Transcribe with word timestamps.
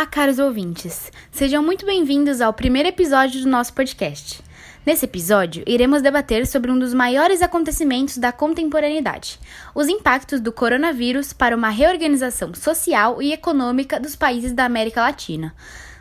Olá, 0.00 0.06
caros 0.06 0.38
ouvintes. 0.38 1.12
Sejam 1.30 1.62
muito 1.62 1.84
bem-vindos 1.84 2.40
ao 2.40 2.54
primeiro 2.54 2.88
episódio 2.88 3.42
do 3.42 3.46
nosso 3.46 3.74
podcast. 3.74 4.40
Nesse 4.86 5.04
episódio, 5.04 5.62
iremos 5.66 6.00
debater 6.00 6.46
sobre 6.46 6.70
um 6.70 6.78
dos 6.78 6.94
maiores 6.94 7.42
acontecimentos 7.42 8.16
da 8.16 8.32
contemporaneidade: 8.32 9.38
os 9.74 9.88
impactos 9.88 10.40
do 10.40 10.52
coronavírus 10.52 11.34
para 11.34 11.54
uma 11.54 11.68
reorganização 11.68 12.54
social 12.54 13.20
e 13.20 13.34
econômica 13.34 14.00
dos 14.00 14.16
países 14.16 14.54
da 14.54 14.64
América 14.64 15.02
Latina. 15.02 15.54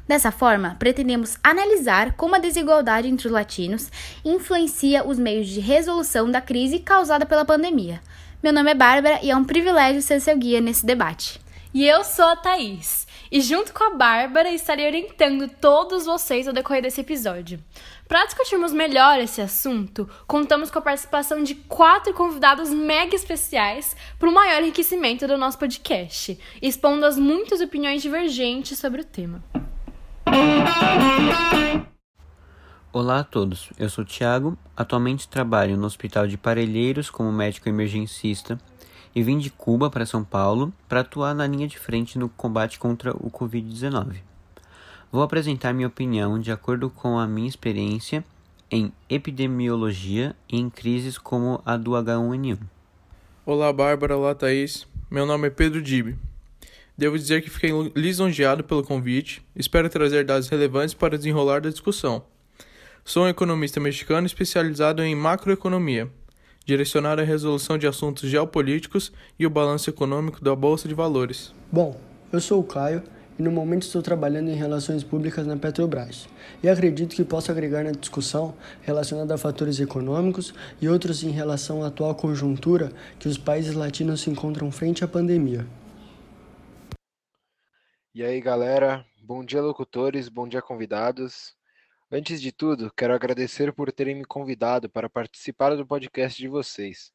Dessa 0.08 0.32
forma, 0.32 0.78
pretendemos 0.80 1.38
analisar 1.44 2.14
como 2.14 2.36
a 2.36 2.40
desigualdade 2.40 3.10
entre 3.10 3.28
os 3.28 3.34
latinos 3.34 3.92
influencia 4.24 5.06
os 5.06 5.20
meios 5.20 5.50
de 5.50 5.60
resolução 5.60 6.32
da 6.32 6.40
crise 6.40 6.80
causada 6.80 7.26
pela 7.26 7.44
pandemia. 7.44 8.00
Meu 8.42 8.54
nome 8.54 8.72
é 8.72 8.76
Bárbara 8.76 9.20
e 9.22 9.30
é 9.30 9.36
um 9.36 9.44
privilégio 9.44 10.02
ser 10.02 10.22
seu 10.22 10.38
guia 10.38 10.62
nesse 10.62 10.86
debate. 10.86 11.42
E 11.74 11.86
eu 11.86 12.06
sou 12.06 12.26
a 12.26 12.38
Thaís. 12.38 13.09
E 13.32 13.42
junto 13.42 13.72
com 13.74 13.84
a 13.84 13.96
Bárbara 13.96 14.50
estarei 14.50 14.88
orientando 14.88 15.48
todos 15.48 16.06
vocês 16.06 16.48
ao 16.48 16.54
decorrer 16.54 16.82
desse 16.82 17.02
episódio. 17.02 17.64
Para 18.08 18.26
discutirmos 18.26 18.74
melhor 18.74 19.20
esse 19.20 19.40
assunto, 19.40 20.10
contamos 20.26 20.72
com 20.72 20.80
a 20.80 20.82
participação 20.82 21.44
de 21.44 21.54
quatro 21.54 22.12
convidados 22.16 22.72
mega 22.72 23.16
especiais 23.16 23.96
para 24.18 24.28
o 24.28 24.34
maior 24.34 24.64
enriquecimento 24.64 25.28
do 25.28 25.38
nosso 25.38 25.60
podcast, 25.60 26.40
expondo 26.60 27.06
as 27.06 27.20
muitas 27.20 27.62
opiniões 27.62 28.02
divergentes 28.02 28.80
sobre 28.80 29.02
o 29.02 29.06
tema. 29.06 29.44
Olá 32.92 33.20
a 33.20 33.24
todos, 33.24 33.70
eu 33.78 33.88
sou 33.92 34.04
Thiago, 34.04 34.58
atualmente 34.76 35.28
trabalho 35.28 35.78
no 35.78 35.86
Hospital 35.86 36.26
de 36.26 36.36
Parelheiros 36.36 37.12
como 37.12 37.32
médico 37.32 37.70
emergencista 37.70 38.58
e 39.16 39.24
vim 39.24 39.38
de 39.38 39.50
Cuba 39.50 39.90
para 39.90 40.06
São 40.06 40.24
Paulo 40.24 40.74
para 40.88 41.02
atuar 41.02 41.34
na 41.34 41.48
linha 41.48 41.68
de 41.68 41.78
frente 41.78 42.18
no 42.18 42.30
combate 42.30 42.80
contra 42.80 43.12
o 43.12 43.30
Covid-19. 43.32 44.18
Vou 45.12 45.24
apresentar 45.24 45.74
minha 45.74 45.88
opinião 45.88 46.40
de 46.40 46.52
acordo 46.52 46.90
com 46.90 47.18
a 47.18 47.28
minha 47.28 47.50
experiência 47.50 48.24
em 48.70 48.94
epidemiologia 49.10 50.36
e 50.48 50.60
em 50.60 50.70
crises 50.70 51.18
como 51.18 51.62
a 51.66 51.76
do 51.76 51.92
H1N1. 51.92 52.60
Olá, 53.46 53.74
Bárbara. 53.74 54.16
Olá, 54.16 54.36
Thaís. 54.36 54.88
Meu 55.10 55.26
nome 55.26 55.48
é 55.48 55.50
Pedro 55.50 55.82
Dibe. 55.82 56.16
Devo 56.96 57.18
dizer 57.18 57.42
que 57.42 57.50
fiquei 57.50 57.72
lisonjeado 57.96 58.64
pelo 58.64 58.84
convite. 58.84 59.42
Espero 59.56 59.90
trazer 59.90 60.24
dados 60.24 60.50
relevantes 60.50 60.94
para 60.94 61.18
desenrolar 61.18 61.62
da 61.62 61.70
discussão. 61.70 62.24
Sou 63.04 63.24
um 63.24 63.28
economista 63.28 63.80
mexicano 63.80 64.28
especializado 64.28 65.02
em 65.02 65.16
macroeconomia 65.16 66.12
direcionada 66.70 67.24
à 67.24 67.26
resolução 67.26 67.80
de 67.80 67.88
assuntos 67.88 68.30
geopolíticos 68.30 69.12
e 69.40 69.46
o 69.48 69.50
balanço 69.50 69.90
econômico 69.90 70.44
da 70.44 70.56
Bolsa 70.56 70.88
de 70.88 70.94
Valores. 70.94 71.52
Bom, 71.72 72.00
eu 72.32 72.40
sou 72.40 72.60
o 72.60 72.64
Caio 72.64 73.02
e 73.40 73.42
no 73.42 73.50
momento 73.50 73.82
estou 73.82 74.04
trabalhando 74.04 74.52
em 74.52 74.56
relações 74.56 75.04
públicas 75.04 75.48
na 75.48 75.58
Petrobras. 75.58 76.30
E 76.62 76.70
acredito 76.70 77.16
que 77.16 77.24
posso 77.24 77.52
agregar 77.52 77.84
na 77.84 77.92
discussão 77.92 78.54
relacionada 78.84 79.34
a 79.34 79.38
fatores 79.38 79.80
econômicos 79.80 80.54
e 80.80 80.88
outros 80.88 81.24
em 81.24 81.32
relação 81.32 81.84
à 81.84 81.88
atual 81.88 82.14
conjuntura 82.14 82.92
que 83.18 83.28
os 83.28 83.36
países 83.36 83.74
latinos 83.74 84.22
se 84.22 84.30
encontram 84.30 84.72
frente 84.72 85.04
à 85.04 85.08
pandemia. 85.08 85.66
E 88.14 88.24
aí, 88.24 88.40
galera? 88.40 89.04
Bom 89.24 89.44
dia, 89.44 89.62
locutores, 89.62 90.30
bom 90.30 90.48
dia, 90.48 90.62
convidados. 90.62 91.58
Antes 92.12 92.42
de 92.42 92.52
tudo, 92.52 92.92
quero 92.98 93.14
agradecer 93.14 93.72
por 93.72 93.92
terem 93.92 94.16
me 94.16 94.26
convidado 94.26 94.90
para 94.90 95.08
participar 95.08 95.76
do 95.76 95.86
podcast 95.86 96.42
de 96.42 96.48
vocês. 96.48 97.12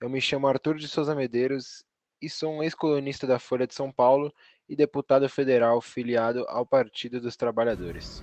Eu 0.00 0.10
me 0.10 0.20
chamo 0.20 0.48
Arthur 0.48 0.78
de 0.78 0.88
Souza 0.88 1.14
Medeiros 1.14 1.84
e 2.20 2.28
sou 2.28 2.52
um 2.52 2.60
ex-colunista 2.60 3.24
da 3.24 3.38
Folha 3.38 3.68
de 3.68 3.74
São 3.74 3.92
Paulo 3.92 4.34
e 4.68 4.74
deputado 4.74 5.28
federal 5.28 5.80
filiado 5.80 6.44
ao 6.48 6.66
Partido 6.66 7.20
dos 7.20 7.36
Trabalhadores. 7.36 8.20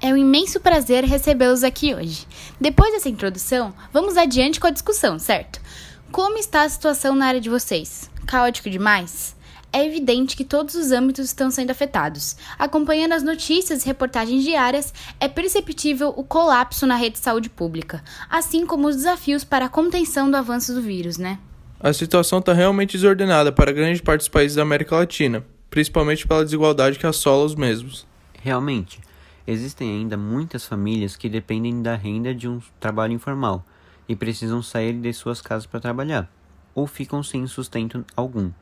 É 0.00 0.14
um 0.14 0.16
imenso 0.16 0.60
prazer 0.60 1.04
recebê-los 1.04 1.62
aqui 1.62 1.94
hoje. 1.94 2.26
Depois 2.58 2.94
dessa 2.94 3.10
introdução, 3.10 3.74
vamos 3.92 4.16
adiante 4.16 4.58
com 4.58 4.66
a 4.66 4.70
discussão, 4.70 5.18
certo? 5.18 5.60
Como 6.10 6.38
está 6.38 6.62
a 6.62 6.68
situação 6.70 7.14
na 7.14 7.26
área 7.26 7.40
de 7.40 7.50
vocês? 7.50 8.10
Caótico 8.26 8.70
demais? 8.70 9.36
É 9.74 9.84
evidente 9.84 10.36
que 10.36 10.44
todos 10.44 10.76
os 10.76 10.92
âmbitos 10.92 11.24
estão 11.26 11.50
sendo 11.50 11.72
afetados. 11.72 12.36
Acompanhando 12.56 13.12
as 13.12 13.24
notícias 13.24 13.82
e 13.82 13.86
reportagens 13.86 14.44
diárias, 14.44 14.94
é 15.18 15.26
perceptível 15.26 16.14
o 16.16 16.22
colapso 16.22 16.86
na 16.86 16.94
rede 16.94 17.14
de 17.14 17.24
saúde 17.24 17.50
pública, 17.50 18.00
assim 18.30 18.64
como 18.64 18.86
os 18.86 18.94
desafios 18.94 19.42
para 19.42 19.64
a 19.64 19.68
contenção 19.68 20.30
do 20.30 20.36
avanço 20.36 20.72
do 20.72 20.80
vírus, 20.80 21.18
né? 21.18 21.40
A 21.80 21.92
situação 21.92 22.38
está 22.38 22.52
realmente 22.52 22.96
desordenada 22.96 23.50
para 23.50 23.72
grande 23.72 24.00
parte 24.00 24.20
dos 24.20 24.28
países 24.28 24.54
da 24.54 24.62
América 24.62 24.94
Latina, 24.94 25.44
principalmente 25.68 26.24
pela 26.24 26.44
desigualdade 26.44 26.96
que 26.96 27.06
assola 27.06 27.44
os 27.44 27.56
mesmos. 27.56 28.06
Realmente, 28.40 29.00
existem 29.44 29.90
ainda 29.90 30.16
muitas 30.16 30.64
famílias 30.64 31.16
que 31.16 31.28
dependem 31.28 31.82
da 31.82 31.96
renda 31.96 32.32
de 32.32 32.48
um 32.48 32.60
trabalho 32.78 33.12
informal 33.12 33.66
e 34.08 34.14
precisam 34.14 34.62
sair 34.62 34.92
de 34.92 35.12
suas 35.12 35.42
casas 35.42 35.66
para 35.66 35.80
trabalhar, 35.80 36.30
ou 36.76 36.86
ficam 36.86 37.24
sem 37.24 37.44
sustento 37.48 38.04
algum. 38.14 38.52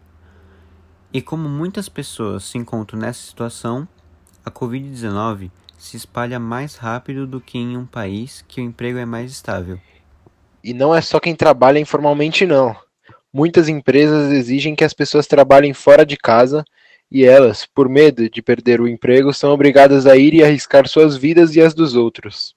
E 1.14 1.20
como 1.20 1.46
muitas 1.46 1.90
pessoas 1.90 2.44
se 2.44 2.56
encontram 2.56 2.98
nessa 2.98 3.20
situação, 3.20 3.86
a 4.42 4.50
Covid-19 4.50 5.50
se 5.76 5.94
espalha 5.94 6.38
mais 6.38 6.76
rápido 6.76 7.26
do 7.26 7.38
que 7.38 7.58
em 7.58 7.76
um 7.76 7.84
país 7.84 8.42
que 8.48 8.62
o 8.62 8.64
emprego 8.64 8.98
é 8.98 9.04
mais 9.04 9.30
estável. 9.30 9.78
E 10.64 10.72
não 10.72 10.94
é 10.94 11.02
só 11.02 11.20
quem 11.20 11.34
trabalha 11.36 11.78
informalmente, 11.78 12.46
não. 12.46 12.74
Muitas 13.30 13.68
empresas 13.68 14.32
exigem 14.32 14.74
que 14.74 14.84
as 14.84 14.94
pessoas 14.94 15.26
trabalhem 15.26 15.74
fora 15.74 16.06
de 16.06 16.16
casa 16.16 16.64
e 17.10 17.26
elas, 17.26 17.66
por 17.66 17.90
medo 17.90 18.30
de 18.30 18.40
perder 18.40 18.80
o 18.80 18.88
emprego, 18.88 19.34
são 19.34 19.50
obrigadas 19.50 20.06
a 20.06 20.16
ir 20.16 20.32
e 20.32 20.42
arriscar 20.42 20.88
suas 20.88 21.14
vidas 21.14 21.54
e 21.54 21.60
as 21.60 21.74
dos 21.74 21.94
outros. 21.94 22.54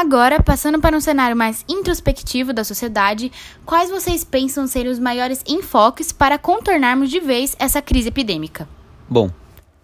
Agora, 0.00 0.40
passando 0.40 0.80
para 0.80 0.96
um 0.96 1.00
cenário 1.00 1.36
mais 1.36 1.64
introspectivo 1.68 2.52
da 2.52 2.62
sociedade, 2.62 3.32
quais 3.66 3.90
vocês 3.90 4.22
pensam 4.22 4.64
serem 4.64 4.92
os 4.92 4.98
maiores 5.00 5.42
enfoques 5.44 6.12
para 6.12 6.38
contornarmos 6.38 7.10
de 7.10 7.18
vez 7.18 7.56
essa 7.58 7.82
crise 7.82 8.06
epidêmica? 8.06 8.68
Bom, 9.10 9.28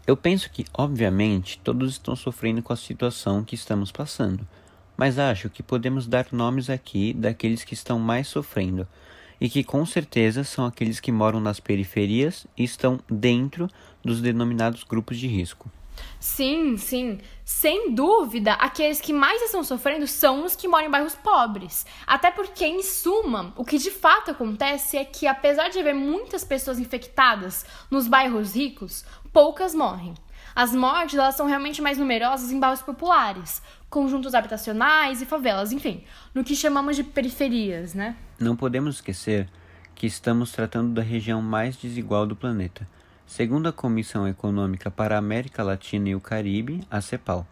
eu 0.06 0.16
penso 0.16 0.48
que, 0.52 0.66
obviamente, 0.72 1.58
todos 1.64 1.94
estão 1.94 2.14
sofrendo 2.14 2.62
com 2.62 2.72
a 2.72 2.76
situação 2.76 3.42
que 3.42 3.56
estamos 3.56 3.90
passando, 3.90 4.46
mas 4.96 5.18
acho 5.18 5.50
que 5.50 5.64
podemos 5.64 6.06
dar 6.06 6.28
nomes 6.30 6.70
aqui 6.70 7.12
daqueles 7.12 7.64
que 7.64 7.74
estão 7.74 7.98
mais 7.98 8.28
sofrendo 8.28 8.86
e 9.40 9.50
que 9.50 9.64
com 9.64 9.84
certeza 9.84 10.44
são 10.44 10.64
aqueles 10.64 11.00
que 11.00 11.10
moram 11.10 11.40
nas 11.40 11.58
periferias 11.58 12.46
e 12.56 12.62
estão 12.62 13.00
dentro 13.10 13.68
dos 14.04 14.20
denominados 14.20 14.84
grupos 14.84 15.18
de 15.18 15.26
risco. 15.26 15.68
Sim, 16.18 16.76
sim. 16.76 17.18
Sem 17.44 17.94
dúvida, 17.94 18.54
aqueles 18.54 19.00
que 19.00 19.12
mais 19.12 19.42
estão 19.42 19.62
sofrendo 19.62 20.06
são 20.06 20.44
os 20.44 20.56
que 20.56 20.66
moram 20.66 20.86
em 20.86 20.90
bairros 20.90 21.14
pobres. 21.14 21.84
Até 22.06 22.30
porque, 22.30 22.64
em 22.64 22.82
suma, 22.82 23.52
o 23.56 23.64
que 23.64 23.78
de 23.78 23.90
fato 23.90 24.30
acontece 24.30 24.96
é 24.96 25.04
que, 25.04 25.26
apesar 25.26 25.68
de 25.68 25.78
haver 25.78 25.94
muitas 25.94 26.42
pessoas 26.42 26.78
infectadas 26.78 27.66
nos 27.90 28.08
bairros 28.08 28.56
ricos, 28.56 29.04
poucas 29.32 29.74
morrem. 29.74 30.14
As 30.56 30.72
mortes 30.72 31.18
elas 31.18 31.34
são 31.34 31.46
realmente 31.46 31.82
mais 31.82 31.98
numerosas 31.98 32.52
em 32.52 32.60
bairros 32.60 32.80
populares, 32.80 33.60
conjuntos 33.90 34.34
habitacionais 34.34 35.20
e 35.20 35.26
favelas, 35.26 35.72
enfim, 35.72 36.04
no 36.32 36.44
que 36.44 36.54
chamamos 36.54 36.96
de 36.96 37.02
periferias, 37.02 37.92
né? 37.92 38.16
Não 38.38 38.56
podemos 38.56 38.96
esquecer 38.96 39.48
que 39.94 40.06
estamos 40.06 40.52
tratando 40.52 40.94
da 40.94 41.02
região 41.02 41.42
mais 41.42 41.76
desigual 41.76 42.26
do 42.26 42.36
planeta 42.36 42.88
segundo 43.26 43.68
a 43.68 43.72
Comissão 43.72 44.28
Econômica 44.28 44.90
para 44.90 45.14
a 45.14 45.18
América 45.18 45.62
Latina 45.62 46.08
e 46.10 46.14
o 46.14 46.20
Caribe, 46.20 46.86
a 46.90 47.00
CEPAL. 47.00 47.46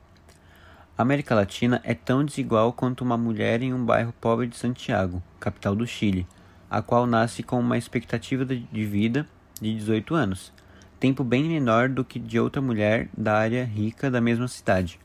A 0.97 1.03
América 1.03 1.35
Latina 1.35 1.81
é 1.85 1.95
tão 1.95 2.25
desigual 2.25 2.73
quanto 2.73 3.03
uma 3.03 3.17
mulher 3.17 3.63
em 3.63 3.73
um 3.73 3.85
bairro 3.85 4.13
pobre 4.21 4.47
de 4.47 4.57
Santiago, 4.57 5.23
capital 5.41 5.75
do 5.75 5.87
Chile, 5.87 6.27
a 6.71 6.83
qual 6.83 7.07
nasce 7.07 7.43
com 7.43 7.59
uma 7.59 7.79
expectativa 7.79 8.45
de 8.45 8.87
vida 8.87 9.27
de 9.61 9.75
18 9.75 10.15
anos, 10.15 10.53
tempo 11.01 11.25
bem 11.25 11.45
menor 11.45 11.89
do 11.89 12.05
que 12.05 12.19
de 12.19 12.39
outra 12.39 12.61
mulher 12.61 13.09
da 13.17 13.35
área 13.35 13.65
rica 13.65 14.11
da 14.11 14.21
mesma 14.21 14.49
cidade. 14.49 15.01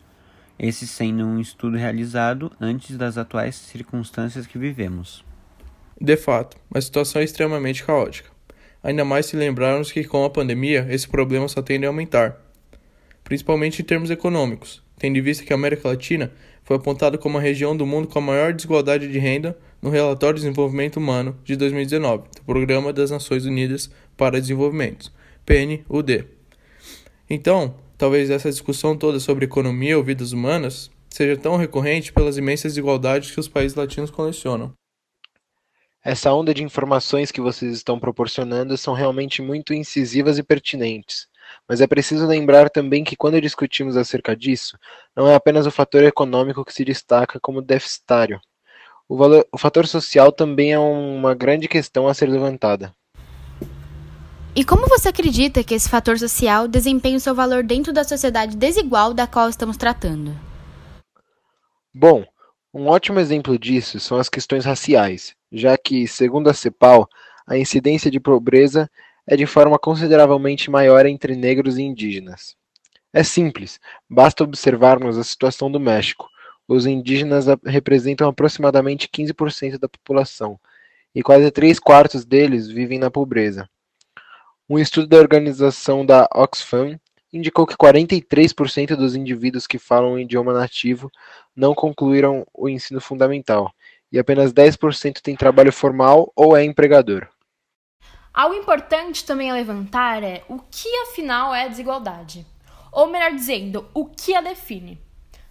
Esse 0.60 0.86
sendo 0.86 1.26
um 1.26 1.40
estudo 1.40 1.78
realizado 1.78 2.52
antes 2.60 2.98
das 2.98 3.18
atuais 3.18 3.56
circunstâncias 3.56 4.46
que 4.46 4.58
vivemos. 4.58 5.24
De 6.00 6.18
fato, 6.18 6.58
a 6.74 6.82
situação 6.82 7.22
é 7.22 7.26
extremamente 7.26 7.84
caótica 7.84 8.37
ainda 8.84 9.04
mais 9.04 9.26
se 9.26 9.36
lembrarmos 9.36 9.92
que 9.92 10.04
com 10.04 10.24
a 10.24 10.30
pandemia 10.30 10.88
esse 10.90 11.08
problema 11.08 11.48
só 11.48 11.62
tende 11.62 11.86
a 11.86 11.90
aumentar, 11.90 12.42
principalmente 13.24 13.82
em 13.82 13.86
termos 13.86 14.10
econômicos, 14.10 14.84
tendo 14.98 15.18
em 15.18 15.22
vista 15.22 15.44
que 15.44 15.54
a 15.54 15.56
América 15.56 15.90
Latina 15.90 16.32
foi 16.64 16.76
apontada 16.76 17.18
como 17.18 17.38
a 17.38 17.42
região 17.42 17.76
do 17.76 17.86
mundo 17.86 18.08
com 18.08 18.20
a 18.20 18.22
maior 18.22 18.54
desigualdade 18.54 19.08
de 19.08 19.18
renda 19.20 19.58
no 19.82 19.90
Relatório 19.90 20.36
de 20.36 20.42
Desenvolvimento 20.42 20.98
Humano 20.98 21.38
de 21.44 21.56
2019, 21.56 22.24
do 22.36 22.42
Programa 22.44 22.92
das 22.92 23.12
Nações 23.12 23.46
Unidas 23.46 23.90
para 24.18 24.42
Desenvolvimento, 24.42 25.12
PNUD. 25.46 26.26
Então, 27.30 27.76
talvez 27.98 28.30
essa 28.30 28.50
discussão 28.50 28.98
toda 28.98 29.20
sobre 29.20 29.46
economia 29.46 29.98
ou 29.98 30.04
vidas 30.04 30.34
humanas 30.34 30.92
seja 31.10 31.38
tão 31.38 31.56
recorrente 31.56 32.12
pelas 32.12 32.38
imensas 32.38 32.74
desigualdades 32.74 33.32
que 33.32 33.40
os 33.40 33.48
países 33.48 33.76
latinos 33.76 34.12
colecionam. 34.12 34.74
Essa 36.08 36.32
onda 36.32 36.54
de 36.54 36.64
informações 36.64 37.34
que 37.34 37.42
vocês 37.42 37.74
estão 37.74 38.00
proporcionando 38.00 38.78
são 38.78 38.94
realmente 38.94 39.42
muito 39.42 39.74
incisivas 39.74 40.38
e 40.38 40.44
pertinentes. 40.44 41.28
mas 41.68 41.82
é 41.82 41.86
preciso 41.86 42.26
lembrar 42.26 42.70
também 42.70 43.04
que 43.04 43.14
quando 43.14 43.42
discutimos 43.42 43.98
acerca 43.98 44.34
disso, 44.34 44.78
não 45.14 45.28
é 45.28 45.36
apenas 45.36 45.68
o 45.68 45.72
fator 45.72 46.02
econômico 46.06 46.64
que 46.64 46.72
se 46.72 46.86
destaca 46.86 47.42
como 47.42 47.62
deficitário. 47.62 48.40
O, 49.06 49.18
valor, 49.18 49.46
o 49.52 49.58
fator 49.58 49.86
social 49.86 50.32
também 50.32 50.72
é 50.72 50.80
uma 50.80 51.36
grande 51.36 51.68
questão 51.68 52.08
a 52.08 52.14
ser 52.14 52.30
levantada. 52.30 52.94
E 54.56 54.64
como 54.64 54.88
você 54.88 55.10
acredita 55.10 55.62
que 55.62 55.76
esse 55.76 55.90
fator 55.90 56.18
social 56.18 56.70
desempenha 56.70 57.18
o 57.18 57.20
seu 57.20 57.36
valor 57.36 57.64
dentro 57.64 57.92
da 57.92 58.06
sociedade 58.06 58.56
desigual 58.56 59.14
da 59.14 59.28
qual 59.28 59.50
estamos 59.50 59.76
tratando? 59.76 60.34
Bom, 61.94 62.24
um 62.74 62.88
ótimo 62.88 63.20
exemplo 63.20 63.60
disso 63.60 64.00
são 64.00 64.18
as 64.18 64.30
questões 64.30 64.64
raciais, 64.64 65.36
já 65.52 65.78
que, 65.78 66.08
segundo 66.08 66.50
a 66.50 66.54
CEPAL, 66.54 67.08
a 67.48 67.58
incidência 67.58 68.12
de 68.12 68.20
pobreza 68.20 68.90
é 69.26 69.36
de 69.36 69.46
forma 69.46 69.78
consideravelmente 69.80 70.70
maior 70.70 71.06
entre 71.06 71.36
negros 71.36 71.78
e 71.78 71.84
indígenas. 71.84 72.56
É 73.14 73.24
simples, 73.24 73.80
basta 74.10 74.44
observarmos 74.44 75.18
a 75.18 75.24
situação 75.24 75.72
do 75.72 75.80
México. 75.80 76.30
Os 76.68 76.86
indígenas 76.86 77.46
representam 77.66 78.28
aproximadamente 78.28 79.08
15% 79.08 79.80
da 79.80 79.88
população, 79.88 80.60
e 81.16 81.24
quase 81.24 81.50
3 81.50 81.80
quartos 81.80 82.26
deles 82.26 82.68
vivem 82.68 83.00
na 83.00 83.10
pobreza. 83.10 83.68
Um 84.70 84.78
estudo 84.78 85.08
da 85.08 85.18
organização 85.18 86.06
da 86.06 86.28
Oxfam 86.36 87.00
indicou 87.32 87.66
que 87.66 87.76
43% 87.76 88.96
dos 88.96 89.16
indivíduos 89.16 89.66
que 89.66 89.80
falam 89.80 90.14
o 90.14 90.20
idioma 90.20 90.54
nativo 90.54 91.10
não 91.56 91.74
concluíram 91.74 92.46
o 92.54 92.68
ensino 92.68 93.02
fundamental, 93.02 93.74
e 94.12 94.20
apenas 94.20 94.54
10% 94.54 95.22
têm 95.22 95.36
trabalho 95.36 95.72
formal 95.72 96.32
ou 96.36 96.56
é 96.56 96.64
empregador. 96.64 97.28
Algo 98.34 98.56
importante 98.56 99.26
também 99.26 99.50
a 99.50 99.54
levantar 99.54 100.24
é 100.24 100.44
o 100.48 100.60
que 100.60 100.88
afinal 101.04 101.56
é 101.56 101.68
desigualdade? 101.68 102.46
Ou 102.92 103.08
melhor 103.08 103.32
dizendo, 103.32 103.88
o 103.94 104.06
que 104.06 104.36
a 104.36 104.42
define? 104.42 105.02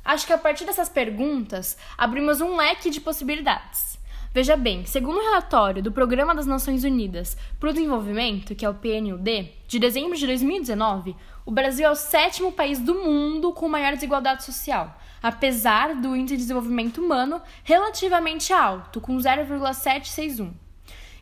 Acho 0.05 0.27
que 0.27 0.33
a 0.33 0.39
partir 0.39 0.65
dessas 0.65 0.89
perguntas 0.89 1.77
abrimos 1.99 2.41
um 2.41 2.57
leque 2.57 2.91
de 2.91 3.01
possibilidades. 3.01 3.99
Veja 4.33 4.57
bem, 4.57 4.85
segundo 4.85 5.17
o 5.17 5.23
relatório 5.23 5.83
do 5.83 5.91
Programa 5.91 6.35
das 6.35 6.47
Nações 6.47 6.85
Unidas 6.85 7.37
para 7.59 7.71
o 7.71 7.73
Desenvolvimento, 7.73 8.55
que 8.55 8.65
é 8.65 8.69
o 8.69 8.75
PNUD, 8.75 9.51
de 9.67 9.79
dezembro 9.79 10.17
de 10.17 10.27
2019, 10.27 11.17
o 11.47 11.53
Brasil 11.53 11.87
é 11.87 11.91
o 11.91 11.95
sétimo 11.95 12.51
país 12.51 12.81
do 12.81 12.97
mundo 12.97 13.53
com 13.53 13.69
maior 13.69 13.93
desigualdade 13.93 14.43
social, 14.43 14.99
apesar 15.23 15.95
do 15.95 16.17
índice 16.17 16.35
de 16.35 16.43
desenvolvimento 16.43 17.01
humano 17.01 17.41
relativamente 17.63 18.53
alto, 18.53 19.01
com 19.01 19.17
0,761. 19.17 20.53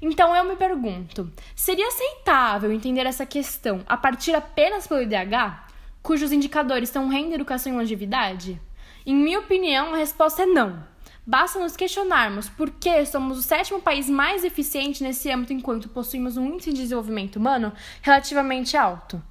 Então 0.00 0.34
eu 0.34 0.44
me 0.44 0.56
pergunto: 0.56 1.30
seria 1.54 1.86
aceitável 1.88 2.72
entender 2.72 3.04
essa 3.04 3.26
questão 3.26 3.82
a 3.86 3.98
partir 3.98 4.34
apenas 4.34 4.86
pelo 4.86 5.02
IDH, 5.02 5.68
cujos 6.02 6.32
indicadores 6.32 6.88
são 6.88 7.08
renda, 7.08 7.34
educação 7.34 7.74
e 7.74 7.76
longevidade? 7.76 8.58
Em 9.04 9.14
minha 9.14 9.40
opinião, 9.40 9.92
a 9.92 9.98
resposta 9.98 10.44
é 10.44 10.46
não. 10.46 10.82
Basta 11.26 11.58
nos 11.58 11.76
questionarmos 11.76 12.48
por 12.48 12.70
que 12.70 13.04
somos 13.04 13.38
o 13.38 13.42
sétimo 13.42 13.80
país 13.80 14.08
mais 14.08 14.42
eficiente 14.42 15.02
nesse 15.02 15.30
âmbito 15.30 15.52
enquanto 15.52 15.90
possuímos 15.90 16.38
um 16.38 16.46
índice 16.46 16.72
de 16.72 16.80
desenvolvimento 16.80 17.36
humano 17.36 17.72
relativamente 18.00 18.74
alto. 18.74 19.22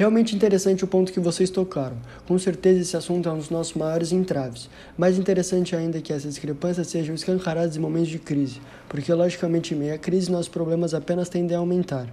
Realmente 0.00 0.34
interessante 0.34 0.82
o 0.82 0.86
ponto 0.86 1.12
que 1.12 1.20
vocês 1.20 1.50
tocaram. 1.50 1.98
Com 2.26 2.38
certeza 2.38 2.80
esse 2.80 2.96
assunto 2.96 3.28
é 3.28 3.32
um 3.32 3.36
dos 3.36 3.50
nossos 3.50 3.74
maiores 3.74 4.12
entraves. 4.12 4.70
Mais 4.96 5.18
interessante 5.18 5.76
ainda 5.76 5.98
é 5.98 6.00
que 6.00 6.10
essas 6.10 6.32
discrepâncias 6.32 6.86
sejam 6.86 7.14
escancaradas 7.14 7.76
em 7.76 7.80
momentos 7.80 8.08
de 8.08 8.18
crise, 8.18 8.62
porque 8.88 9.12
logicamente 9.12 9.74
em 9.74 9.76
meio 9.76 9.94
à 9.94 9.98
crise 9.98 10.32
nossos 10.32 10.48
problemas 10.48 10.94
apenas 10.94 11.28
tendem 11.28 11.54
a 11.54 11.60
aumentar. 11.60 12.06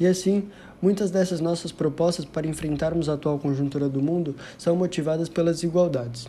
E 0.00 0.06
assim, 0.08 0.48
muitas 0.82 1.12
dessas 1.12 1.40
nossas 1.40 1.70
propostas 1.70 2.24
para 2.24 2.44
enfrentarmos 2.44 3.08
a 3.08 3.12
atual 3.12 3.38
conjuntura 3.38 3.88
do 3.88 4.02
mundo 4.02 4.34
são 4.58 4.74
motivadas 4.74 5.28
pelas 5.28 5.58
desigualdades. 5.58 6.26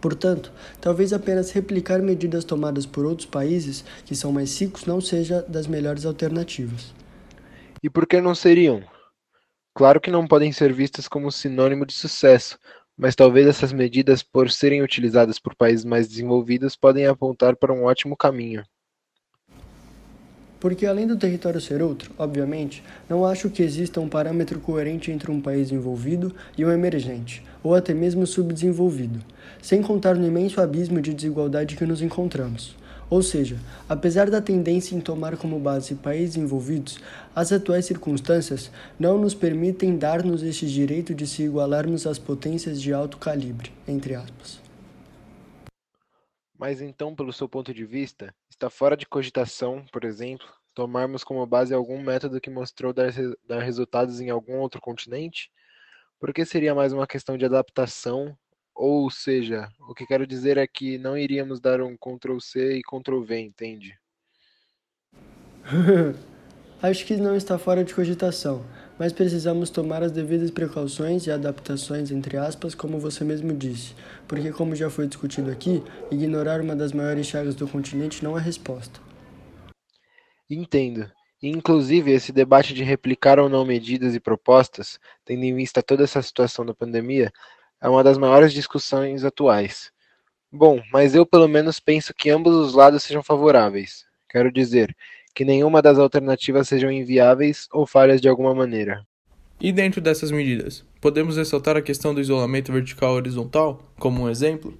Portanto, 0.00 0.52
talvez 0.80 1.12
apenas 1.12 1.50
replicar 1.50 2.00
medidas 2.00 2.44
tomadas 2.44 2.86
por 2.86 3.04
outros 3.04 3.26
países 3.26 3.84
que 4.04 4.14
são 4.14 4.30
mais 4.30 4.56
ricos 4.60 4.86
não 4.86 5.00
seja 5.00 5.44
das 5.48 5.66
melhores 5.66 6.06
alternativas. 6.06 6.94
E 7.82 7.90
por 7.90 8.06
que 8.06 8.20
não 8.20 8.36
seriam? 8.36 8.91
Claro 9.74 10.00
que 10.00 10.10
não 10.10 10.26
podem 10.26 10.52
ser 10.52 10.72
vistas 10.72 11.08
como 11.08 11.32
sinônimo 11.32 11.86
de 11.86 11.94
sucesso, 11.94 12.58
mas 12.96 13.14
talvez 13.14 13.46
essas 13.46 13.72
medidas, 13.72 14.22
por 14.22 14.50
serem 14.50 14.82
utilizadas 14.82 15.38
por 15.38 15.54
países 15.54 15.84
mais 15.84 16.06
desenvolvidos, 16.06 16.76
podem 16.76 17.06
apontar 17.06 17.56
para 17.56 17.72
um 17.72 17.84
ótimo 17.84 18.16
caminho. 18.16 18.62
Porque 20.60 20.86
além 20.86 21.08
do 21.08 21.16
território 21.16 21.60
ser 21.60 21.82
outro, 21.82 22.12
obviamente, 22.16 22.84
não 23.08 23.26
acho 23.26 23.50
que 23.50 23.64
exista 23.64 24.00
um 24.00 24.08
parâmetro 24.08 24.60
coerente 24.60 25.10
entre 25.10 25.28
um 25.30 25.40
país 25.40 25.72
envolvido 25.72 26.32
e 26.56 26.64
um 26.64 26.70
emergente, 26.70 27.42
ou 27.64 27.74
até 27.74 27.92
mesmo 27.92 28.26
subdesenvolvido, 28.26 29.18
sem 29.60 29.82
contar 29.82 30.14
no 30.14 30.24
imenso 30.24 30.60
abismo 30.60 31.00
de 31.00 31.14
desigualdade 31.14 31.74
que 31.74 31.84
nos 31.84 32.00
encontramos. 32.00 32.76
Ou 33.12 33.20
seja, 33.20 33.60
apesar 33.86 34.30
da 34.30 34.40
tendência 34.40 34.96
em 34.96 35.00
tomar 35.00 35.36
como 35.36 35.60
base 35.60 35.94
países 35.96 36.34
envolvidos, 36.34 36.98
as 37.36 37.52
atuais 37.52 37.84
circunstâncias 37.84 38.72
não 38.98 39.18
nos 39.18 39.34
permitem 39.34 39.98
dar-nos 39.98 40.42
este 40.42 40.66
direito 40.66 41.14
de 41.14 41.26
se 41.26 41.42
igualarmos 41.42 42.06
às 42.06 42.18
potências 42.18 42.80
de 42.80 42.90
alto 42.90 43.18
calibre, 43.18 43.70
entre 43.86 44.14
aspas. 44.14 44.62
Mas 46.58 46.80
então, 46.80 47.14
pelo 47.14 47.34
seu 47.34 47.46
ponto 47.46 47.74
de 47.74 47.84
vista, 47.84 48.34
está 48.48 48.70
fora 48.70 48.96
de 48.96 49.04
cogitação, 49.04 49.84
por 49.92 50.04
exemplo, 50.04 50.46
tomarmos 50.72 51.22
como 51.22 51.46
base 51.46 51.74
algum 51.74 52.00
método 52.00 52.40
que 52.40 52.48
mostrou 52.48 52.94
dar, 52.94 53.12
dar 53.46 53.60
resultados 53.60 54.22
em 54.22 54.30
algum 54.30 54.56
outro 54.56 54.80
continente? 54.80 55.50
Porque 56.18 56.46
seria 56.46 56.74
mais 56.74 56.94
uma 56.94 57.06
questão 57.06 57.36
de 57.36 57.44
adaptação 57.44 58.34
ou 58.74 59.10
seja, 59.10 59.68
o 59.88 59.94
que 59.94 60.06
quero 60.06 60.26
dizer 60.26 60.56
é 60.56 60.66
que 60.66 60.98
não 60.98 61.16
iríamos 61.16 61.60
dar 61.60 61.80
um 61.80 61.96
Ctrl 61.96 62.38
C 62.40 62.78
e 62.78 62.82
Ctrl 62.82 63.22
V, 63.22 63.40
entende? 63.40 63.98
Acho 66.82 67.06
que 67.06 67.16
não 67.16 67.36
está 67.36 67.56
fora 67.58 67.84
de 67.84 67.94
cogitação, 67.94 68.64
mas 68.98 69.12
precisamos 69.12 69.70
tomar 69.70 70.02
as 70.02 70.10
devidas 70.10 70.50
precauções 70.50 71.26
e 71.26 71.30
adaptações, 71.30 72.10
entre 72.10 72.36
aspas, 72.36 72.74
como 72.74 72.98
você 72.98 73.22
mesmo 73.22 73.52
disse, 73.54 73.94
porque, 74.26 74.50
como 74.50 74.74
já 74.74 74.90
foi 74.90 75.06
discutido 75.06 75.48
aqui, 75.48 75.80
ignorar 76.10 76.60
uma 76.60 76.74
das 76.74 76.92
maiores 76.92 77.28
chagas 77.28 77.54
do 77.54 77.68
continente 77.68 78.24
não 78.24 78.36
é 78.36 78.40
resposta. 78.40 79.00
Entendo. 80.50 81.08
Inclusive, 81.40 82.12
esse 82.12 82.32
debate 82.32 82.74
de 82.74 82.82
replicar 82.82 83.38
ou 83.38 83.48
não 83.48 83.64
medidas 83.64 84.14
e 84.14 84.20
propostas, 84.20 84.98
tendo 85.24 85.44
em 85.44 85.54
vista 85.54 85.82
toda 85.82 86.04
essa 86.04 86.20
situação 86.20 86.64
da 86.64 86.74
pandemia, 86.74 87.32
é 87.82 87.88
uma 87.88 88.04
das 88.04 88.16
maiores 88.16 88.52
discussões 88.52 89.24
atuais. 89.24 89.90
Bom, 90.50 90.80
mas 90.92 91.14
eu 91.14 91.26
pelo 91.26 91.48
menos 91.48 91.80
penso 91.80 92.14
que 92.14 92.30
ambos 92.30 92.54
os 92.54 92.74
lados 92.74 93.02
sejam 93.02 93.22
favoráveis. 93.22 94.04
Quero 94.28 94.52
dizer, 94.52 94.94
que 95.34 95.44
nenhuma 95.44 95.82
das 95.82 95.98
alternativas 95.98 96.68
sejam 96.68 96.92
inviáveis 96.92 97.66
ou 97.72 97.86
falhas 97.86 98.20
de 98.20 98.28
alguma 98.28 98.54
maneira. 98.54 99.04
E 99.60 99.72
dentro 99.72 100.00
dessas 100.00 100.30
medidas, 100.30 100.84
podemos 101.00 101.36
ressaltar 101.36 101.76
a 101.76 101.82
questão 101.82 102.14
do 102.14 102.20
isolamento 102.20 102.72
vertical 102.72 103.14
horizontal 103.14 103.92
como 103.98 104.22
um 104.22 104.30
exemplo? 104.30 104.78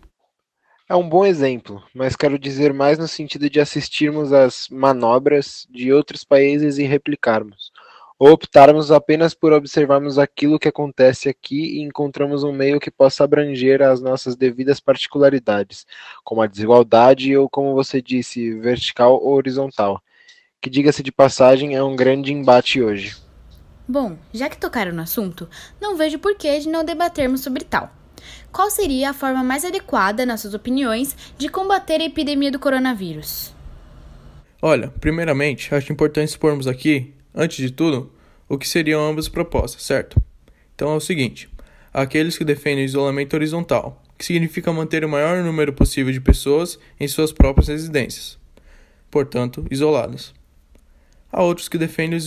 É 0.89 0.95
um 0.95 1.09
bom 1.09 1.25
exemplo, 1.25 1.83
mas 1.95 2.15
quero 2.15 2.39
dizer 2.39 2.73
mais 2.73 2.99
no 2.99 3.09
sentido 3.09 3.49
de 3.49 3.61
assistirmos 3.61 4.33
às 4.33 4.69
manobras 4.69 5.67
de 5.71 5.93
outros 5.93 6.23
países 6.23 6.79
e 6.79 6.85
replicarmos 6.85 7.73
ou 8.19 8.31
optarmos 8.31 8.91
apenas 8.91 9.35
por 9.35 9.53
observarmos 9.53 10.19
aquilo 10.19 10.59
que 10.59 10.69
acontece 10.69 11.29
aqui 11.29 11.79
e 11.79 11.83
encontramos 11.83 12.43
um 12.45 12.53
meio 12.53 12.79
que 12.79 12.91
possa 12.91 13.25
abranger 13.25 13.83
as 13.83 14.01
nossas 14.01 14.37
devidas 14.37 14.81
particularidades, 14.81 15.87
como 16.23 16.43
a 16.43 16.47
desigualdade 16.47 17.37
ou, 17.37 17.49
como 17.49 17.75
você 17.75 18.01
disse, 18.01 18.53
vertical 18.55 19.15
ou 19.15 19.35
horizontal, 19.35 20.03
que, 20.61 20.71
diga-se 20.71 21.03
de 21.03 21.11
passagem, 21.11 21.75
é 21.75 21.83
um 21.83 21.97
grande 21.97 22.33
embate 22.33 22.81
hoje. 22.81 23.17
Bom, 23.89 24.17
já 24.33 24.49
que 24.49 24.57
tocaram 24.57 24.93
no 24.93 25.03
assunto, 25.03 25.49
não 25.81 25.97
vejo 25.97 26.19
porquê 26.19 26.59
de 26.59 26.69
não 26.69 26.85
debatermos 26.85 27.41
sobre 27.41 27.65
tal. 27.65 27.93
Qual 28.53 28.71
seria 28.71 29.11
a 29.11 29.15
forma 29.15 29.43
mais 29.43 29.65
adequada, 29.65 30.25
nas 30.25 30.41
suas 30.41 30.55
opiniões, 30.55 31.17
de 31.37 31.49
combater 31.49 32.01
a 32.01 32.05
epidemia 32.05 32.53
do 32.53 32.61
coronavírus? 32.61 33.53
Olha, 34.61 34.93
primeiramente, 35.01 35.75
acho 35.75 35.93
importante 35.93 36.29
expormos 36.29 36.69
aqui 36.69 37.13
Antes 37.35 37.57
de 37.57 37.71
tudo, 37.71 38.13
o 38.49 38.59
que 38.59 38.69
seriam 38.69 39.03
ambas 39.09 39.29
propostas, 39.29 39.83
certo? 39.83 40.23
Então 40.75 40.93
é 40.93 40.97
o 40.97 41.01
seguinte: 41.01 41.49
aqueles 41.93 42.37
que 42.37 42.45
defendem 42.45 42.85
o 42.85 42.87
isolamento 42.87 43.35
horizontal, 43.35 44.03
que 44.19 44.25
significa 44.25 44.73
manter 44.73 45.05
o 45.05 45.09
maior 45.09 45.43
número 45.43 45.73
possível 45.73 46.13
de 46.13 46.21
pessoas 46.21 46.79
em 47.01 47.09
suas 47.09 47.33
próprias 47.33 47.69
residências, 47.69 48.39
portanto, 49.11 49.67
isoladas. 49.71 50.35
Há 51.31 51.43
outros 51.43 51.69
que 51.69 51.79
defendem 51.79 52.19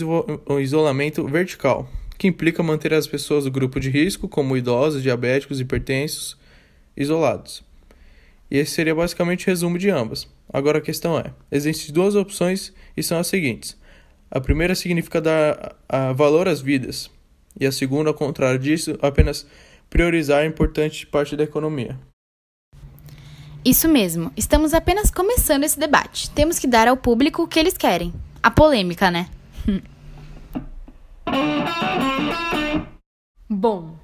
o 0.46 0.58
isolamento 0.58 1.24
vertical, 1.28 1.88
que 2.18 2.26
implica 2.26 2.62
manter 2.62 2.92
as 2.92 3.06
pessoas 3.06 3.44
do 3.44 3.50
grupo 3.50 3.78
de 3.78 3.88
risco, 3.88 4.28
como 4.28 4.56
idosos, 4.56 5.02
diabéticos, 5.02 5.60
hipertensos, 5.60 6.36
isolados. 6.96 7.62
E 8.50 8.58
esse 8.58 8.72
seria 8.72 8.94
basicamente 8.94 9.46
o 9.46 9.50
resumo 9.50 9.78
de 9.78 9.90
ambas. 9.90 10.28
Agora 10.52 10.78
a 10.78 10.82
questão 10.82 11.18
é: 11.18 11.32
existem 11.52 11.94
duas 11.94 12.14
opções 12.14 12.72
e 12.96 13.02
são 13.02 13.18
as 13.18 13.28
seguintes: 13.28 13.76
a 14.30 14.40
primeira 14.40 14.74
significa 14.74 15.20
dar 15.20 15.76
valor 16.14 16.48
às 16.48 16.60
vidas, 16.60 17.10
e 17.58 17.66
a 17.66 17.72
segunda, 17.72 18.10
ao 18.10 18.14
contrário 18.14 18.58
disso, 18.58 18.98
apenas 19.00 19.46
priorizar 19.88 20.42
a 20.42 20.46
importante 20.46 21.06
parte 21.06 21.36
da 21.36 21.44
economia. 21.44 21.98
Isso 23.64 23.88
mesmo, 23.88 24.30
estamos 24.36 24.72
apenas 24.72 25.10
começando 25.10 25.64
esse 25.64 25.78
debate. 25.78 26.30
Temos 26.30 26.58
que 26.58 26.68
dar 26.68 26.86
ao 26.86 26.96
público 26.96 27.42
o 27.42 27.48
que 27.48 27.58
eles 27.58 27.76
querem. 27.76 28.12
A 28.42 28.50
polêmica, 28.50 29.10
né? 29.10 29.28
Bom, 33.48 33.96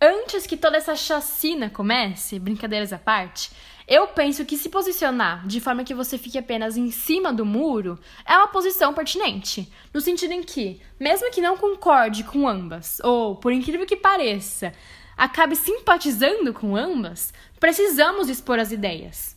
antes 0.00 0.46
que 0.46 0.56
toda 0.56 0.76
essa 0.76 0.96
chacina 0.96 1.68
comece, 1.68 2.38
brincadeiras 2.38 2.92
à 2.92 2.98
parte, 2.98 3.50
eu 3.86 4.06
penso 4.06 4.44
que 4.44 4.56
se 4.56 4.68
posicionar 4.68 5.46
de 5.46 5.60
forma 5.60 5.84
que 5.84 5.94
você 5.94 6.16
fique 6.16 6.38
apenas 6.38 6.76
em 6.76 6.90
cima 6.90 7.32
do 7.32 7.44
muro 7.44 7.98
é 8.24 8.36
uma 8.36 8.48
posição 8.48 8.94
pertinente, 8.94 9.70
no 9.92 10.00
sentido 10.00 10.32
em 10.32 10.42
que, 10.42 10.80
mesmo 10.98 11.30
que 11.30 11.40
não 11.40 11.56
concorde 11.56 12.22
com 12.24 12.48
ambas, 12.48 13.00
ou 13.02 13.36
por 13.36 13.52
incrível 13.52 13.84
que 13.84 13.96
pareça, 13.96 14.72
acabe 15.16 15.56
simpatizando 15.56 16.54
com 16.54 16.76
ambas, 16.76 17.34
precisamos 17.58 18.28
expor 18.28 18.58
as 18.58 18.70
ideias. 18.70 19.36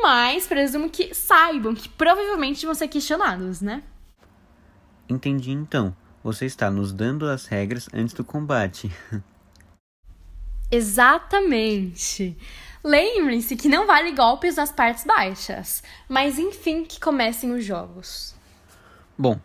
Mas 0.00 0.46
presumo 0.46 0.88
que 0.88 1.12
saibam 1.12 1.74
que 1.74 1.88
provavelmente 1.88 2.64
vão 2.64 2.74
ser 2.74 2.88
questionados, 2.88 3.60
né? 3.60 3.82
Entendi 5.08 5.50
então. 5.50 5.94
Você 6.22 6.46
está 6.46 6.70
nos 6.70 6.92
dando 6.92 7.26
as 7.26 7.46
regras 7.46 7.88
antes 7.92 8.14
do 8.14 8.22
combate. 8.22 8.90
Exatamente. 10.70 12.36
Lembrem-se 12.84 13.56
que 13.56 13.68
não 13.68 13.86
vale 13.86 14.12
golpes 14.12 14.56
nas 14.56 14.70
partes 14.70 15.04
baixas, 15.04 15.82
mas 16.08 16.38
enfim 16.38 16.84
que 16.84 17.00
comecem 17.00 17.52
os 17.52 17.64
jogos. 17.64 18.34
Bom, 19.16 19.40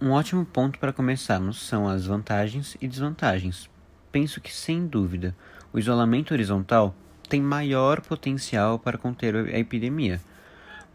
um 0.00 0.10
ótimo 0.10 0.44
ponto 0.44 0.78
para 0.78 0.92
começarmos 0.92 1.60
são 1.62 1.88
as 1.88 2.06
vantagens 2.06 2.76
e 2.80 2.88
desvantagens. 2.88 3.68
Penso 4.10 4.40
que, 4.40 4.52
sem 4.52 4.86
dúvida, 4.86 5.36
o 5.72 5.78
isolamento 5.78 6.34
horizontal 6.34 6.94
tem 7.28 7.40
maior 7.40 8.00
potencial 8.00 8.78
para 8.78 8.98
conter 8.98 9.36
a 9.36 9.58
epidemia, 9.58 10.20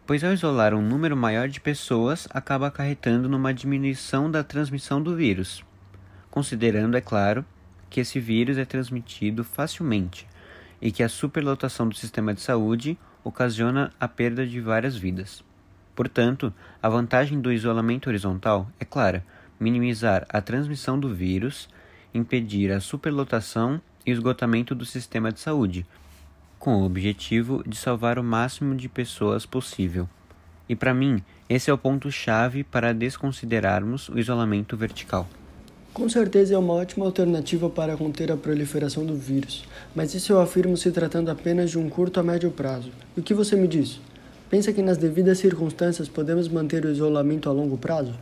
pois 0.06 0.22
ao 0.22 0.32
isolar 0.32 0.74
um 0.74 0.82
número 0.82 1.16
maior 1.16 1.48
de 1.48 1.60
pessoas 1.60 2.28
acaba 2.30 2.66
acarretando 2.66 3.28
numa 3.28 3.54
diminuição 3.54 4.30
da 4.30 4.44
transmissão 4.44 5.00
do 5.00 5.16
vírus, 5.16 5.64
considerando, 6.30 6.96
é 6.96 7.00
claro, 7.00 7.44
que 7.88 8.00
esse 8.00 8.20
vírus 8.20 8.58
é 8.58 8.64
transmitido 8.64 9.44
facilmente 9.44 10.26
e 10.80 10.90
que 10.90 11.02
a 11.02 11.08
superlotação 11.08 11.88
do 11.88 11.94
sistema 11.94 12.34
de 12.34 12.40
saúde 12.40 12.98
ocasiona 13.24 13.92
a 13.98 14.06
perda 14.06 14.46
de 14.46 14.60
várias 14.60 14.96
vidas. 14.96 15.42
Portanto, 15.94 16.52
a 16.82 16.88
vantagem 16.88 17.40
do 17.40 17.52
isolamento 17.52 18.08
horizontal 18.08 18.68
é 18.78 18.84
clara: 18.84 19.24
minimizar 19.58 20.26
a 20.28 20.40
transmissão 20.40 20.98
do 21.00 21.14
vírus, 21.14 21.68
impedir 22.12 22.70
a 22.70 22.80
superlotação 22.80 23.80
e 24.04 24.10
esgotamento 24.10 24.74
do 24.74 24.84
sistema 24.84 25.32
de 25.32 25.40
saúde, 25.40 25.86
com 26.58 26.76
o 26.76 26.84
objetivo 26.84 27.64
de 27.66 27.76
salvar 27.76 28.18
o 28.18 28.24
máximo 28.24 28.74
de 28.74 28.88
pessoas 28.88 29.46
possível. 29.46 30.08
E 30.68 30.76
para 30.76 30.92
mim, 30.92 31.22
esse 31.48 31.70
é 31.70 31.72
o 31.72 31.78
ponto-chave 31.78 32.64
para 32.64 32.92
desconsiderarmos 32.92 34.08
o 34.08 34.18
isolamento 34.18 34.76
vertical. 34.76 35.28
Com 35.96 36.10
certeza 36.10 36.54
é 36.54 36.58
uma 36.58 36.74
ótima 36.74 37.06
alternativa 37.06 37.70
para 37.70 37.96
conter 37.96 38.30
a 38.30 38.36
proliferação 38.36 39.06
do 39.06 39.16
vírus, 39.16 39.64
mas 39.94 40.12
isso 40.12 40.30
eu 40.30 40.38
afirmo 40.38 40.76
se 40.76 40.90
tratando 40.90 41.30
apenas 41.30 41.70
de 41.70 41.78
um 41.78 41.88
curto 41.88 42.20
a 42.20 42.22
médio 42.22 42.50
prazo. 42.50 42.90
E 43.16 43.20
o 43.20 43.22
que 43.22 43.32
você 43.32 43.56
me 43.56 43.66
diz? 43.66 43.98
Pensa 44.50 44.74
que 44.74 44.82
nas 44.82 44.98
devidas 44.98 45.38
circunstâncias 45.38 46.06
podemos 46.06 46.48
manter 46.48 46.84
o 46.84 46.90
isolamento 46.90 47.48
a 47.48 47.52
longo 47.52 47.78
prazo? 47.78 48.12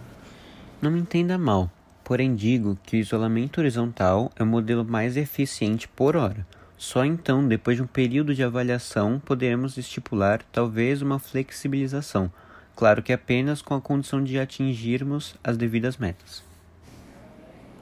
Não 0.81 0.89
me 0.89 1.01
entenda 1.01 1.37
mal, 1.37 1.69
porém 2.05 2.37
digo 2.37 2.79
que 2.85 2.97
o 2.97 3.01
isolamento 3.01 3.59
horizontal 3.59 4.31
é 4.37 4.45
o 4.45 4.47
modelo 4.47 4.85
mais 4.85 5.17
eficiente 5.17 5.89
por 5.89 6.15
hora. 6.15 6.47
Só 6.79 7.05
então, 7.05 7.45
depois 7.45 7.77
de 7.77 7.83
um 7.83 7.89
período 7.89 8.37
de 8.37 8.45
avaliação, 8.45 9.21
poderemos 9.27 9.77
estipular 9.77 10.43
talvez 10.53 11.03
uma 11.03 11.19
flexibilização, 11.19 12.31
claro 12.77 13.03
que 13.03 13.13
apenas 13.13 13.61
com 13.61 13.75
a 13.75 13.81
condição 13.81 14.23
de 14.23 14.39
atingirmos 14.39 15.35
as 15.43 15.57
devidas 15.57 15.97
metas. 15.97 16.54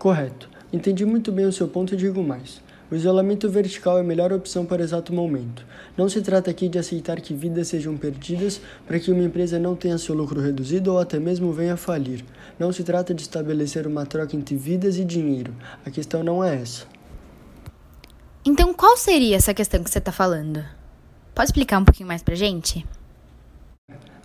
Correto. 0.03 0.51
Entendi 0.73 1.07
muito 1.07 1.31
bem 1.31 1.47
o 1.47 1.53
seu 1.53 1.69
ponto 1.69 1.95
e 1.95 1.97
digo 1.97 2.25
mais. 2.25 2.61
O 2.91 2.97
isolamento 2.97 3.49
vertical 3.49 3.99
é 3.99 4.01
a 4.01 4.05
melhor 4.05 4.33
opção 4.33 4.67
para 4.67 4.83
o 4.83 4.85
exato 4.85 5.13
momento. 5.13 5.65
Não 5.97 6.09
se 6.09 6.21
trata 6.21 6.51
aqui 6.51 6.69
de 6.69 6.77
aceitar 6.77 7.21
que 7.21 7.33
vidas 7.33 7.69
sejam 7.69 7.97
perdidas 7.97 8.61
para 8.85 8.99
que 8.99 9.13
uma 9.13 9.23
empresa 9.23 9.61
não 9.61 9.77
tenha 9.77 9.97
seu 9.97 10.13
lucro 10.13 10.41
reduzido 10.41 10.91
ou 10.91 10.99
até 10.99 11.21
mesmo 11.21 11.53
venha 11.53 11.75
a 11.75 11.77
falir. 11.77 12.25
Não 12.59 12.73
se 12.73 12.83
trata 12.83 13.15
de 13.15 13.23
estabelecer 13.23 13.87
uma 13.87 14.05
troca 14.05 14.35
entre 14.35 14.57
vidas 14.57 14.99
e 14.99 15.05
dinheiro. 15.05 15.55
A 15.87 15.91
questão 15.91 16.25
não 16.25 16.43
é 16.43 16.57
essa. 16.57 16.85
Então, 18.45 18.75
qual 18.75 18.97
seria 18.97 19.37
essa 19.37 19.55
questão 19.55 19.85
que 19.85 19.89
você 19.89 19.99
está 19.99 20.11
falando? 20.11 20.65
Pode 21.33 21.47
explicar 21.47 21.79
um 21.79 21.85
pouquinho 21.85 22.09
mais 22.09 22.25
pra 22.25 22.35
gente? 22.35 22.85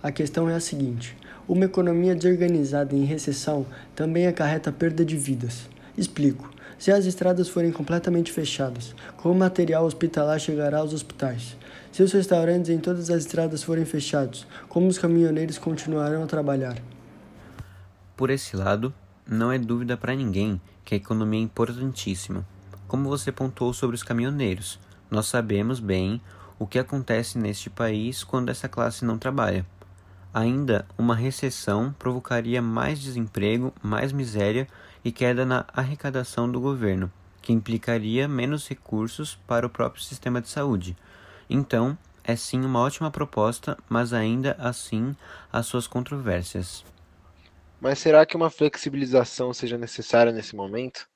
A 0.02 0.10
questão 0.10 0.50
é 0.50 0.56
a 0.56 0.60
seguinte: 0.60 1.16
uma 1.48 1.64
economia 1.64 2.14
desorganizada 2.14 2.94
em 2.94 3.04
recessão 3.04 3.66
também 3.96 4.26
acarreta 4.26 4.70
perda 4.70 5.04
de 5.04 5.16
vidas. 5.16 5.68
Explico. 5.96 6.50
Se 6.78 6.92
as 6.92 7.06
estradas 7.06 7.48
forem 7.48 7.72
completamente 7.72 8.30
fechadas, 8.30 8.94
como 9.16 9.34
material 9.34 9.84
hospitalar 9.84 10.38
chegará 10.38 10.78
aos 10.78 10.92
hospitais? 10.92 11.56
Se 11.90 12.02
os 12.02 12.12
restaurantes 12.12 12.70
em 12.70 12.78
todas 12.78 13.10
as 13.10 13.24
estradas 13.24 13.64
forem 13.64 13.84
fechados, 13.84 14.46
como 14.68 14.86
os 14.86 14.98
caminhoneiros 14.98 15.58
continuarão 15.58 16.22
a 16.22 16.26
trabalhar? 16.26 16.78
Por 18.16 18.30
esse 18.30 18.56
lado, 18.56 18.94
não 19.26 19.50
é 19.50 19.58
dúvida 19.58 19.96
para 19.96 20.14
ninguém 20.14 20.60
que 20.84 20.94
a 20.94 20.98
economia 20.98 21.40
é 21.40 21.42
importantíssima 21.42 22.46
como 22.88 23.10
você 23.10 23.30
pontuou 23.30 23.74
sobre 23.74 23.94
os 23.94 24.02
caminhoneiros, 24.02 24.80
nós 25.10 25.26
sabemos 25.26 25.78
bem 25.78 26.20
o 26.58 26.66
que 26.66 26.78
acontece 26.78 27.38
neste 27.38 27.68
país 27.68 28.24
quando 28.24 28.48
essa 28.48 28.66
classe 28.66 29.04
não 29.04 29.18
trabalha. 29.18 29.64
Ainda, 30.38 30.86
uma 30.96 31.16
recessão 31.16 31.92
provocaria 31.98 32.62
mais 32.62 33.00
desemprego, 33.00 33.74
mais 33.82 34.12
miséria 34.12 34.68
e 35.04 35.10
queda 35.10 35.44
na 35.44 35.66
arrecadação 35.72 36.48
do 36.48 36.60
governo, 36.60 37.10
que 37.42 37.52
implicaria 37.52 38.28
menos 38.28 38.68
recursos 38.68 39.34
para 39.48 39.66
o 39.66 39.68
próprio 39.68 40.00
sistema 40.00 40.40
de 40.40 40.48
saúde. 40.48 40.96
Então, 41.50 41.98
é 42.22 42.36
sim 42.36 42.60
uma 42.60 42.78
ótima 42.78 43.10
proposta, 43.10 43.76
mas 43.88 44.12
ainda 44.12 44.54
assim 44.60 45.16
há 45.52 45.60
suas 45.60 45.88
controvérsias. 45.88 46.84
Mas 47.80 47.98
será 47.98 48.24
que 48.24 48.36
uma 48.36 48.48
flexibilização 48.48 49.52
seja 49.52 49.76
necessária 49.76 50.30
nesse 50.30 50.54
momento? 50.54 51.08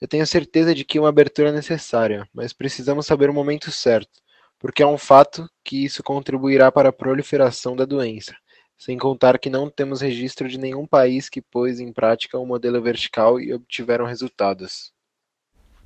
Eu 0.00 0.08
tenho 0.08 0.26
certeza 0.26 0.74
de 0.74 0.82
que 0.82 0.98
uma 0.98 1.10
abertura 1.10 1.50
é 1.50 1.52
necessária, 1.52 2.26
mas 2.32 2.54
precisamos 2.54 3.04
saber 3.04 3.28
o 3.28 3.34
momento 3.34 3.70
certo, 3.70 4.18
porque 4.58 4.82
é 4.82 4.86
um 4.86 4.96
fato 4.96 5.46
que 5.62 5.84
isso 5.84 6.02
contribuirá 6.02 6.72
para 6.72 6.88
a 6.88 6.92
proliferação 6.92 7.76
da 7.76 7.84
doença, 7.84 8.34
sem 8.76 8.98
contar 8.98 9.38
que 9.38 9.48
não 9.48 9.70
temos 9.70 10.00
registro 10.00 10.48
de 10.48 10.58
nenhum 10.58 10.86
país 10.86 11.28
que 11.28 11.40
pôs 11.40 11.80
em 11.80 11.92
prática 11.92 12.38
um 12.38 12.46
modelo 12.46 12.80
vertical 12.82 13.40
e 13.40 13.52
obtiveram 13.52 14.04
resultados. 14.04 14.92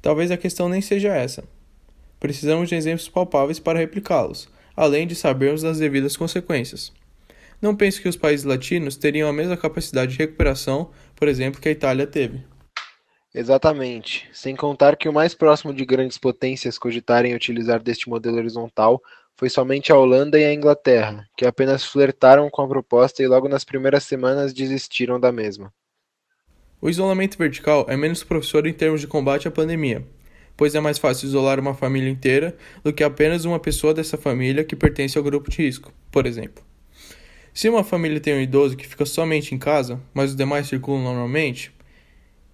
Talvez 0.03 0.31
a 0.31 0.37
questão 0.37 0.69
nem 0.69 0.81
seja 0.81 1.15
essa. 1.15 1.45
Precisamos 2.19 2.69
de 2.69 2.75
exemplos 2.75 3.09
palpáveis 3.09 3.59
para 3.59 3.79
replicá-los, 3.79 4.49
além 4.77 5.07
de 5.07 5.15
sabermos 5.15 5.63
das 5.63 5.79
devidas 5.79 6.17
consequências. 6.17 6.93
Não 7.61 7.77
penso 7.77 8.01
que 8.01 8.09
os 8.09 8.17
países 8.17 8.45
latinos 8.45 8.97
teriam 8.97 9.29
a 9.29 9.33
mesma 9.33 9.57
capacidade 9.57 10.13
de 10.13 10.19
recuperação, 10.19 10.91
por 11.15 11.29
exemplo, 11.29 11.61
que 11.61 11.69
a 11.69 11.73
Itália 11.73 12.07
teve. 12.07 12.43
Exatamente. 13.35 14.29
Sem 14.33 14.57
contar 14.57 14.97
que 14.97 15.09
o 15.09 15.13
mais 15.13 15.35
próximo 15.35 15.73
de 15.73 15.85
grandes 15.85 16.19
potências 16.19 16.79
cogitarem 16.79 17.35
utilizar 17.35 17.81
deste 17.83 18.09
modelo 18.09 18.39
horizontal 18.39 19.01
foi 19.41 19.49
somente 19.49 19.91
a 19.91 19.97
Holanda 19.97 20.39
e 20.39 20.45
a 20.45 20.53
Inglaterra, 20.53 21.27
que 21.35 21.47
apenas 21.47 21.83
flertaram 21.83 22.51
com 22.51 22.61
a 22.61 22.69
proposta 22.69 23.23
e 23.23 23.27
logo 23.27 23.49
nas 23.49 23.65
primeiras 23.65 24.05
semanas 24.05 24.53
desistiram 24.53 25.19
da 25.19 25.33
mesma. 25.33 25.73
O 26.79 26.91
isolamento 26.91 27.39
vertical 27.39 27.87
é 27.89 27.97
menos 27.97 28.23
professor 28.23 28.67
em 28.67 28.73
termos 28.75 29.01
de 29.01 29.07
combate 29.07 29.49
à 29.49 29.51
pandemia, 29.51 30.07
pois 30.59 30.75
é 30.75 30.81
mais 30.81 30.99
fácil 30.99 31.27
isolar 31.27 31.59
uma 31.59 31.73
família 31.73 32.11
inteira 32.11 32.55
do 32.85 32.93
que 32.93 33.03
apenas 33.03 33.47
uma 33.47 33.59
pessoa 33.59 33.95
dessa 33.95 34.19
família 34.19 34.63
que 34.63 34.77
pertence 34.77 35.17
ao 35.17 35.25
grupo 35.25 35.51
de 35.51 35.57
risco, 35.57 35.91
por 36.13 36.27
exemplo. 36.27 36.63
Se 37.55 37.67
uma 37.67 37.83
família 37.83 38.21
tem 38.21 38.35
um 38.35 38.43
idoso 38.43 38.77
que 38.77 38.87
fica 38.87 39.07
somente 39.07 39.55
em 39.55 39.59
casa, 39.59 39.99
mas 40.13 40.33
os 40.33 40.37
demais 40.37 40.69
circulam 40.69 41.03
normalmente, 41.03 41.73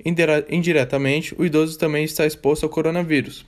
indiretamente, 0.05 1.35
o 1.37 1.45
idoso 1.45 1.76
também 1.81 2.05
está 2.05 2.25
exposto 2.25 2.62
ao 2.62 2.71
coronavírus. 2.71 3.45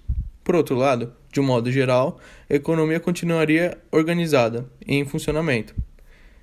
Por 0.48 0.56
outro 0.56 0.76
lado, 0.76 1.14
de 1.30 1.40
um 1.40 1.44
modo 1.44 1.70
geral, 1.70 2.18
a 2.48 2.54
economia 2.54 2.98
continuaria 2.98 3.76
organizada 3.92 4.66
e 4.86 4.94
em 4.94 5.04
funcionamento, 5.04 5.76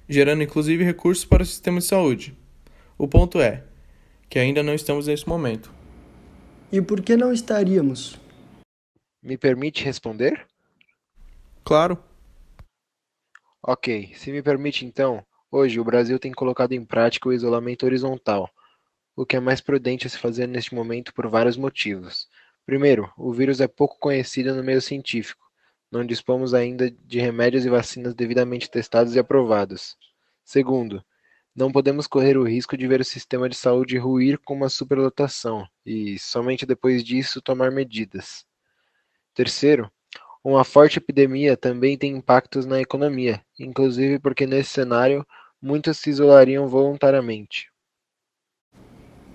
gerando 0.07 0.43
inclusive 0.43 0.83
recursos 0.83 1.25
para 1.25 1.41
o 1.41 1.45
sistema 1.45 1.79
de 1.79 1.85
saúde. 1.85 2.37
O 2.99 3.07
ponto 3.07 3.41
é 3.41 3.63
que 4.29 4.37
ainda 4.37 4.61
não 4.61 4.75
estamos 4.75 5.07
nesse 5.07 5.27
momento. 5.27 5.73
E 6.71 6.79
por 6.83 7.01
que 7.01 7.17
não 7.17 7.33
estaríamos? 7.33 8.19
Me 9.23 9.39
permite 9.39 9.83
responder? 9.83 10.45
Claro. 11.63 11.97
Ok, 13.63 14.11
se 14.13 14.31
me 14.31 14.43
permite 14.43 14.85
então, 14.85 15.25
hoje 15.49 15.79
o 15.79 15.83
Brasil 15.83 16.19
tem 16.19 16.31
colocado 16.31 16.73
em 16.73 16.85
prática 16.85 17.27
o 17.27 17.33
isolamento 17.33 17.87
horizontal 17.87 18.51
o 19.15 19.25
que 19.25 19.37
é 19.37 19.39
mais 19.39 19.61
prudente 19.61 20.05
a 20.05 20.09
se 20.09 20.17
fazer 20.17 20.47
neste 20.47 20.75
momento 20.75 21.13
por 21.13 21.27
vários 21.27 21.55
motivos. 21.55 22.27
Primeiro, 22.65 23.11
o 23.15 23.31
vírus 23.31 23.61
é 23.61 23.67
pouco 23.67 23.99
conhecido 23.99 24.55
no 24.55 24.63
meio 24.63 24.81
científico. 24.81 25.45
Não 25.91 26.05
dispomos 26.05 26.53
ainda 26.53 26.89
de 26.89 27.19
remédios 27.19 27.65
e 27.65 27.69
vacinas 27.69 28.15
devidamente 28.15 28.69
testados 28.69 29.15
e 29.15 29.19
aprovados. 29.19 29.95
Segundo, 30.43 31.03
não 31.55 31.71
podemos 31.71 32.07
correr 32.07 32.37
o 32.37 32.43
risco 32.43 32.75
de 32.75 32.87
ver 32.87 32.99
o 32.99 33.05
sistema 33.05 33.47
de 33.47 33.55
saúde 33.55 33.97
ruir 33.97 34.39
com 34.39 34.55
uma 34.55 34.67
superlotação 34.67 35.65
e, 35.85 36.17
somente 36.19 36.65
depois 36.65 37.03
disso, 37.03 37.41
tomar 37.41 37.71
medidas. 37.71 38.45
Terceiro, 39.33 39.89
uma 40.43 40.63
forte 40.63 40.97
epidemia 40.97 41.55
também 41.55 41.97
tem 41.97 42.15
impactos 42.15 42.65
na 42.65 42.81
economia, 42.81 43.43
inclusive 43.59 44.19
porque 44.19 44.45
nesse 44.45 44.71
cenário 44.71 45.25
muitos 45.61 45.97
se 45.97 46.09
isolariam 46.09 46.67
voluntariamente. 46.67 47.71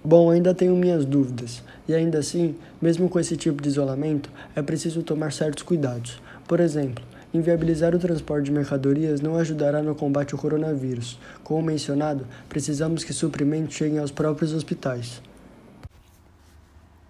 Bom, 0.02 0.30
ainda 0.30 0.54
tenho 0.54 0.75
minhas 0.75 1.04
dúvidas, 1.04 1.62
e 1.87 1.95
ainda 1.95 2.19
assim, 2.19 2.57
mesmo 2.80 3.09
com 3.09 3.21
esse 3.21 3.37
tipo 3.37 3.62
de 3.62 3.69
isolamento, 3.69 4.30
é 4.57 4.62
preciso 4.62 5.02
tomar 5.02 5.33
certos 5.33 5.62
cuidados. 5.62 6.21
Por 6.49 6.59
exemplo, 6.59 7.04
Inviabilizar 7.33 7.95
o 7.95 7.99
transporte 7.99 8.47
de 8.47 8.50
mercadorias 8.50 9.21
não 9.21 9.37
ajudará 9.37 9.80
no 9.80 9.95
combate 9.95 10.35
ao 10.35 10.40
coronavírus. 10.40 11.16
Como 11.45 11.62
mencionado, 11.62 12.26
precisamos 12.49 13.04
que 13.04 13.12
suprimentos 13.12 13.76
cheguem 13.76 14.00
aos 14.00 14.11
próprios 14.11 14.52
hospitais. 14.52 15.23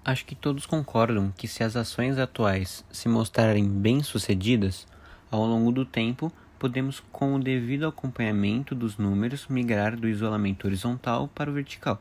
Acho 0.04 0.26
que 0.26 0.34
todos 0.34 0.66
concordam 0.66 1.32
que 1.34 1.48
se 1.48 1.64
as 1.64 1.74
ações 1.74 2.18
atuais 2.18 2.84
se 2.92 3.08
mostrarem 3.08 3.66
bem-sucedidas, 3.66 4.86
ao 5.30 5.46
longo 5.46 5.72
do 5.72 5.86
tempo 5.86 6.30
podemos, 6.58 7.02
com 7.10 7.36
o 7.36 7.42
devido 7.42 7.86
acompanhamento 7.86 8.74
dos 8.74 8.98
números, 8.98 9.46
migrar 9.48 9.96
do 9.96 10.06
isolamento 10.06 10.66
horizontal 10.66 11.30
para 11.34 11.50
o 11.50 11.54
vertical. 11.54 11.98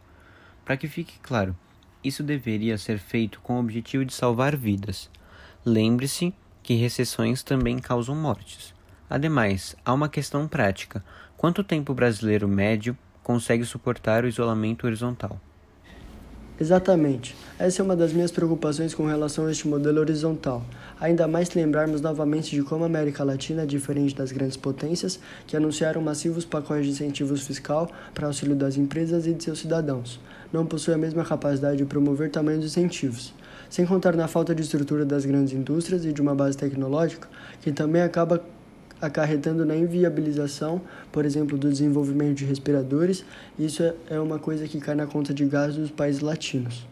Para 0.69 0.77
que 0.77 0.87
fique 0.87 1.17
claro, 1.23 1.57
isso 2.03 2.21
deveria 2.21 2.77
ser 2.77 2.99
feito 2.99 3.41
com 3.41 3.55
o 3.55 3.59
objetivo 3.59 4.05
de 4.05 4.13
salvar 4.13 4.55
vidas. 4.55 5.09
Lembre-se 5.65 6.31
que 6.61 6.75
recessões 6.75 7.41
também 7.41 7.79
causam 7.79 8.15
mortes. 8.15 8.71
Ademais, 9.09 9.75
há 9.83 9.91
uma 9.91 10.07
questão 10.07 10.47
prática: 10.47 11.03
quanto 11.35 11.63
tempo 11.63 11.91
o 11.91 11.95
brasileiro 11.95 12.47
médio 12.47 12.95
consegue 13.23 13.65
suportar 13.65 14.23
o 14.23 14.27
isolamento 14.27 14.85
horizontal? 14.85 15.41
Exatamente. 16.59 17.37
Essa 17.57 17.81
é 17.81 17.85
uma 17.85 17.95
das 17.95 18.11
minhas 18.11 18.31
preocupações 18.31 18.93
com 18.93 19.05
relação 19.05 19.45
a 19.45 19.51
este 19.51 19.65
modelo 19.65 19.99
horizontal. 19.99 20.61
Ainda 20.99 21.25
mais 21.25 21.47
se 21.47 21.57
lembrarmos 21.57 22.01
novamente 22.01 22.53
de 22.53 22.61
como 22.63 22.83
a 22.83 22.87
América 22.87 23.23
Latina 23.23 23.63
é 23.63 23.65
diferente 23.65 24.13
das 24.13 24.33
grandes 24.33 24.57
potências 24.57 25.19
que 25.47 25.55
anunciaram 25.55 26.01
massivos 26.01 26.43
pacotes 26.43 26.85
de 26.85 26.91
incentivos 26.91 27.47
fiscal 27.47 27.89
para 28.13 28.27
auxílio 28.27 28.55
das 28.55 28.75
empresas 28.75 29.25
e 29.25 29.33
de 29.33 29.41
seus 29.41 29.59
cidadãos. 29.59 30.19
Não 30.51 30.65
possui 30.65 30.93
a 30.93 30.97
mesma 30.97 31.23
capacidade 31.23 31.77
de 31.77 31.85
promover 31.85 32.29
tamanhos 32.29 32.65
incentivos 32.65 33.33
sem 33.69 33.85
contar 33.85 34.15
na 34.15 34.27
falta 34.27 34.55
de 34.55 34.63
estrutura 34.63 35.05
das 35.05 35.25
grandes 35.25 35.53
indústrias 35.53 36.03
e 36.03 36.11
de 36.11 36.21
uma 36.21 36.33
base 36.33 36.57
tecnológica, 36.57 37.29
que 37.61 37.71
também 37.71 38.01
acaba 38.01 38.43
acarretando 39.01 39.65
na 39.65 39.75
inviabilização, 39.75 40.81
por 41.11 41.25
exemplo, 41.25 41.57
do 41.57 41.69
desenvolvimento 41.69 42.37
de 42.37 42.45
respiradores. 42.45 43.25
Isso 43.57 43.83
é 44.09 44.19
uma 44.19 44.39
coisa 44.39 44.67
que 44.67 44.79
cai 44.79 44.95
na 44.95 45.07
conta 45.07 45.33
de 45.33 45.45
gastos 45.45 45.77
dos 45.77 45.91
países 45.91 46.21
latinos. 46.21 46.87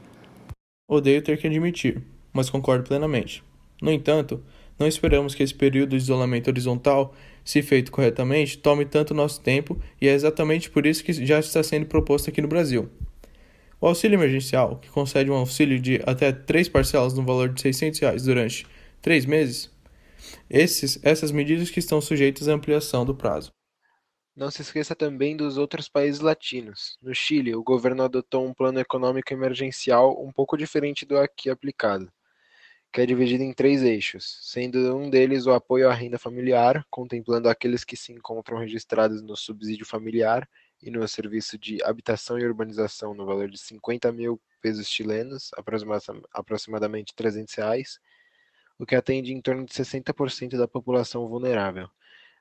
Odeio 0.89 1.21
ter 1.21 1.37
que 1.37 1.47
admitir, 1.47 2.01
mas 2.31 2.49
concordo 2.49 2.83
plenamente. 2.83 3.43
No 3.81 3.91
entanto, 3.91 4.41
não 4.79 4.87
esperamos 4.87 5.33
que 5.33 5.43
esse 5.43 5.53
período 5.53 5.89
de 5.89 5.97
isolamento 5.97 6.49
horizontal, 6.49 7.13
se 7.43 7.61
feito 7.61 7.91
corretamente, 7.91 8.57
tome 8.57 8.85
tanto 8.85 9.13
nosso 9.13 9.41
tempo 9.41 9.79
e 9.99 10.07
é 10.07 10.13
exatamente 10.13 10.69
por 10.69 10.85
isso 10.85 11.03
que 11.03 11.13
já 11.25 11.39
está 11.39 11.63
sendo 11.63 11.85
proposto 11.85 12.29
aqui 12.29 12.41
no 12.41 12.47
Brasil. 12.47 12.89
O 13.79 13.87
auxílio 13.87 14.15
emergencial, 14.15 14.77
que 14.77 14.89
concede 14.89 15.29
um 15.29 15.35
auxílio 15.35 15.79
de 15.79 16.01
até 16.05 16.31
três 16.31 16.67
parcelas 16.67 17.13
no 17.13 17.23
valor 17.23 17.49
de 17.49 17.61
600 17.61 17.99
reais 17.99 18.23
durante 18.23 18.65
três 19.01 19.25
meses, 19.25 19.69
esses, 20.49 20.99
essas 21.03 21.31
medidas 21.31 21.69
que 21.69 21.79
estão 21.79 22.01
sujeitas 22.01 22.47
à 22.47 22.53
ampliação 22.53 23.05
do 23.05 23.15
prazo. 23.15 23.53
Não 24.37 24.51
se 24.51 24.61
esqueça 24.61 24.95
também 24.95 25.35
dos 25.35 25.57
outros 25.57 25.89
países 25.89 26.21
latinos. 26.21 26.95
No 27.01 27.13
Chile, 27.15 27.55
o 27.55 27.63
governo 27.63 28.03
adotou 28.03 28.45
um 28.45 28.53
plano 28.53 28.79
econômico 28.79 29.33
emergencial 29.33 30.23
um 30.23 30.31
pouco 30.31 30.55
diferente 30.55 31.07
do 31.07 31.17
aqui 31.17 31.49
aplicado, 31.49 32.11
que 32.93 33.01
é 33.01 33.05
dividido 33.07 33.43
em 33.43 33.51
três 33.51 33.81
eixos, 33.81 34.37
sendo 34.43 34.95
um 34.95 35.09
deles 35.09 35.47
o 35.47 35.51
apoio 35.51 35.89
à 35.89 35.93
renda 35.93 36.19
familiar, 36.19 36.85
contemplando 36.89 37.49
aqueles 37.49 37.83
que 37.83 37.97
se 37.97 38.11
encontram 38.11 38.59
registrados 38.59 39.23
no 39.23 39.35
subsídio 39.35 39.87
familiar 39.87 40.47
e 40.83 40.91
no 40.91 41.07
serviço 41.07 41.57
de 41.57 41.83
habitação 41.83 42.37
e 42.37 42.45
urbanização 42.45 43.15
no 43.15 43.25
valor 43.25 43.49
de 43.49 43.57
50 43.57 44.11
mil 44.11 44.39
pesos 44.61 44.87
chilenos, 44.87 45.49
aproximadamente 46.31 47.15
300 47.15 47.55
reais, 47.55 47.99
o 48.79 48.85
que 48.85 48.95
atende 48.95 49.33
em 49.33 49.41
torno 49.41 49.65
de 49.65 49.73
60% 49.73 50.57
da 50.57 50.67
população 50.67 51.27
vulnerável. 51.27 51.89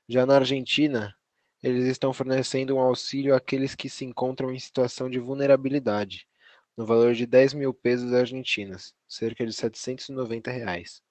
Já 0.07 0.25
na 0.25 0.35
Argentina, 0.35 1.15
eles 1.61 1.85
estão 1.85 2.13
fornecendo 2.13 2.75
um 2.75 2.79
auxílio 2.79 3.35
àqueles 3.35 3.75
que 3.75 3.89
se 3.89 4.05
encontram 4.05 4.51
em 4.51 4.59
situação 4.59 5.09
de 5.09 5.19
vulnerabilidade, 5.19 6.27
no 6.77 6.85
valor 6.85 7.13
de 7.13 7.25
10 7.25 7.53
mil 7.53 7.73
pesos 7.73 8.13
argentinos, 8.13 8.93
cerca 9.07 9.45
de 9.45 9.53
790 9.53 10.51
reais 10.51 11.01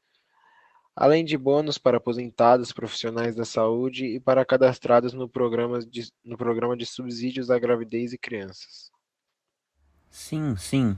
além 0.96 1.22
de 1.22 1.36
bônus 1.36 1.76
para 1.76 1.98
aposentados, 1.98 2.72
profissionais 2.72 3.36
da 3.36 3.44
saúde 3.44 4.06
e 4.06 4.18
para 4.18 4.46
cadastrados 4.46 5.12
no 5.12 5.28
programa 5.28 5.80
de, 5.80 6.10
no 6.24 6.38
programa 6.38 6.74
de 6.74 6.86
subsídios 6.86 7.50
à 7.50 7.58
gravidez 7.58 8.14
e 8.14 8.18
crianças. 8.18 8.90
Sim, 10.08 10.56
sim, 10.56 10.96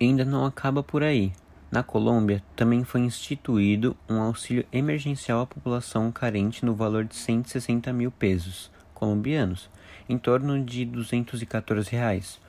ainda 0.00 0.24
não 0.24 0.46
acaba 0.46 0.84
por 0.84 1.02
aí. 1.02 1.32
Na 1.70 1.84
Colômbia, 1.84 2.42
também 2.56 2.82
foi 2.82 3.02
instituído 3.02 3.96
um 4.08 4.20
auxílio 4.20 4.66
emergencial 4.72 5.42
à 5.42 5.46
população 5.46 6.10
carente 6.10 6.64
no 6.64 6.74
valor 6.74 7.04
de 7.04 7.14
160 7.14 7.92
mil 7.92 8.10
pesos 8.10 8.70
colombianos, 8.92 9.70
em 10.08 10.18
torno 10.18 10.62
de 10.64 10.84
214 10.84 11.88
reais. 11.92 12.40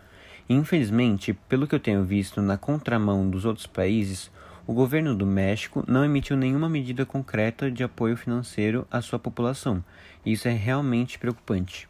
Infelizmente, 0.49 1.33
pelo 1.47 1.67
que 1.67 1.75
eu 1.75 1.79
tenho 1.79 2.03
visto 2.03 2.41
na 2.41 2.57
contramão 2.57 3.29
dos 3.29 3.45
outros 3.45 3.67
países, 3.67 4.31
o 4.65 4.73
governo 4.73 5.15
do 5.15 5.25
México 5.25 5.83
não 5.87 6.03
emitiu 6.03 6.35
nenhuma 6.35 6.67
medida 6.67 7.05
concreta 7.05 7.69
de 7.69 7.83
apoio 7.83 8.17
financeiro 8.17 8.87
à 8.89 9.01
sua 9.01 9.19
população. 9.19 9.83
Isso 10.25 10.47
é 10.47 10.51
realmente 10.51 11.19
preocupante. 11.19 11.87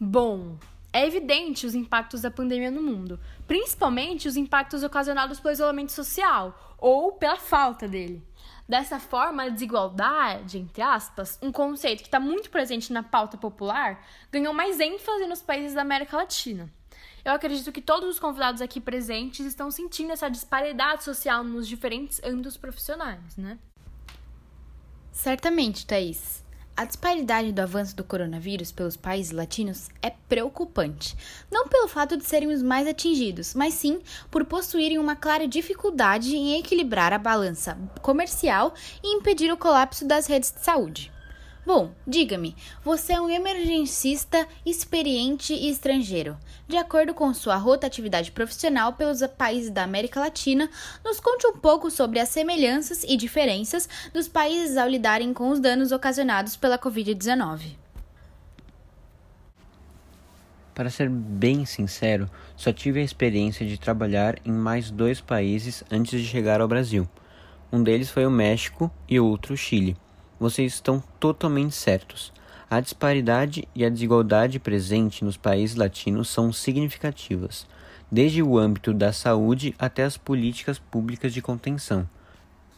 Bom, 0.00 0.56
é 0.96 1.06
evidente 1.06 1.66
os 1.66 1.74
impactos 1.74 2.22
da 2.22 2.30
pandemia 2.30 2.70
no 2.70 2.82
mundo, 2.82 3.20
principalmente 3.46 4.26
os 4.26 4.34
impactos 4.34 4.82
ocasionados 4.82 5.38
pelo 5.38 5.52
isolamento 5.52 5.92
social 5.92 6.74
ou 6.78 7.12
pela 7.12 7.36
falta 7.36 7.86
dele. 7.86 8.26
Dessa 8.66 8.98
forma, 8.98 9.42
a 9.42 9.48
desigualdade, 9.50 10.56
entre 10.56 10.80
aspas, 10.80 11.38
um 11.42 11.52
conceito 11.52 12.00
que 12.00 12.08
está 12.08 12.18
muito 12.18 12.48
presente 12.48 12.94
na 12.94 13.02
pauta 13.02 13.36
popular, 13.36 14.02
ganhou 14.32 14.54
mais 14.54 14.80
ênfase 14.80 15.26
nos 15.26 15.42
países 15.42 15.74
da 15.74 15.82
América 15.82 16.16
Latina. 16.16 16.72
Eu 17.22 17.32
acredito 17.32 17.70
que 17.72 17.82
todos 17.82 18.08
os 18.08 18.18
convidados 18.18 18.62
aqui 18.62 18.80
presentes 18.80 19.44
estão 19.44 19.70
sentindo 19.70 20.12
essa 20.12 20.30
disparidade 20.30 21.04
social 21.04 21.44
nos 21.44 21.68
diferentes 21.68 22.22
âmbitos 22.24 22.56
profissionais, 22.56 23.36
né? 23.36 23.58
Certamente, 25.12 25.86
Thaís. 25.86 26.45
A 26.76 26.84
disparidade 26.84 27.52
do 27.52 27.60
avanço 27.60 27.96
do 27.96 28.04
coronavírus 28.04 28.70
pelos 28.70 28.98
países 28.98 29.32
latinos 29.32 29.88
é 30.02 30.10
preocupante. 30.10 31.16
Não 31.50 31.66
pelo 31.68 31.88
fato 31.88 32.18
de 32.18 32.24
serem 32.26 32.52
os 32.52 32.60
mais 32.60 32.86
atingidos, 32.86 33.54
mas 33.54 33.72
sim 33.72 34.02
por 34.30 34.44
possuírem 34.44 34.98
uma 34.98 35.16
clara 35.16 35.48
dificuldade 35.48 36.36
em 36.36 36.58
equilibrar 36.58 37.14
a 37.14 37.18
balança 37.18 37.78
comercial 38.02 38.74
e 39.02 39.16
impedir 39.16 39.50
o 39.50 39.56
colapso 39.56 40.06
das 40.06 40.26
redes 40.26 40.52
de 40.52 40.60
saúde. 40.60 41.15
Bom, 41.66 41.90
diga-me, 42.06 42.54
você 42.84 43.14
é 43.14 43.20
um 43.20 43.28
emergencista 43.28 44.46
experiente 44.64 45.52
e 45.52 45.68
estrangeiro. 45.68 46.38
De 46.68 46.76
acordo 46.76 47.12
com 47.12 47.34
sua 47.34 47.56
rotatividade 47.56 48.30
profissional 48.30 48.92
pelos 48.92 49.20
países 49.36 49.72
da 49.72 49.82
América 49.82 50.20
Latina, 50.20 50.70
nos 51.04 51.18
conte 51.18 51.44
um 51.44 51.54
pouco 51.54 51.90
sobre 51.90 52.20
as 52.20 52.28
semelhanças 52.28 53.02
e 53.02 53.16
diferenças 53.16 53.88
dos 54.14 54.28
países 54.28 54.76
ao 54.76 54.88
lidarem 54.88 55.34
com 55.34 55.48
os 55.48 55.58
danos 55.58 55.90
ocasionados 55.90 56.56
pela 56.56 56.78
Covid-19. 56.78 57.74
Para 60.72 60.88
ser 60.88 61.10
bem 61.10 61.64
sincero, 61.64 62.30
só 62.56 62.72
tive 62.72 63.00
a 63.00 63.04
experiência 63.04 63.66
de 63.66 63.76
trabalhar 63.76 64.38
em 64.44 64.52
mais 64.52 64.88
dois 64.88 65.20
países 65.20 65.82
antes 65.90 66.20
de 66.20 66.28
chegar 66.28 66.60
ao 66.60 66.68
Brasil. 66.68 67.08
Um 67.72 67.82
deles 67.82 68.08
foi 68.08 68.24
o 68.24 68.30
México 68.30 68.88
e 69.08 69.18
outro 69.18 69.54
o 69.54 69.56
Chile 69.56 69.96
vocês 70.38 70.74
estão 70.74 71.02
totalmente 71.18 71.74
certos. 71.74 72.32
A 72.68 72.80
disparidade 72.80 73.66
e 73.74 73.84
a 73.84 73.88
desigualdade 73.88 74.58
presente 74.58 75.24
nos 75.24 75.36
países 75.36 75.76
latinos 75.76 76.28
são 76.28 76.52
significativas, 76.52 77.66
desde 78.10 78.42
o 78.42 78.58
âmbito 78.58 78.92
da 78.92 79.12
saúde 79.12 79.74
até 79.78 80.02
as 80.02 80.16
políticas 80.16 80.78
públicas 80.78 81.32
de 81.32 81.40
contenção. 81.40 82.08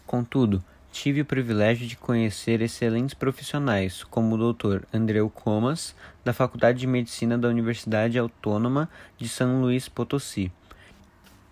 Contudo, 0.07 0.63
tive 0.93 1.21
o 1.21 1.25
privilégio 1.25 1.87
de 1.87 1.97
conhecer 1.97 2.61
excelentes 2.61 3.15
profissionais, 3.15 4.03
como 4.05 4.35
o 4.35 4.53
Dr. 4.53 4.85
Andreu 4.93 5.31
Comas, 5.31 5.95
da 6.25 6.33
Faculdade 6.33 6.81
de 6.81 6.87
Medicina 6.87 7.39
da 7.39 7.49
Universidade 7.49 8.19
Autônoma 8.19 8.89
de 9.17 9.29
São 9.29 9.61
Luís 9.61 9.89
Potosí. 9.89 10.51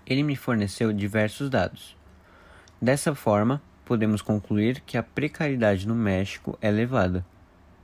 Ele 0.06 0.22
me 0.22 0.36
forneceu 0.36 0.92
diversos 0.92 1.48
dados. 1.48 1.96
Dessa 2.80 3.14
forma, 3.14 3.62
podemos 3.86 4.20
concluir 4.20 4.80
que 4.80 4.98
a 4.98 5.02
precariedade 5.02 5.86
no 5.86 5.94
México 5.94 6.58
é 6.60 6.68
elevada, 6.68 7.24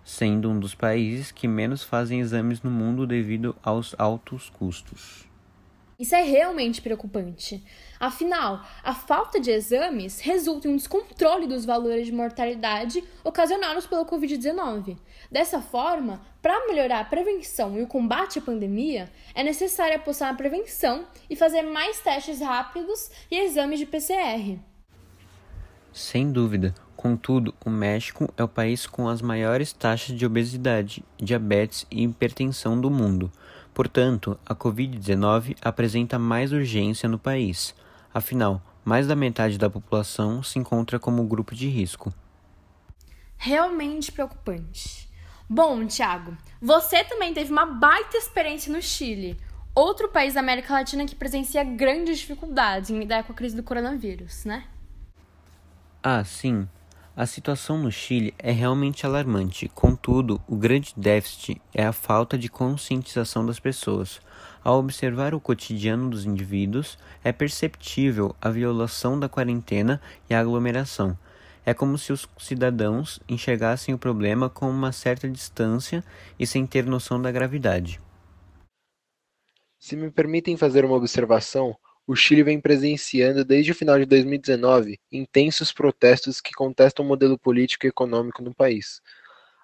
sendo 0.05 0.51
um 0.51 0.59
dos 0.59 0.75
países 0.75 1.31
que 1.31 1.47
menos 1.47 1.85
fazem 1.85 2.19
exames 2.19 2.61
no 2.61 2.71
mundo 2.71 3.07
devido 3.07 3.55
aos 3.63 3.95
altos 3.97 4.51
custos. 4.51 5.31
Isso 5.97 6.17
é 6.17 6.23
realmente 6.23 6.83
preocupante. 6.83 7.65
Afinal, 8.01 8.67
a 8.83 8.93
falta 8.93 9.39
de 9.39 9.53
exames 9.53 10.19
resulta 10.19 10.67
em 10.67 10.73
um 10.73 10.77
descontrole 10.77 11.47
dos 11.47 11.65
valores 11.65 12.07
de 12.07 12.13
mortalidade 12.13 13.05
ocasionados 13.23 13.87
pela 13.87 14.05
Covid-19. 14.05 14.99
Dessa 15.31 15.61
forma, 15.61 16.21
para 16.43 16.67
melhorar 16.67 16.99
a 16.99 17.05
prevenção 17.05 17.79
e 17.79 17.83
o 17.83 17.87
combate 17.87 18.41
à 18.41 18.43
pandemia, 18.43 19.09
é 19.33 19.45
necessário 19.45 19.95
apostar 19.95 20.33
na 20.33 20.37
prevenção 20.37 21.07
e 21.31 21.37
fazer 21.37 21.63
mais 21.63 22.01
testes 22.01 22.41
rápidos 22.41 23.09
e 23.31 23.39
exames 23.39 23.79
de 23.79 23.87
PCR. 23.87 24.59
Sem 25.93 26.33
dúvida. 26.33 26.75
Contudo, 26.97 27.55
o 27.65 27.69
México 27.69 28.33
é 28.37 28.43
o 28.43 28.49
país 28.49 28.87
com 28.87 29.09
as 29.09 29.21
maiores 29.21 29.73
taxas 29.73 30.17
de 30.17 30.25
obesidade, 30.25 31.05
diabetes 31.19 31.87
e 31.91 32.05
hipertensão 32.05 32.81
do 32.81 32.91
mundo. 32.91 33.31
Portanto, 33.75 34.39
a 34.47 34.55
Covid-19 34.55 35.57
apresenta 35.61 36.19
mais 36.19 36.53
urgência 36.53 37.09
no 37.09 37.19
país. 37.19 37.75
Afinal, 38.15 38.63
mais 38.85 39.07
da 39.07 39.17
metade 39.17 39.59
da 39.59 39.69
população 39.69 40.43
se 40.43 40.59
encontra 40.59 40.99
como 40.99 41.27
grupo 41.27 41.55
de 41.55 41.69
risco. 41.69 42.13
Realmente 43.37 44.13
preocupante. 44.13 45.11
Bom, 45.49 45.87
Thiago, 45.87 46.37
você 46.61 47.05
também 47.05 47.35
teve 47.35 47.53
uma 47.53 47.67
baita 47.67 48.17
experiência 48.17 48.73
no 48.73 48.81
Chile, 48.81 49.37
outro 49.75 50.09
país 50.09 50.35
da 50.35 50.41
América 50.41 50.73
Latina 50.73 51.05
que 51.05 51.15
presencia 51.15 51.65
grandes 51.65 52.19
dificuldades 52.19 52.91
em 52.91 52.99
lidar 52.99 53.25
com 53.25 53.33
a 53.33 53.37
crise 53.37 53.57
do 53.57 53.63
coronavírus, 53.63 54.45
né? 54.45 54.65
Ah, 56.05 56.25
sim. 56.25 56.67
A 57.15 57.27
situação 57.27 57.79
no 57.79 57.93
Chile 57.93 58.35
é 58.37 58.51
realmente 58.51 59.07
alarmante, 59.07 59.69
contudo, 59.69 60.41
o 60.49 60.57
grande 60.57 60.93
déficit 60.97 61.63
é 61.73 61.85
a 61.85 61.93
falta 61.93 62.37
de 62.37 62.49
conscientização 62.49 63.47
das 63.47 63.61
pessoas. 63.61 64.21
Ao 64.65 64.81
observar 64.81 65.33
o 65.33 65.39
cotidiano 65.39 66.11
dos 66.11 66.25
indivíduos, 66.25 66.99
é 67.23 67.31
perceptível 67.31 68.35
a 68.41 68.51
violação 68.51 69.21
da 69.21 69.29
quarentena 69.29 70.03
e 70.29 70.35
a 70.35 70.41
aglomeração. 70.41 71.17
É 71.65 71.73
como 71.73 71.97
se 71.97 72.13
os 72.13 72.29
cidadãos 72.37 73.21
enxergassem 73.29 73.95
o 73.95 73.99
problema 73.99 74.51
com 74.51 74.69
uma 74.69 74.91
certa 74.91 75.29
distância 75.29 76.03
e 76.37 76.45
sem 76.45 76.67
ter 76.67 76.85
noção 76.85 77.23
da 77.23 77.31
gravidade. 77.31 78.01
Se 79.79 79.95
me 79.95 80.11
permitem 80.11 80.57
fazer 80.57 80.85
uma 80.85 80.97
observação, 80.97 81.77
o 82.07 82.17
Chile 82.17 82.43
vem 82.43 82.61
presenciando 82.61 83.45
desde 83.45 83.73
o 83.73 83.75
final 83.75 83.99
de 83.99 84.05
2019 84.05 84.99
intensos 85.11 85.73
protestos 85.73 86.41
que 86.41 86.53
contestam 86.53 87.05
o 87.05 87.09
modelo 87.09 87.39
político 87.39 87.87
e 87.87 87.89
econômico 87.89 88.43
no 88.43 88.55
país. 88.55 89.01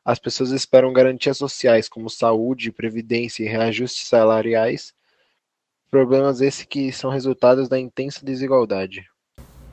As 0.05 0.19
pessoas 0.19 0.53
esperam 0.53 0.93
garantias 0.93 1.37
sociais 1.37 1.89
como 1.89 2.09
saúde, 2.09 2.73
previdência 2.73 3.43
e 3.43 3.49
reajustes 3.49 4.09
salariais, 4.09 4.95
problemas 5.91 6.41
esses 6.41 6.65
que 6.65 6.93
são 6.93 7.11
resultados 7.11 7.69
da 7.69 7.79
intensa 7.79 8.25
desigualdade. 8.25 9.09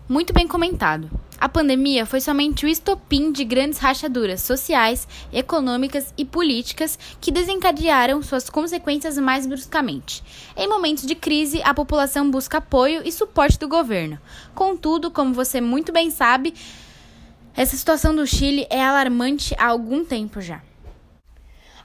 Muito 0.08 0.34
bem 0.34 0.48
comentado. 0.48 1.10
A 1.40 1.50
pandemia 1.50 2.06
foi 2.06 2.22
somente 2.22 2.64
o 2.64 2.70
estopim 2.70 3.32
de 3.32 3.44
grandes 3.44 3.80
rachaduras 3.80 4.40
sociais, 4.42 5.08
econômicas 5.34 6.14
e 6.16 6.24
políticas 6.24 6.98
que 7.20 7.32
desencadearam 7.32 8.22
suas 8.22 8.48
consequências 8.48 9.18
mais 9.18 9.48
bruscamente. 9.48 10.24
Em 10.56 10.68
momentos 10.68 11.08
de 11.08 11.16
crise, 11.16 11.60
a 11.64 11.74
população 11.74 12.30
busca 12.30 12.60
apoio 12.60 13.02
e 13.04 13.12
suporte 13.12 13.58
do 13.58 13.68
governo. 13.68 14.20
Contudo, 14.54 15.10
como 15.10 15.34
você 15.34 15.60
muito 15.60 15.92
bem 15.92 16.12
sabe, 16.12 16.54
essa 17.56 17.76
situação 17.76 18.16
do 18.16 18.28
Chile 18.28 18.68
é 18.70 18.84
alarmante 18.84 19.56
há 19.58 19.66
algum 19.66 20.06
tempo 20.06 20.40
já. 20.40 20.62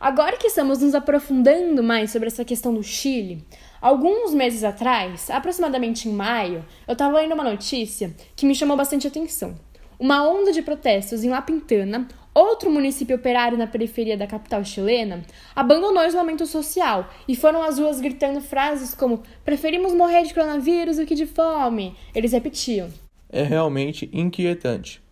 Agora 0.01 0.39
que 0.39 0.47
estamos 0.47 0.79
nos 0.81 0.95
aprofundando 0.95 1.83
mais 1.83 2.11
sobre 2.11 2.29
essa 2.29 2.43
questão 2.43 2.73
do 2.73 2.83
Chile, 2.83 3.45
alguns 3.83 4.33
meses 4.33 4.65
atrás, 4.65 5.29
aproximadamente 5.29 6.09
em 6.09 6.13
maio, 6.13 6.65
eu 6.89 6.95
estava 6.95 7.19
lendo 7.19 7.35
uma 7.35 7.45
notícia 7.45 8.17
que 8.35 8.47
me 8.47 8.55
chamou 8.55 8.79
bastante 8.79 9.07
atenção. 9.07 9.61
Uma 9.99 10.27
onda 10.27 10.53
de 10.53 10.63
protestos 10.63 11.23
em 11.23 11.29
La 11.29 11.43
Pintana, 11.43 12.09
outro 12.33 12.71
município 12.71 13.15
operário 13.15 13.59
na 13.59 13.67
periferia 13.67 14.17
da 14.17 14.27
capital 14.27 14.65
chilena, 14.65 15.23
abandonou 15.55 16.03
o 16.03 16.07
isolamento 16.07 16.47
social 16.47 17.11
e 17.29 17.37
foram 17.37 17.63
às 17.63 17.79
ruas 17.79 18.01
gritando 18.01 18.41
frases 18.41 18.95
como: 18.95 19.23
preferimos 19.45 19.93
morrer 19.93 20.23
de 20.23 20.33
coronavírus 20.33 20.97
do 20.97 21.05
que 21.05 21.15
de 21.15 21.27
fome. 21.27 21.95
Eles 22.15 22.33
repetiam. 22.33 22.89
É 23.29 23.43
realmente 23.43 24.09
inquietante. 24.15 25.03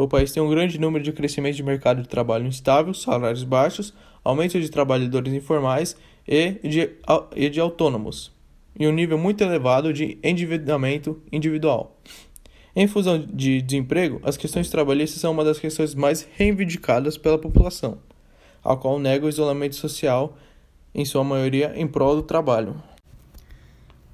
O 0.00 0.08
país 0.08 0.32
tem 0.32 0.42
um 0.42 0.48
grande 0.48 0.80
número 0.80 1.04
de 1.04 1.12
crescimento 1.12 1.56
de 1.56 1.62
mercado 1.62 2.00
de 2.00 2.08
trabalho 2.08 2.46
instável, 2.46 2.94
salários 2.94 3.44
baixos, 3.44 3.92
aumento 4.24 4.58
de 4.58 4.70
trabalhadores 4.70 5.30
informais 5.30 5.94
e 6.26 6.52
de, 6.66 6.90
e 7.36 7.50
de 7.50 7.60
autônomos, 7.60 8.32
e 8.78 8.88
um 8.88 8.92
nível 8.92 9.18
muito 9.18 9.44
elevado 9.44 9.92
de 9.92 10.16
endividamento 10.22 11.20
individual. 11.30 12.00
Em 12.74 12.88
função 12.88 13.18
de 13.18 13.60
desemprego, 13.60 14.22
as 14.22 14.38
questões 14.38 14.70
trabalhistas 14.70 15.20
são 15.20 15.32
uma 15.32 15.44
das 15.44 15.58
questões 15.58 15.94
mais 15.94 16.26
reivindicadas 16.32 17.18
pela 17.18 17.36
população, 17.36 17.98
a 18.64 18.74
qual 18.76 18.98
nega 18.98 19.26
o 19.26 19.28
isolamento 19.28 19.74
social, 19.74 20.34
em 20.94 21.04
sua 21.04 21.22
maioria 21.22 21.74
em 21.76 21.86
prol 21.86 22.16
do 22.16 22.22
trabalho. 22.22 22.82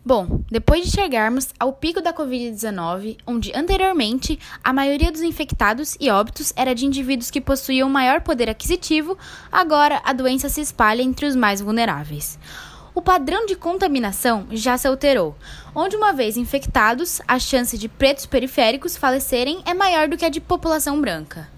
Bom, 0.07 0.41
depois 0.49 0.85
de 0.85 0.93
chegarmos 0.93 1.49
ao 1.59 1.73
pico 1.73 2.01
da 2.01 2.15
Covid-19, 2.15 3.19
onde 3.27 3.51
anteriormente 3.53 4.39
a 4.63 4.73
maioria 4.73 5.11
dos 5.11 5.21
infectados 5.21 5.97
e 5.99 6.09
óbitos 6.09 6.53
era 6.55 6.77
de 6.77 6.87
indivíduos 6.87 7.29
que 7.29 7.41
possuíam 7.41 7.89
maior 7.89 8.21
poder 8.21 8.49
aquisitivo, 8.49 9.19
agora 9.51 10.01
a 10.05 10.13
doença 10.13 10.49
se 10.49 10.61
espalha 10.61 11.03
entre 11.03 11.27
os 11.27 11.35
mais 11.35 11.61
vulneráveis. 11.61 12.39
O 12.95 13.03
padrão 13.03 13.47
de 13.47 13.57
contaminação 13.57 14.47
já 14.53 14.79
se 14.79 14.87
alterou, 14.87 15.35
onde, 15.75 15.97
uma 15.97 16.13
vez 16.13 16.37
infectados, 16.37 17.21
a 17.27 17.41
chance 17.41 17.77
de 17.77 17.89
pretos 17.89 18.27
periféricos 18.27 18.97
falecerem 18.97 19.61
é 19.67 19.75
maior 19.75 20.07
do 20.07 20.17
que 20.17 20.25
a 20.25 20.29
de 20.29 20.41
população 20.41 21.01
branca. 21.01 21.51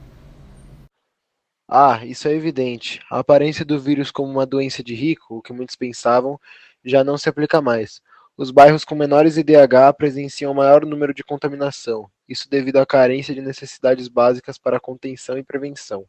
Ah, 1.68 2.00
isso 2.02 2.26
é 2.26 2.32
evidente. 2.32 2.98
A 3.10 3.18
aparência 3.18 3.62
do 3.62 3.78
vírus 3.78 4.10
como 4.10 4.32
uma 4.32 4.46
doença 4.46 4.82
de 4.82 4.94
rico, 4.94 5.36
o 5.36 5.42
que 5.42 5.52
muitos 5.52 5.76
pensavam, 5.76 6.40
já 6.82 7.04
não 7.04 7.18
se 7.18 7.28
aplica 7.28 7.60
mais. 7.60 8.00
Os 8.40 8.52
bairros 8.52 8.84
com 8.84 8.94
menores 8.94 9.36
IDH 9.36 9.94
presenciam 9.96 10.54
maior 10.54 10.86
número 10.86 11.12
de 11.12 11.24
contaminação, 11.24 12.08
isso 12.28 12.48
devido 12.48 12.76
à 12.76 12.86
carência 12.86 13.34
de 13.34 13.40
necessidades 13.42 14.06
básicas 14.06 14.56
para 14.56 14.78
contenção 14.78 15.36
e 15.36 15.42
prevenção. 15.42 16.06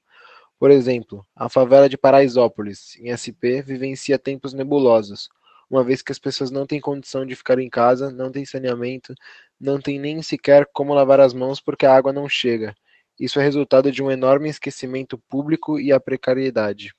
Por 0.60 0.70
exemplo, 0.70 1.26
a 1.36 1.50
favela 1.50 1.90
de 1.90 1.98
Paraisópolis, 1.98 2.96
em 3.00 3.10
SP, 3.10 3.64
vivencia 3.66 4.20
tempos 4.20 4.54
nebulosos, 4.54 5.28
uma 5.68 5.84
vez 5.84 6.04
que 6.04 6.12
as 6.12 6.20
pessoas 6.20 6.52
não 6.52 6.68
têm 6.68 6.80
condição 6.80 7.26
de 7.26 7.36
ficar 7.36 7.58
em 7.58 7.68
casa, 7.68 8.12
não 8.12 8.32
têm 8.32 8.46
saneamento, 8.46 9.16
não 9.60 9.82
têm 9.82 9.98
nem 9.98 10.22
sequer 10.22 10.68
como 10.72 10.94
lavar 10.94 11.20
as 11.20 11.34
mãos 11.34 11.60
porque 11.60 11.88
a 11.88 11.96
água 11.96 12.14
não 12.14 12.30
chega. 12.30 12.76
Isso 13.20 13.40
é 13.40 13.44
resultado 13.44 13.92
de 13.92 14.04
um 14.04 14.12
enorme 14.12 14.50
esquecimento 14.50 15.18
público 15.18 15.80
e 15.80 15.92
a 15.92 16.00
precariedade. 16.00 16.94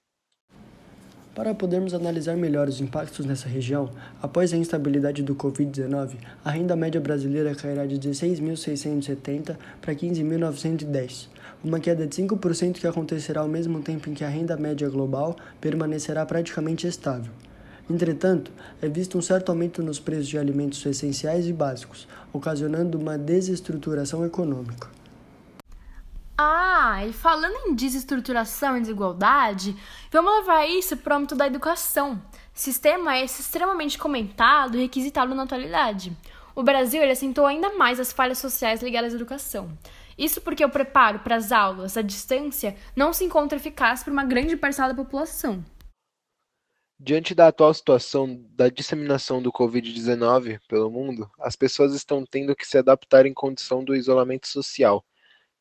Para 1.40 1.54
podermos 1.54 1.94
analisar 1.94 2.36
melhor 2.36 2.68
os 2.68 2.82
impactos 2.82 3.24
nessa 3.24 3.48
região, 3.48 3.88
após 4.20 4.52
a 4.52 4.58
instabilidade 4.58 5.22
do 5.22 5.34
Covid-19, 5.34 6.16
a 6.44 6.50
renda 6.50 6.76
média 6.76 7.00
brasileira 7.00 7.54
cairá 7.54 7.86
de 7.86 7.98
16.670 7.98 9.56
para 9.80 9.94
15.910, 9.94 11.28
uma 11.64 11.80
queda 11.80 12.06
de 12.06 12.14
5% 12.14 12.74
que 12.74 12.86
acontecerá 12.86 13.40
ao 13.40 13.48
mesmo 13.48 13.80
tempo 13.80 14.10
em 14.10 14.12
que 14.12 14.22
a 14.22 14.28
renda 14.28 14.54
média 14.54 14.86
global 14.90 15.34
permanecerá 15.62 16.26
praticamente 16.26 16.86
estável. 16.86 17.32
Entretanto, 17.88 18.52
é 18.82 18.86
visto 18.86 19.16
um 19.16 19.22
certo 19.22 19.48
aumento 19.48 19.82
nos 19.82 19.98
preços 19.98 20.28
de 20.28 20.36
alimentos 20.36 20.84
essenciais 20.84 21.48
e 21.48 21.54
básicos, 21.54 22.06
ocasionando 22.34 22.98
uma 22.98 23.16
desestruturação 23.16 24.26
econômica. 24.26 24.99
Ah, 26.42 27.04
e 27.06 27.12
falando 27.12 27.54
em 27.66 27.74
desestruturação 27.74 28.74
e 28.74 28.80
desigualdade, 28.80 29.76
vamos 30.10 30.38
levar 30.38 30.64
isso 30.64 30.96
para 30.96 31.12
o 31.12 31.16
âmbito 31.18 31.34
da 31.34 31.46
educação. 31.46 32.18
Sistema 32.54 33.18
esse 33.18 33.42
extremamente 33.42 33.98
comentado 33.98 34.78
e 34.78 34.80
requisitado 34.80 35.34
na 35.34 35.42
atualidade. 35.42 36.16
O 36.54 36.62
Brasil 36.62 37.02
ele 37.02 37.12
acentuou 37.12 37.46
ainda 37.46 37.74
mais 37.74 38.00
as 38.00 38.10
falhas 38.10 38.38
sociais 38.38 38.82
ligadas 38.82 39.12
à 39.12 39.16
educação. 39.16 39.70
Isso 40.16 40.40
porque 40.40 40.64
o 40.64 40.70
preparo 40.70 41.18
para 41.18 41.36
as 41.36 41.52
aulas 41.52 41.98
à 41.98 42.00
distância 42.00 42.74
não 42.96 43.12
se 43.12 43.22
encontra 43.22 43.58
eficaz 43.58 44.02
para 44.02 44.12
uma 44.14 44.24
grande 44.24 44.56
parcela 44.56 44.94
da 44.94 45.04
população. 45.04 45.62
Diante 46.98 47.34
da 47.34 47.48
atual 47.48 47.74
situação 47.74 48.42
da 48.52 48.70
disseminação 48.70 49.42
do 49.42 49.52
Covid-19 49.52 50.58
pelo 50.66 50.90
mundo, 50.90 51.30
as 51.38 51.54
pessoas 51.54 51.92
estão 51.94 52.24
tendo 52.24 52.56
que 52.56 52.66
se 52.66 52.78
adaptar 52.78 53.26
em 53.26 53.34
condição 53.34 53.84
do 53.84 53.94
isolamento 53.94 54.48
social. 54.48 55.04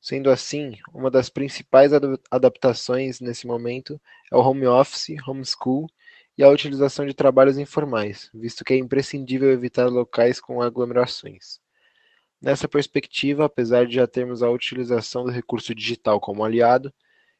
Sendo 0.02 0.30
assim, 0.30 0.78
uma 0.94 1.12
das 1.12 1.30
principais 1.30 1.92
adaptações 2.32 3.20
nesse 3.20 3.46
momento 3.46 4.00
é 4.32 4.36
o 4.36 4.40
home 4.40 4.66
office, 4.66 5.18
homeschool 5.28 5.90
e 6.38 6.44
a 6.44 6.50
utilização 6.50 7.06
de 7.06 7.14
trabalhos 7.14 7.58
informais, 7.58 8.30
visto 8.34 8.64
que 8.64 8.74
é 8.74 8.78
imprescindível 8.78 9.52
evitar 9.52 9.88
locais 9.88 10.40
com 10.40 10.62
aglomerações. 10.62 11.60
Nessa 12.42 12.70
perspectiva, 12.70 13.44
apesar 13.44 13.86
de 13.86 13.96
já 13.96 14.08
termos 14.08 14.42
a 14.42 14.50
utilização 14.50 15.26
do 15.26 15.32
recurso 15.32 15.76
digital 15.76 16.22
como 16.22 16.46
aliado, 16.46 16.94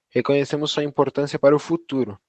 reconhecemos 0.10 0.72
sua 0.72 0.84
importância 0.84 1.40
para 1.40 1.56
o 1.56 1.60
futuro, 1.60 2.20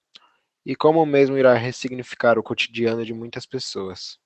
e 0.65 0.77
como 0.77 1.05
mesmo 1.05 1.37
irá 1.37 1.55
ressignificar 1.55 2.39
o 2.39 2.43
cotidiano 2.43 3.05
de 3.05 3.13
muitas 3.13 3.45
pessoas. 3.47 4.21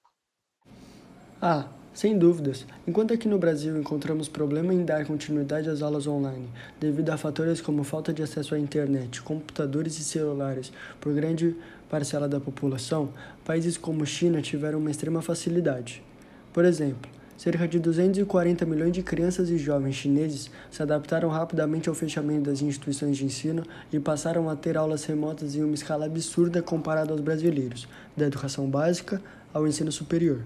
Ah, 1.41 1.67
sem 1.95 2.19
dúvidas. 2.19 2.67
Enquanto 2.87 3.15
aqui 3.15 3.29
no 3.29 3.39
Brasil 3.39 3.79
encontramos 3.79 4.29
problema 4.29 4.75
em 4.75 4.85
dar 4.85 5.07
continuidade 5.07 5.71
às 5.71 5.81
aulas 5.81 6.07
online, 6.07 6.49
devido 6.81 7.11
a 7.11 7.17
fatores 7.17 7.61
como 7.61 7.85
falta 7.85 8.13
de 8.13 8.23
acesso 8.23 8.55
à 8.55 8.59
internet, 8.59 9.23
computadores 9.23 9.99
e 9.99 10.05
celulares 10.05 10.73
por 11.01 11.15
grande 11.15 11.57
parcela 11.89 12.29
da 12.29 12.41
população, 12.41 13.11
países 13.45 13.79
como 13.79 14.05
China 14.05 14.43
tiveram 14.43 14.81
uma 14.81 14.91
extrema 14.91 15.23
facilidade. 15.23 16.03
Por 16.53 16.65
exemplo, 16.65 17.09
Cerca 17.37 17.67
de 17.67 17.81
240 17.81 18.65
milhões 18.65 18.93
de 18.93 19.03
crianças 19.03 19.51
e 19.51 19.59
jovens 19.59 19.97
chineses 19.97 20.51
se 20.71 20.81
adaptaram 20.81 21.29
rapidamente 21.29 21.89
ao 21.89 21.95
fechamento 21.95 22.49
das 22.49 22.63
instituições 22.63 23.17
de 23.17 23.25
ensino 23.25 23.65
e 23.93 23.99
passaram 23.99 24.49
a 24.49 24.55
ter 24.55 24.77
aulas 24.77 25.05
remotas 25.05 25.57
em 25.57 25.65
uma 25.65 25.75
escala 25.75 26.07
absurda 26.07 26.63
comparada 26.63 27.11
aos 27.11 27.21
brasileiros, 27.21 27.89
da 28.17 28.27
educação 28.27 28.71
básica 28.71 29.21
ao 29.53 29.67
ensino 29.67 29.91
superior. 29.91 30.43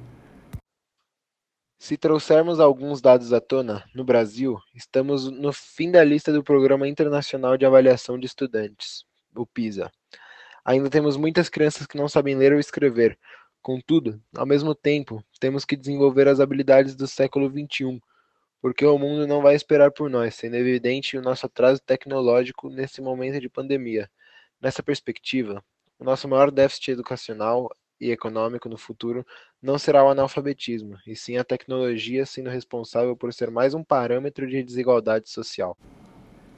Se 1.79 1.97
trouxermos 1.97 2.61
alguns 2.61 3.01
dados 3.01 3.33
à 3.33 3.41
tona, 3.41 3.85
no 3.95 4.05
Brasil, 4.05 4.59
estamos 4.75 5.31
no 5.31 5.53
fim 5.53 5.91
da 5.91 6.03
lista 6.03 6.33
do 6.33 6.43
Programa 6.43 6.89
Internacional 6.89 7.57
de 7.57 7.65
Avaliação 7.65 8.19
de 8.19 8.27
Estudantes, 8.27 9.05
o 9.35 9.47
PISA. 9.47 9.91
Ainda 10.65 10.91
temos 10.91 11.17
muitas 11.17 11.49
crianças 11.49 11.87
que 11.87 11.97
não 11.97 12.09
sabem 12.09 12.37
ler 12.37 12.53
ou 12.53 12.59
escrever, 12.59 13.19
Contudo, 13.69 14.19
ao 14.35 14.47
mesmo 14.47 14.75
tempo, 14.75 15.23
temos 15.39 15.65
que 15.65 15.77
desenvolver 15.77 16.29
as 16.29 16.41
habilidades 16.41 16.95
do 16.95 17.07
século 17.07 17.51
XXI, 17.51 18.01
porque 18.63 18.85
o 18.87 18.99
mundo 18.99 19.27
não 19.27 19.43
vai 19.43 19.55
esperar 19.55 19.91
por 19.91 20.09
nós, 20.09 20.37
sendo 20.37 20.57
evidente 20.57 21.19
o 21.19 21.23
nosso 21.23 21.47
atraso 21.47 21.79
tecnológico 21.85 22.71
nesse 22.71 23.01
momento 23.03 23.41
de 23.41 23.49
pandemia. 23.49 24.11
Nessa 24.61 24.83
perspectiva, 24.83 25.63
o 25.99 26.05
nosso 26.05 26.27
maior 26.27 26.51
déficit 26.51 26.93
educacional 26.93 27.69
e 28.01 28.11
econômico 28.11 28.69
no 28.69 28.79
futuro 28.79 29.27
não 29.63 29.79
será 29.79 30.05
o 30.05 30.09
analfabetismo, 30.09 30.97
e 31.07 31.17
sim 31.17 31.37
a 31.37 31.45
tecnologia 31.45 32.25
sendo 32.25 32.51
responsável 32.51 33.17
por 33.17 33.33
ser 33.33 33.51
mais 33.51 33.75
um 33.75 33.83
parâmetro 33.83 34.47
de 34.47 34.63
desigualdade 34.63 35.29
social. 35.31 35.77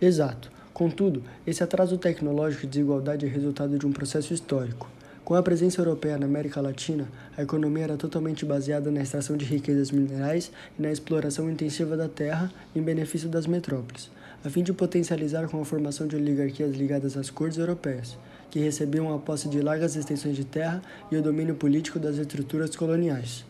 Exato. 0.00 0.50
Contudo, 0.72 1.22
esse 1.46 1.62
atraso 1.62 1.98
tecnológico 1.98 2.64
e 2.64 2.68
desigualdade 2.68 3.26
é 3.26 3.28
resultado 3.28 3.78
de 3.78 3.86
um 3.86 3.92
processo 3.92 4.32
histórico. 4.32 4.90
Com 5.24 5.34
a 5.34 5.42
presença 5.42 5.80
europeia 5.80 6.18
na 6.18 6.26
América 6.26 6.60
Latina, 6.60 7.06
a 7.36 7.42
economia 7.42 7.84
era 7.84 7.96
totalmente 7.96 8.44
baseada 8.44 8.90
na 8.90 9.02
extração 9.02 9.36
de 9.36 9.44
riquezas 9.44 9.90
minerais 9.90 10.50
e 10.78 10.82
na 10.82 10.90
exploração 10.90 11.50
intensiva 11.50 11.96
da 11.96 12.08
terra 12.08 12.50
em 12.74 12.82
benefício 12.82 13.28
das 13.28 13.46
metrópoles, 13.46 14.10
a 14.44 14.48
fim 14.48 14.62
de 14.62 14.72
potencializar 14.72 15.48
com 15.48 15.60
a 15.60 15.64
formação 15.64 16.06
de 16.06 16.16
oligarquias 16.16 16.74
ligadas 16.74 17.16
às 17.16 17.30
cortes 17.30 17.58
europeias, 17.58 18.18
que 18.50 18.58
recebiam 18.58 19.14
a 19.14 19.18
posse 19.18 19.48
de 19.48 19.60
largas 19.60 19.96
extensões 19.96 20.36
de 20.36 20.44
terra 20.44 20.82
e 21.10 21.16
o 21.16 21.22
domínio 21.22 21.54
político 21.54 21.98
das 21.98 22.16
estruturas 22.16 22.74
coloniais. 22.74 23.44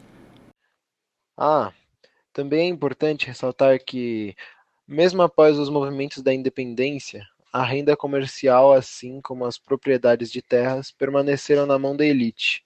Ah, 1.36 1.72
também 2.32 2.66
é 2.66 2.68
importante 2.68 3.26
ressaltar 3.26 3.82
que, 3.82 4.36
mesmo 4.86 5.22
após 5.22 5.58
os 5.58 5.70
movimentos 5.70 6.22
da 6.22 6.34
independência, 6.34 7.26
a 7.52 7.64
renda 7.64 7.96
comercial, 7.96 8.72
assim 8.72 9.20
como 9.20 9.44
as 9.44 9.58
propriedades 9.58 10.30
de 10.30 10.40
terras, 10.40 10.92
permaneceram 10.92 11.66
na 11.66 11.78
mão 11.78 11.96
da 11.96 12.04
elite. 12.04 12.64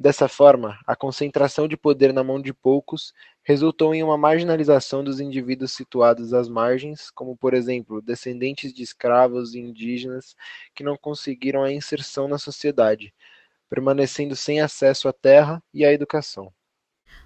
Dessa 0.00 0.28
forma, 0.28 0.78
a 0.86 0.96
concentração 0.96 1.68
de 1.68 1.76
poder 1.76 2.10
na 2.14 2.24
mão 2.24 2.40
de 2.40 2.54
poucos 2.54 3.12
resultou 3.42 3.94
em 3.94 4.02
uma 4.02 4.16
marginalização 4.16 5.04
dos 5.04 5.20
indivíduos 5.20 5.72
situados 5.72 6.32
às 6.32 6.48
margens, 6.48 7.10
como, 7.10 7.36
por 7.36 7.52
exemplo, 7.52 8.00
descendentes 8.00 8.72
de 8.72 8.82
escravos 8.82 9.54
e 9.54 9.58
indígenas 9.58 10.34
que 10.74 10.82
não 10.82 10.96
conseguiram 10.96 11.62
a 11.62 11.70
inserção 11.70 12.26
na 12.26 12.38
sociedade, 12.38 13.12
permanecendo 13.68 14.34
sem 14.34 14.62
acesso 14.62 15.06
à 15.06 15.12
terra 15.12 15.62
e 15.74 15.84
à 15.84 15.92
educação. 15.92 16.50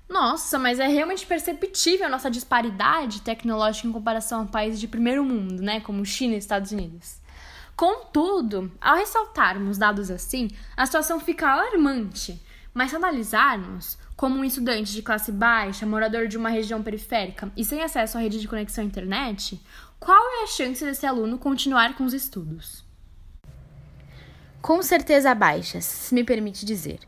Nossa, 0.09 0.59
mas 0.59 0.81
é 0.81 0.89
realmente 0.89 1.25
perceptível 1.25 2.07
a 2.07 2.11
nossa 2.11 2.29
disparidade 2.29 3.23
tecnológica 3.23 3.87
em 3.87 3.93
comparação 3.93 4.43
a 4.43 4.47
países 4.47 4.81
de 4.81 4.89
primeiro 4.89 5.25
mundo, 5.25 5.63
né, 5.63 5.79
como 5.79 6.05
China 6.05 6.35
e 6.35 6.39
Estados 6.39 6.73
Unidos. 6.73 7.23
Contudo, 7.77 8.73
ao 8.81 8.97
ressaltarmos 8.97 9.79
dados 9.79 10.11
assim, 10.11 10.49
a 10.77 10.85
situação 10.85 11.21
fica 11.21 11.49
alarmante. 11.49 12.43
Mas 12.75 12.91
se 12.91 12.97
analisarmos 12.97 13.97
como 14.17 14.37
um 14.37 14.45
estudante 14.45 14.93
de 14.93 15.01
classe 15.01 15.31
baixa, 15.31 15.87
morador 15.87 16.27
de 16.27 16.37
uma 16.37 16.49
região 16.49 16.83
periférica 16.83 17.51
e 17.57 17.65
sem 17.65 17.83
acesso 17.83 18.19
à 18.19 18.21
rede 18.21 18.41
de 18.41 18.49
conexão 18.49 18.83
à 18.83 18.87
internet, 18.87 19.61
qual 20.01 20.41
é 20.41 20.43
a 20.43 20.47
chance 20.49 20.85
desse 20.85 21.07
aluno 21.07 21.39
continuar 21.39 21.95
com 21.95 22.05
os 22.05 22.13
estudos? 22.13 22.85
Com 24.61 24.83
certeza 24.83 25.35
baixas, 25.35 25.85
se 25.85 26.15
me 26.15 26.25
permite 26.25 26.67
dizer. 26.67 26.99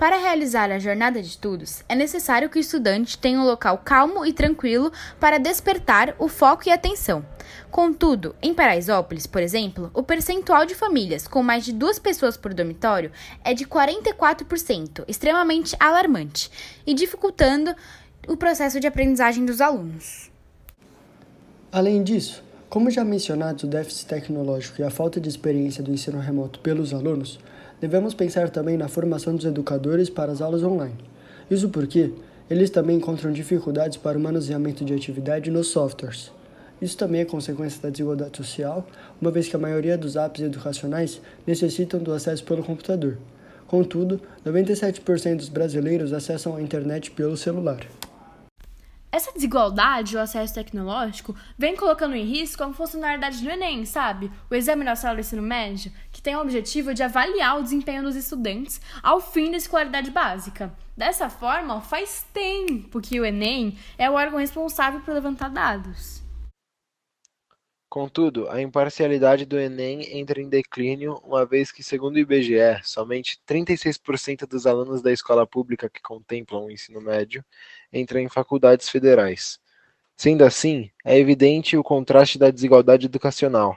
Para 0.00 0.16
realizar 0.16 0.70
a 0.70 0.78
jornada 0.78 1.20
de 1.20 1.28
estudos, 1.28 1.84
é 1.86 1.94
necessário 1.94 2.48
que 2.48 2.58
o 2.58 2.60
estudante 2.60 3.18
tenha 3.18 3.38
um 3.38 3.44
local 3.44 3.76
calmo 3.84 4.24
e 4.24 4.32
tranquilo 4.32 4.90
para 5.20 5.38
despertar 5.38 6.14
o 6.18 6.26
foco 6.26 6.62
e 6.66 6.72
atenção. 6.72 7.22
Contudo, 7.70 8.34
em 8.42 8.52
Paraisópolis, 8.52 9.28
por 9.28 9.40
exemplo, 9.40 9.90
o 9.94 10.02
percentual 10.02 10.66
de 10.66 10.74
famílias 10.74 11.28
com 11.28 11.40
mais 11.40 11.64
de 11.64 11.72
duas 11.72 12.00
pessoas 12.00 12.36
por 12.36 12.52
dormitório 12.52 13.12
é 13.44 13.54
de 13.54 13.64
44%, 13.64 15.04
extremamente 15.06 15.76
alarmante 15.78 16.50
e 16.84 16.92
dificultando 16.92 17.72
o 18.26 18.36
processo 18.36 18.80
de 18.80 18.88
aprendizagem 18.88 19.46
dos 19.46 19.60
alunos. 19.60 20.30
Além 21.70 22.02
disso, 22.02 22.42
como 22.68 22.90
já 22.90 23.04
mencionado, 23.04 23.64
o 23.64 23.70
déficit 23.70 24.06
tecnológico 24.06 24.80
e 24.80 24.84
a 24.84 24.90
falta 24.90 25.20
de 25.20 25.28
experiência 25.28 25.82
do 25.82 25.92
ensino 25.92 26.18
remoto 26.18 26.58
pelos 26.58 26.92
alunos 26.92 27.38
devemos 27.80 28.14
pensar 28.14 28.50
também 28.50 28.76
na 28.76 28.88
formação 28.88 29.36
dos 29.36 29.44
educadores 29.44 30.10
para 30.10 30.32
as 30.32 30.42
aulas 30.42 30.64
online. 30.64 30.98
Isso 31.48 31.68
porque 31.68 32.12
eles 32.50 32.68
também 32.68 32.96
encontram 32.96 33.30
dificuldades 33.30 33.96
para 33.96 34.18
o 34.18 34.20
manuseamento 34.20 34.84
de 34.84 34.92
atividade 34.92 35.52
nos 35.52 35.68
softwares. 35.68 36.32
Isso 36.80 36.96
também 36.96 37.20
é 37.20 37.24
consequência 37.24 37.80
da 37.82 37.90
desigualdade 37.90 38.36
social, 38.36 38.86
uma 39.20 39.30
vez 39.30 39.48
que 39.48 39.56
a 39.56 39.58
maioria 39.58 39.98
dos 39.98 40.16
apps 40.16 40.42
educacionais 40.42 41.20
necessitam 41.46 42.00
do 42.00 42.12
acesso 42.12 42.42
pelo 42.44 42.62
computador. 42.62 43.18
Contudo, 43.66 44.20
97% 44.44 45.36
dos 45.36 45.48
brasileiros 45.48 46.12
acessam 46.12 46.56
a 46.56 46.62
internet 46.62 47.10
pelo 47.10 47.36
celular. 47.36 47.86
Essa 49.12 49.32
desigualdade, 49.32 50.16
o 50.16 50.20
acesso 50.20 50.54
tecnológico, 50.54 51.34
vem 51.58 51.76
colocando 51.76 52.14
em 52.14 52.24
risco 52.24 52.62
a 52.62 52.72
funcionalidade 52.72 53.42
do 53.42 53.50
Enem, 53.50 53.84
sabe? 53.84 54.30
O 54.48 54.54
Exame 54.54 54.84
Nacional 54.84 55.16
do 55.16 55.20
Ensino 55.20 55.42
Médio, 55.42 55.92
que 56.12 56.22
tem 56.22 56.36
o 56.36 56.40
objetivo 56.40 56.94
de 56.94 57.02
avaliar 57.02 57.58
o 57.58 57.62
desempenho 57.62 58.04
dos 58.04 58.14
estudantes 58.14 58.80
ao 59.02 59.20
fim 59.20 59.50
da 59.50 59.56
escolaridade 59.56 60.12
básica. 60.12 60.72
Dessa 60.96 61.28
forma, 61.28 61.80
faz 61.80 62.24
tempo 62.32 63.00
que 63.00 63.20
o 63.20 63.24
Enem 63.24 63.76
é 63.98 64.08
o 64.08 64.14
órgão 64.14 64.38
responsável 64.38 65.00
por 65.00 65.12
levantar 65.12 65.50
dados. 65.50 66.19
Contudo, 67.90 68.48
a 68.48 68.62
imparcialidade 68.62 69.44
do 69.44 69.58
Enem 69.58 70.16
entra 70.16 70.40
em 70.40 70.48
declínio, 70.48 71.20
uma 71.24 71.44
vez 71.44 71.72
que, 71.72 71.82
segundo 71.82 72.14
o 72.14 72.18
IBGE, 72.20 72.80
somente 72.84 73.40
36% 73.44 74.46
dos 74.46 74.64
alunos 74.64 75.02
da 75.02 75.10
escola 75.10 75.44
pública 75.44 75.90
que 75.90 76.00
contemplam 76.00 76.66
o 76.66 76.70
ensino 76.70 77.00
médio 77.00 77.44
entram 77.92 78.20
em 78.20 78.28
faculdades 78.28 78.88
federais. 78.88 79.58
Sendo 80.16 80.44
assim, 80.44 80.88
é 81.04 81.18
evidente 81.18 81.76
o 81.76 81.82
contraste 81.82 82.38
da 82.38 82.52
desigualdade 82.52 83.06
educacional, 83.06 83.76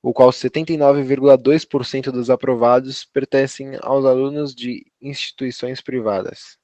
o 0.00 0.12
qual 0.12 0.30
79,2% 0.30 2.12
dos 2.12 2.30
aprovados 2.30 3.04
pertencem 3.04 3.76
aos 3.80 4.04
alunos 4.04 4.54
de 4.54 4.86
instituições 5.00 5.80
privadas. 5.80 6.56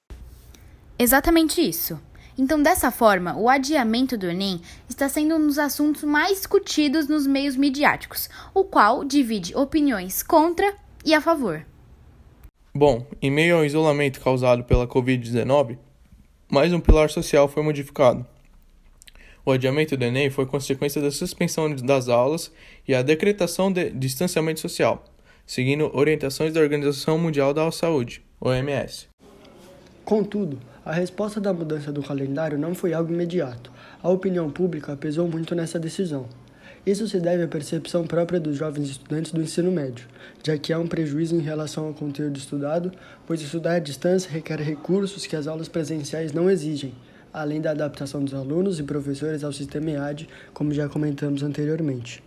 Exatamente 0.96 1.60
isso. 1.60 2.00
Então, 2.38 2.62
dessa 2.62 2.92
forma, 2.92 3.36
o 3.36 3.48
adiamento 3.48 4.16
do 4.16 4.30
Enem 4.30 4.60
está 4.88 5.08
sendo 5.08 5.34
um 5.34 5.44
dos 5.48 5.58
assuntos 5.58 6.04
mais 6.04 6.38
discutidos 6.38 7.08
nos 7.08 7.26
meios 7.26 7.56
midiáticos, 7.56 8.28
o 8.54 8.62
qual 8.62 9.04
divide 9.04 9.56
opiniões 9.56 10.22
contra 10.22 10.72
e 11.04 11.12
a 11.12 11.20
favor. 11.20 11.66
Bom, 12.72 13.04
em 13.20 13.28
meio 13.28 13.56
ao 13.56 13.64
isolamento 13.64 14.20
causado 14.20 14.62
pela 14.62 14.86
Covid-19, 14.86 15.78
mais 16.48 16.72
um 16.72 16.78
pilar 16.78 17.10
social 17.10 17.48
foi 17.48 17.64
modificado. 17.64 18.24
O 19.44 19.50
adiamento 19.50 19.96
do 19.96 20.04
Enem 20.04 20.30
foi 20.30 20.46
consequência 20.46 21.02
da 21.02 21.10
suspensão 21.10 21.74
das 21.74 22.08
aulas 22.08 22.52
e 22.86 22.94
a 22.94 23.02
decretação 23.02 23.72
de 23.72 23.90
distanciamento 23.90 24.60
social. 24.60 25.04
seguindo 25.44 25.90
orientações 25.96 26.52
da 26.52 26.60
Organização 26.60 27.18
Mundial 27.18 27.54
da 27.54 27.70
Saúde, 27.72 28.22
OMS. 28.38 29.08
Contudo, 30.04 30.60
a 30.88 30.92
resposta 30.92 31.38
da 31.38 31.52
mudança 31.52 31.92
do 31.92 32.02
calendário 32.02 32.56
não 32.56 32.74
foi 32.74 32.94
algo 32.94 33.12
imediato. 33.12 33.70
A 34.02 34.08
opinião 34.08 34.50
pública 34.50 34.96
pesou 34.96 35.28
muito 35.28 35.54
nessa 35.54 35.78
decisão. 35.78 36.24
Isso 36.86 37.06
se 37.06 37.20
deve 37.20 37.42
à 37.42 37.46
percepção 37.46 38.06
própria 38.06 38.40
dos 38.40 38.56
jovens 38.56 38.88
estudantes 38.88 39.30
do 39.30 39.42
ensino 39.42 39.70
médio, 39.70 40.08
já 40.42 40.56
que 40.56 40.72
há 40.72 40.78
um 40.78 40.86
prejuízo 40.86 41.36
em 41.36 41.40
relação 41.40 41.88
ao 41.88 41.92
conteúdo 41.92 42.38
estudado, 42.38 42.90
pois 43.26 43.42
estudar 43.42 43.74
à 43.74 43.78
distância 43.78 44.30
requer 44.30 44.62
recursos 44.62 45.26
que 45.26 45.36
as 45.36 45.46
aulas 45.46 45.68
presenciais 45.68 46.32
não 46.32 46.48
exigem, 46.48 46.94
além 47.34 47.60
da 47.60 47.72
adaptação 47.72 48.24
dos 48.24 48.32
alunos 48.32 48.80
e 48.80 48.82
professores 48.82 49.44
ao 49.44 49.52
sistema 49.52 49.90
EAD, 49.90 50.26
como 50.54 50.72
já 50.72 50.88
comentamos 50.88 51.42
anteriormente. 51.42 52.24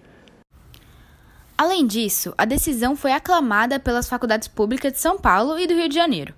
Além 1.58 1.88
disso, 1.88 2.32
a 2.38 2.46
decisão 2.46 2.96
foi 2.96 3.12
aclamada 3.12 3.80
pelas 3.80 4.08
faculdades 4.08 4.48
públicas 4.48 4.94
de 4.94 5.00
São 5.00 5.18
Paulo 5.18 5.58
e 5.58 5.66
do 5.66 5.74
Rio 5.74 5.90
de 5.90 5.96
Janeiro, 5.96 6.34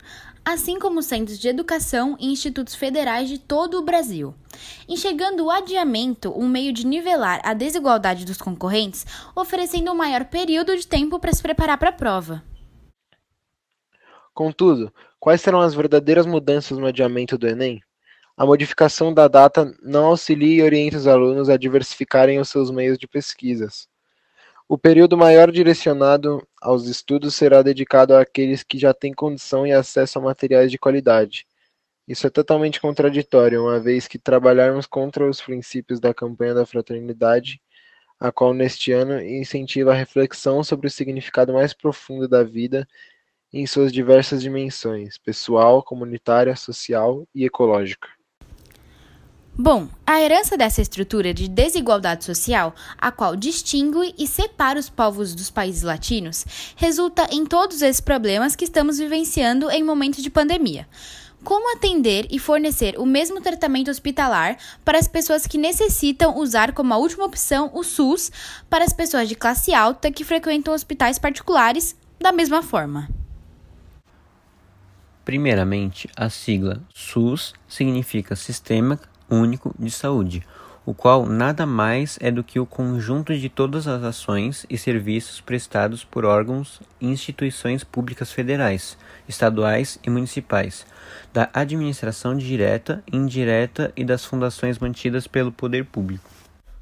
assim 0.46 0.78
como 0.78 1.02
centros 1.02 1.40
de 1.40 1.48
educação 1.48 2.18
e 2.20 2.32
institutos 2.32 2.76
federais 2.76 3.30
de 3.30 3.38
todo 3.38 3.78
o 3.78 3.84
Brasil. 3.84 4.34
Enxergando 4.88 5.46
o 5.46 5.52
adiamento 5.52 6.32
um 6.38 6.48
meio 6.48 6.74
de 6.74 6.86
nivelar 6.86 7.42
a 7.44 7.54
desigualdade 7.54 8.26
dos 8.26 8.38
concorrentes, 8.38 9.06
oferecendo 9.36 9.92
um 9.92 9.96
maior 9.96 10.26
período 10.26 10.76
de 10.76 10.86
tempo 10.86 11.20
para 11.20 11.34
se 11.34 11.42
preparar 11.42 11.78
para 11.78 11.90
a 11.90 11.94
prova. 11.94 12.44
Contudo, 14.34 14.92
quais 15.20 15.42
serão 15.42 15.62
as 15.62 15.74
verdadeiras 15.74 16.26
mudanças 16.26 16.78
no 16.78 16.88
adiamento 16.88 17.38
do 17.38 17.48
Enem? 17.48 17.82
A 18.36 18.46
modificação 18.46 19.14
da 19.14 19.28
data 19.28 19.72
não 19.82 20.06
auxilia 20.08 20.56
e 20.56 20.66
orienta 20.66 20.98
os 20.98 21.08
alunos 21.08 21.50
a 21.50 21.58
diversificarem 21.58 22.40
os 22.40 22.50
seus 22.50 22.72
meios 22.72 22.98
de 22.98 23.08
pesquisas. 23.08 23.88
O 24.68 24.76
período 24.76 25.16
maior 25.16 25.52
direcionado 25.52 26.42
aos 26.64 26.88
estudos 26.88 27.36
será 27.36 27.62
dedicado 27.62 28.16
àqueles 28.16 28.64
que 28.64 28.80
já 28.80 28.94
têm 28.94 29.14
condição 29.14 29.68
e 29.68 29.74
acesso 29.74 30.18
a 30.18 30.22
materiais 30.22 30.72
de 30.72 30.78
qualidade. 30.80 31.46
Isso 32.08 32.26
é 32.26 32.30
totalmente 32.30 32.82
contraditório, 32.82 33.64
uma 33.64 33.80
vez 33.80 34.08
que 34.08 34.18
trabalharmos 34.18 34.86
contra 34.86 35.30
os 35.30 35.42
princípios 35.42 36.00
da 36.00 36.14
campanha 36.14 36.54
da 36.54 36.66
fraternidade, 36.66 37.62
a 38.20 38.32
qual 38.32 38.54
neste 38.54 38.92
ano 38.92 39.22
incentiva 39.22 39.92
a 39.92 39.96
reflexão 39.96 40.64
sobre 40.64 40.88
o 40.88 40.92
significado 40.92 41.54
mais 41.54 41.74
profundo 41.74 42.28
da 42.28 42.44
vida 42.44 42.88
em 43.52 43.68
suas 43.68 43.92
diversas 43.92 44.42
dimensões, 44.42 45.18
pessoal, 45.18 45.84
comunitária, 45.84 46.56
social 46.56 47.28
e 47.36 47.46
ecológica. 47.46 48.08
Bom, 49.56 49.88
a 50.04 50.20
herança 50.20 50.58
dessa 50.58 50.82
estrutura 50.82 51.32
de 51.32 51.48
desigualdade 51.48 52.26
social, 52.26 52.74
a 52.98 53.12
qual 53.12 53.36
distingue 53.36 54.16
e 54.18 54.26
separa 54.26 54.80
os 54.80 54.90
povos 54.90 55.36
dos 55.36 55.52
países 55.52 55.84
latinos, 55.84 56.44
resulta 56.76 57.28
em 57.32 57.46
todos 57.46 57.84
esses 57.84 58.02
problemas 58.02 58.56
que 58.56 58.64
estamos 58.66 58.98
vivenciando 58.98 59.70
em 59.70 59.84
momentos 59.84 60.24
de 60.24 60.30
pandemia. 60.32 60.88
Como 61.44 61.72
atender 61.76 62.26
e 62.32 62.40
fornecer 62.40 62.96
o 62.98 63.06
mesmo 63.06 63.42
tratamento 63.42 63.92
hospitalar 63.92 64.58
para 64.84 64.98
as 64.98 65.08
pessoas 65.08 65.46
que 65.46 65.60
necessitam 65.60 66.36
usar 66.40 66.72
como 66.72 66.92
a 66.92 66.98
última 66.98 67.26
opção 67.26 67.70
o 67.76 67.84
SUS 67.84 68.32
para 68.68 68.84
as 68.84 68.94
pessoas 68.94 69.30
de 69.30 69.36
classe 69.36 69.72
alta 69.72 70.10
que 70.10 70.24
frequentam 70.24 70.74
hospitais 70.74 71.20
particulares 71.20 71.96
da 72.20 72.32
mesma 72.32 72.64
forma? 72.64 73.08
Primeiramente, 75.24 76.10
a 76.18 76.28
sigla 76.28 76.82
SUS 76.94 77.54
significa 77.68 78.36
Sistema 78.36 79.00
Único 79.34 79.74
de 79.78 79.90
Saúde, 79.90 80.44
o 80.86 80.94
qual 80.94 81.26
nada 81.26 81.66
mais 81.66 82.18
é 82.22 82.30
do 82.30 82.44
que 82.44 82.60
o 82.60 82.66
conjunto 82.66 83.38
de 83.38 83.50
todas 83.50 83.88
as 83.88 84.04
ações 84.04 84.66
e 84.70 84.78
serviços 84.78 85.40
prestados 85.40 86.04
por 86.04 86.26
órgãos 86.26 86.82
e 87.00 87.08
instituições 87.08 87.84
públicas 87.84 88.32
federais, 88.32 88.98
estaduais 89.28 89.98
e 90.04 90.10
municipais, 90.10 90.86
da 91.32 91.50
administração 91.54 92.36
direta, 92.36 93.04
indireta 93.12 93.94
e 93.96 94.04
das 94.04 94.26
fundações 94.26 94.78
mantidas 94.78 95.26
pelo 95.26 95.52
poder 95.52 95.86
público. 95.86 96.30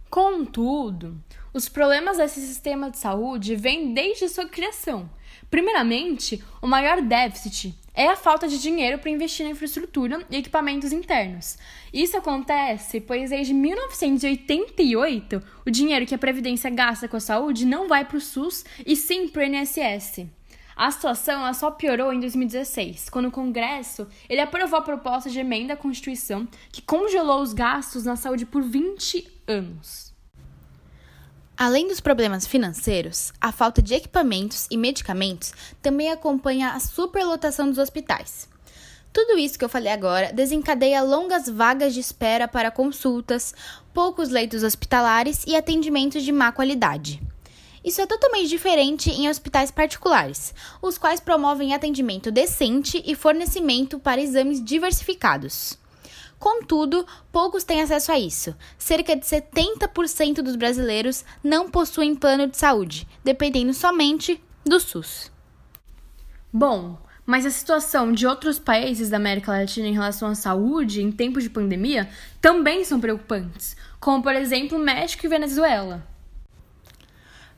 Contudo, 0.09 1.15
os 1.53 1.69
problemas 1.69 2.17
desse 2.17 2.41
sistema 2.41 2.89
de 2.89 2.97
saúde 2.97 3.55
vêm 3.55 3.93
desde 3.93 4.27
sua 4.27 4.45
criação. 4.45 5.09
Primeiramente, 5.49 6.43
o 6.61 6.67
maior 6.67 7.01
déficit 7.01 7.77
é 7.93 8.07
a 8.07 8.15
falta 8.15 8.47
de 8.47 8.59
dinheiro 8.59 8.99
para 8.99 9.09
investir 9.09 9.45
na 9.45 9.51
infraestrutura 9.51 10.25
e 10.29 10.37
equipamentos 10.37 10.91
internos. 10.91 11.57
Isso 11.93 12.17
acontece 12.17 13.01
pois 13.01 13.29
desde 13.29 13.53
1988 13.53 15.41
o 15.65 15.69
dinheiro 15.69 16.05
que 16.05 16.15
a 16.15 16.17
Previdência 16.17 16.69
gasta 16.69 17.07
com 17.07 17.17
a 17.17 17.21
saúde 17.21 17.65
não 17.65 17.87
vai 17.87 18.05
para 18.05 18.17
o 18.17 18.21
SUS 18.21 18.63
e 18.85 18.95
sim 18.95 19.27
para 19.27 19.41
o 19.41 19.45
INSS. 19.45 20.27
A 20.75 20.89
situação 20.89 21.53
só 21.53 21.69
piorou 21.69 22.13
em 22.13 22.19
2016, 22.19 23.09
quando 23.09 23.27
o 23.27 23.31
Congresso 23.31 24.07
ele 24.29 24.41
aprovou 24.41 24.79
a 24.79 24.81
proposta 24.81 25.29
de 25.29 25.39
emenda 25.39 25.73
à 25.73 25.77
Constituição 25.77 26.47
que 26.71 26.81
congelou 26.81 27.41
os 27.41 27.53
gastos 27.53 28.05
na 28.05 28.15
saúde 28.15 28.45
por 28.45 28.63
20 28.63 29.29
anos. 29.47 30.10
Além 31.63 31.87
dos 31.87 31.99
problemas 31.99 32.47
financeiros, 32.47 33.31
a 33.39 33.51
falta 33.51 33.83
de 33.83 33.93
equipamentos 33.93 34.65
e 34.71 34.75
medicamentos 34.75 35.53
também 35.79 36.09
acompanha 36.09 36.71
a 36.71 36.79
superlotação 36.79 37.69
dos 37.69 37.77
hospitais. 37.77 38.49
Tudo 39.13 39.37
isso 39.37 39.59
que 39.59 39.63
eu 39.63 39.69
falei 39.69 39.93
agora 39.93 40.33
desencadeia 40.33 41.03
longas 41.03 41.47
vagas 41.47 41.93
de 41.93 41.99
espera 41.99 42.47
para 42.47 42.71
consultas, 42.71 43.53
poucos 43.93 44.29
leitos 44.29 44.63
hospitalares 44.63 45.43
e 45.45 45.55
atendimentos 45.55 46.23
de 46.23 46.31
má 46.31 46.51
qualidade. 46.51 47.21
Isso 47.85 48.01
é 48.01 48.07
totalmente 48.07 48.49
diferente 48.49 49.11
em 49.11 49.29
hospitais 49.29 49.69
particulares, 49.69 50.55
os 50.81 50.97
quais 50.97 51.19
promovem 51.19 51.75
atendimento 51.75 52.31
decente 52.31 53.03
e 53.05 53.13
fornecimento 53.13 53.99
para 53.99 54.19
exames 54.19 54.63
diversificados. 54.63 55.79
Contudo, 56.41 57.05
poucos 57.31 57.63
têm 57.63 57.83
acesso 57.83 58.11
a 58.11 58.17
isso. 58.17 58.55
Cerca 58.75 59.15
de 59.15 59.23
70% 59.23 60.41
dos 60.41 60.55
brasileiros 60.55 61.23
não 61.43 61.69
possuem 61.69 62.15
plano 62.15 62.47
de 62.47 62.57
saúde, 62.57 63.07
dependendo 63.23 63.71
somente 63.75 64.43
do 64.65 64.79
SUS. 64.79 65.31
Bom, 66.51 66.97
mas 67.27 67.45
a 67.45 67.51
situação 67.51 68.11
de 68.11 68.25
outros 68.25 68.57
países 68.57 69.07
da 69.07 69.17
América 69.17 69.51
Latina 69.51 69.87
em 69.87 69.93
relação 69.93 70.29
à 70.29 70.33
saúde 70.33 71.03
em 71.03 71.11
tempos 71.11 71.43
de 71.43 71.49
pandemia 71.51 72.09
também 72.41 72.83
são 72.83 72.99
preocupantes, 72.99 73.77
como 73.99 74.23
por 74.23 74.33
exemplo 74.33 74.79
México 74.79 75.27
e 75.27 75.29
Venezuela. 75.29 76.03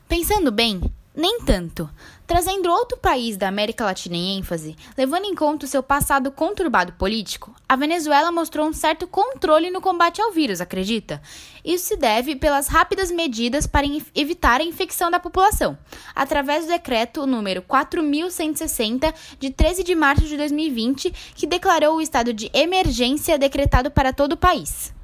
Pensando 0.06 0.52
bem, 0.52 0.82
nem 1.16 1.40
tanto. 1.40 1.88
Trazendo 2.26 2.70
outro 2.70 2.96
país 2.96 3.36
da 3.36 3.48
América 3.48 3.84
Latina 3.84 4.16
em 4.16 4.38
ênfase, 4.38 4.74
levando 4.96 5.26
em 5.26 5.34
conta 5.34 5.66
o 5.66 5.68
seu 5.68 5.82
passado 5.82 6.32
conturbado 6.32 6.94
político, 6.94 7.54
a 7.68 7.76
Venezuela 7.76 8.32
mostrou 8.32 8.66
um 8.66 8.72
certo 8.72 9.06
controle 9.06 9.70
no 9.70 9.78
combate 9.80 10.22
ao 10.22 10.32
vírus, 10.32 10.58
acredita? 10.58 11.20
Isso 11.62 11.84
se 11.84 11.96
deve 11.96 12.34
pelas 12.34 12.66
rápidas 12.66 13.10
medidas 13.10 13.66
para 13.66 13.86
evitar 14.14 14.62
a 14.62 14.64
infecção 14.64 15.10
da 15.10 15.20
população, 15.20 15.76
através 16.14 16.64
do 16.64 16.72
decreto 16.72 17.26
número 17.26 17.60
4160 17.60 19.12
de 19.38 19.50
13 19.50 19.84
de 19.84 19.94
março 19.94 20.24
de 20.24 20.38
2020, 20.38 21.10
que 21.34 21.46
declarou 21.46 21.96
o 21.96 22.00
estado 22.00 22.32
de 22.32 22.50
emergência 22.54 23.38
decretado 23.38 23.90
para 23.90 24.14
todo 24.14 24.32
o 24.32 24.38
país. 24.38 24.94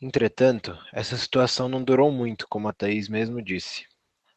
Entretanto, 0.00 0.78
essa 0.92 1.16
situação 1.16 1.68
não 1.68 1.82
durou 1.82 2.12
muito, 2.12 2.46
como 2.48 2.68
a 2.68 2.72
Thaís 2.72 3.08
mesmo 3.08 3.42
disse. 3.42 3.92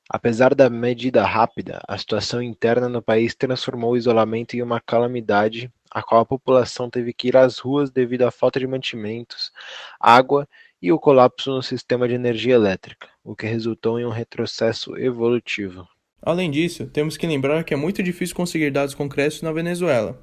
Apesar 0.09 0.55
da 0.55 0.69
medida 0.69 1.25
rápida, 1.25 1.81
a 1.87 1.97
situação 1.97 2.41
interna 2.41 2.87
no 2.87 3.01
país 3.01 3.35
transformou 3.35 3.91
o 3.91 3.97
isolamento 3.97 4.55
em 4.55 4.61
uma 4.61 4.79
calamidade 4.79 5.71
a 5.91 6.03
qual 6.03 6.21
a 6.21 6.25
população 6.25 6.89
teve 6.89 7.13
que 7.13 7.27
ir 7.27 7.37
às 7.37 7.57
ruas 7.57 7.89
devido 7.89 8.23
à 8.23 8.31
falta 8.31 8.59
de 8.59 8.67
mantimentos, 8.67 9.51
água 9.99 10.47
e 10.81 10.91
o 10.91 10.99
colapso 10.99 11.51
no 11.51 11.63
sistema 11.63 12.07
de 12.07 12.13
energia 12.13 12.53
elétrica, 12.53 13.09
o 13.23 13.35
que 13.35 13.47
resultou 13.47 13.99
em 13.99 14.05
um 14.05 14.11
retrocesso 14.11 14.97
evolutivo. 14.97 15.87
Além 16.21 16.51
disso, 16.51 16.87
temos 16.87 17.17
que 17.17 17.27
lembrar 17.27 17.63
que 17.63 17.73
é 17.73 17.77
muito 17.77 18.03
difícil 18.03 18.35
conseguir 18.35 18.71
dados 18.71 18.93
concretos 18.93 19.41
na 19.41 19.51
Venezuela, 19.51 20.21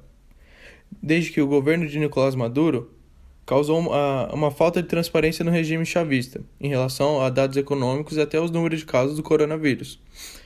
desde 1.01 1.31
que 1.31 1.41
o 1.41 1.47
governo 1.47 1.87
de 1.87 1.99
Nicolás 1.99 2.35
Maduro 2.35 2.94
causou 3.45 3.79
uma, 3.79 4.33
uma 4.33 4.51
falta 4.51 4.81
de 4.81 4.87
transparência 4.87 5.45
no 5.45 5.51
regime 5.51 5.85
chavista 5.85 6.41
em 6.59 6.67
relação 6.67 7.21
a 7.21 7.29
dados 7.29 7.55
econômicos 7.57 8.17
e 8.17 8.21
até 8.21 8.39
os 8.39 8.49
números 8.49 8.79
de 8.79 8.85
casos 8.85 9.15
do 9.15 9.23
coronavírus, 9.23 9.99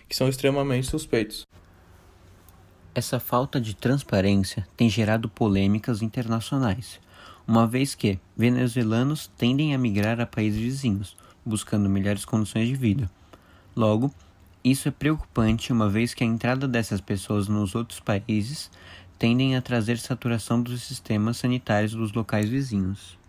que 0.08 0.16
são 0.16 0.28
extremamente 0.28 0.88
suspeitos. 0.88 1.47
Essa 2.93 3.20
falta 3.20 3.62
de 3.62 3.76
transparência 3.76 4.68
tem 4.76 4.89
gerado 4.89 5.30
polêmicas 5.30 6.02
internacionais, 6.02 7.00
uma 7.47 7.66
vez 7.66 7.95
que 7.95 8.20
venezuelanos 8.36 9.28
tendem 9.38 9.74
a 9.74 9.78
migrar 9.78 10.20
a 10.20 10.26
países 10.26 10.60
vizinhos, 10.60 11.16
buscando 11.45 11.89
melhores 11.89 12.26
condições 12.26 12.68
de 12.68 12.76
vida. 12.76 13.10
Logo, 13.76 14.14
isso 14.64 14.89
é 14.89 14.91
preocupante, 14.91 15.72
uma 15.72 15.88
vez 15.88 16.14
que 16.14 16.24
a 16.24 16.28
entrada 16.28 16.68
dessas 16.68 17.00
pessoas 17.00 17.47
nos 17.47 17.76
outros 17.76 18.00
países 18.00 18.70
tendem 19.20 19.57
a 19.57 19.61
trazer 19.61 19.99
saturação 19.99 20.61
dos 20.61 20.82
sistemas 20.82 21.36
sanitários 21.38 21.93
dos 21.93 22.13
locais 22.13 22.47
vizinhos. 22.47 23.20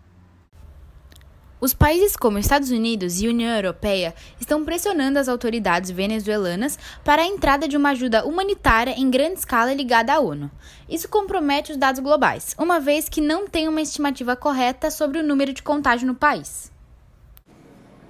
Os 1.59 1.75
países 1.75 2.15
como 2.15 2.39
Estados 2.39 2.71
Unidos 2.71 3.21
e 3.21 3.27
União 3.27 3.55
Europeia 3.55 4.15
estão 4.39 4.65
pressionando 4.65 5.19
as 5.19 5.27
autoridades 5.27 5.91
venezuelanas 5.91 6.79
para 7.03 7.21
a 7.21 7.27
entrada 7.27 7.67
de 7.67 7.77
uma 7.77 7.89
ajuda 7.91 8.25
humanitária 8.25 8.95
em 8.97 9.11
grande 9.11 9.39
escala 9.39 9.71
ligada 9.71 10.13
à 10.13 10.19
ONU. 10.19 10.49
Isso 10.89 11.07
compromete 11.07 11.71
os 11.71 11.77
dados 11.77 12.01
globais, 12.01 12.55
uma 12.57 12.79
vez 12.79 13.07
que 13.07 13.21
não 13.21 13.47
tem 13.47 13.67
uma 13.67 13.81
estimativa 13.81 14.35
correta 14.35 14.89
sobre 14.89 15.19
o 15.19 15.23
número 15.23 15.53
de 15.53 15.61
contágio 15.61 16.07
no 16.07 16.15
país. 16.15 16.71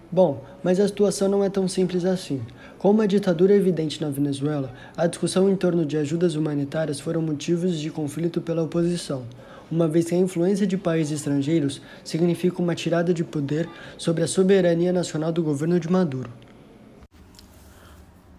Bom, 0.09 0.45
mas 0.63 0.79
a 0.79 0.87
situação 0.87 1.27
não 1.27 1.43
é 1.43 1.49
tão 1.49 1.67
simples 1.67 2.05
assim. 2.05 2.41
Com 2.81 2.89
uma 2.89 3.07
ditadura 3.07 3.53
evidente 3.53 4.01
na 4.01 4.09
Venezuela, 4.09 4.73
a 4.97 5.05
discussão 5.05 5.47
em 5.47 5.55
torno 5.55 5.85
de 5.85 5.97
ajudas 5.97 6.33
humanitárias 6.33 6.99
foram 6.99 7.21
motivos 7.21 7.79
de 7.79 7.91
conflito 7.91 8.41
pela 8.41 8.63
oposição 8.63 9.23
uma 9.69 9.87
vez 9.87 10.05
que 10.05 10.15
a 10.15 10.17
influência 10.17 10.65
de 10.65 10.77
países 10.77 11.19
estrangeiros 11.19 11.79
significa 12.03 12.59
uma 12.59 12.73
tirada 12.73 13.13
de 13.13 13.23
poder 13.23 13.69
sobre 13.99 14.23
a 14.23 14.27
soberania 14.27 14.91
nacional 14.91 15.31
do 15.31 15.41
governo 15.41 15.79
de 15.79 15.89
Maduro. 15.89 16.29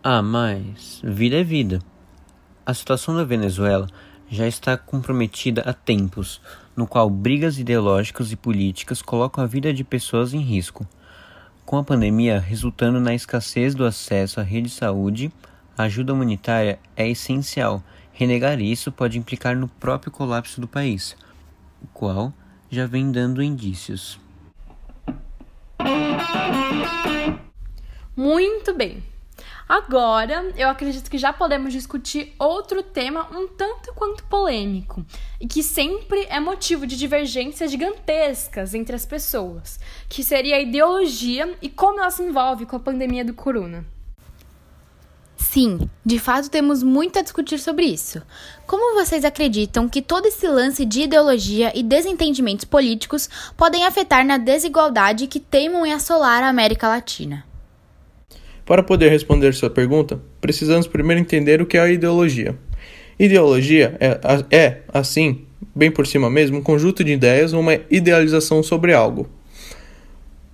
Ah, 0.03 0.21
mas 0.21 1.01
vida 1.05 1.37
é 1.37 1.45
vida. 1.45 1.79
A 2.67 2.75
situação 2.75 3.17
da 3.17 3.25
Venezuela 3.25 3.87
já 4.29 4.49
está 4.49 4.77
comprometida 4.77 5.63
há 5.63 5.73
tempos, 5.73 6.41
no 6.77 6.87
qual 6.87 7.09
brigas 7.09 7.59
ideológicas 7.59 8.33
e 8.33 8.37
políticas 8.37 9.01
colocam 9.01 9.43
a 9.43 9.47
vida 9.47 9.73
de 9.73 9.85
pessoas 9.85 10.35
em 10.35 10.41
risco. 10.41 10.85
Com 11.73 11.79
a 11.79 11.83
pandemia 11.83 12.39
resultando 12.39 13.01
na 13.01 13.15
escassez 13.15 13.75
do 13.75 13.87
acesso 13.87 14.39
à 14.39 14.43
rede 14.43 14.69
de 14.69 14.75
saúde, 14.75 15.33
a 15.75 15.85
ajuda 15.85 16.13
humanitária 16.13 16.79
é 16.95 17.09
essencial. 17.09 17.83
Renegar 18.13 18.61
isso 18.61 18.93
pode 18.93 19.17
implicar 19.17 19.57
no 19.57 19.67
próprio 19.67 20.13
colapso 20.13 20.61
do 20.61 20.69
país 20.69 21.17
o 21.83 21.87
qual 21.87 22.31
já 22.71 22.87
vem 22.87 23.11
dando 23.11 23.43
indícios. 23.43 24.21
Muito 28.15 28.77
bem. 28.77 29.03
Agora, 29.69 30.53
eu 30.57 30.69
acredito 30.69 31.11
que 31.11 31.19
já 31.19 31.33
podemos 31.33 31.73
discutir 31.73 32.35
outro 32.39 32.83
tema 32.83 33.29
um 33.33 33.49
tanto 33.49 33.93
quanto 33.95 34.25
polêmico 34.25 35.05
e 35.41 35.47
que 35.47 35.63
sempre 35.63 36.27
é 36.29 36.39
motivo 36.41 36.87
de 36.87 36.97
divergências 36.97 37.71
gigantescas 37.71 38.75
entre 38.75 38.95
as 38.95 39.07
pessoas, 39.07 39.79
que 40.09 40.23
seria 40.23 40.57
a 40.57 40.61
ideologia 40.61 41.57
e 41.63 41.69
como 41.69 42.01
ela 42.01 42.11
se 42.11 42.23
envolve 42.23 42.67
com 42.67 42.77
a 42.77 42.81
pandemia 42.81 43.25
do 43.25 43.35
corona. 43.35 43.85
Sim, 45.37 45.91
de 46.03 46.19
fato 46.19 46.49
temos 46.49 46.83
muito 46.83 47.19
a 47.19 47.23
discutir 47.23 47.59
sobre 47.59 47.85
isso. 47.85 48.23
Como 48.67 48.95
vocês 48.95 49.23
acreditam 49.23 49.87
que 49.87 50.01
todo 50.01 50.25
esse 50.25 50.49
lance 50.49 50.85
de 50.85 51.03
ideologia 51.03 51.71
e 51.75 51.83
desentendimentos 51.83 52.65
políticos 52.65 53.29
podem 53.55 53.85
afetar 53.85 54.25
na 54.25 54.39
desigualdade 54.39 55.27
que 55.27 55.39
teimam 55.39 55.85
em 55.85 55.93
assolar 55.93 56.43
a 56.43 56.49
América 56.49 56.89
Latina? 56.89 57.52
Para 58.65 58.83
poder 58.83 59.11
responder 59.11 59.55
sua 59.55 59.71
pergunta, 59.71 60.21
precisamos 60.41 60.87
primeiro 60.87 61.21
entender 61.21 61.61
o 61.61 61.67
que 61.67 61.77
é 61.77 61.81
a 61.81 61.91
ideologia. 61.91 62.57
Ideologia 63.19 63.97
é, 64.01 64.19
é, 64.51 64.79
assim, 64.93 65.45
bem 65.75 65.91
por 65.91 66.07
cima 66.07 66.31
mesmo, 66.31 66.59
um 66.59 66.63
conjunto 66.63 67.05
de 67.05 67.13
ideias 67.13 67.53
ou 67.53 67.61
uma 67.61 67.79
idealização 67.91 68.63
sobre 68.63 68.93
algo 68.93 69.29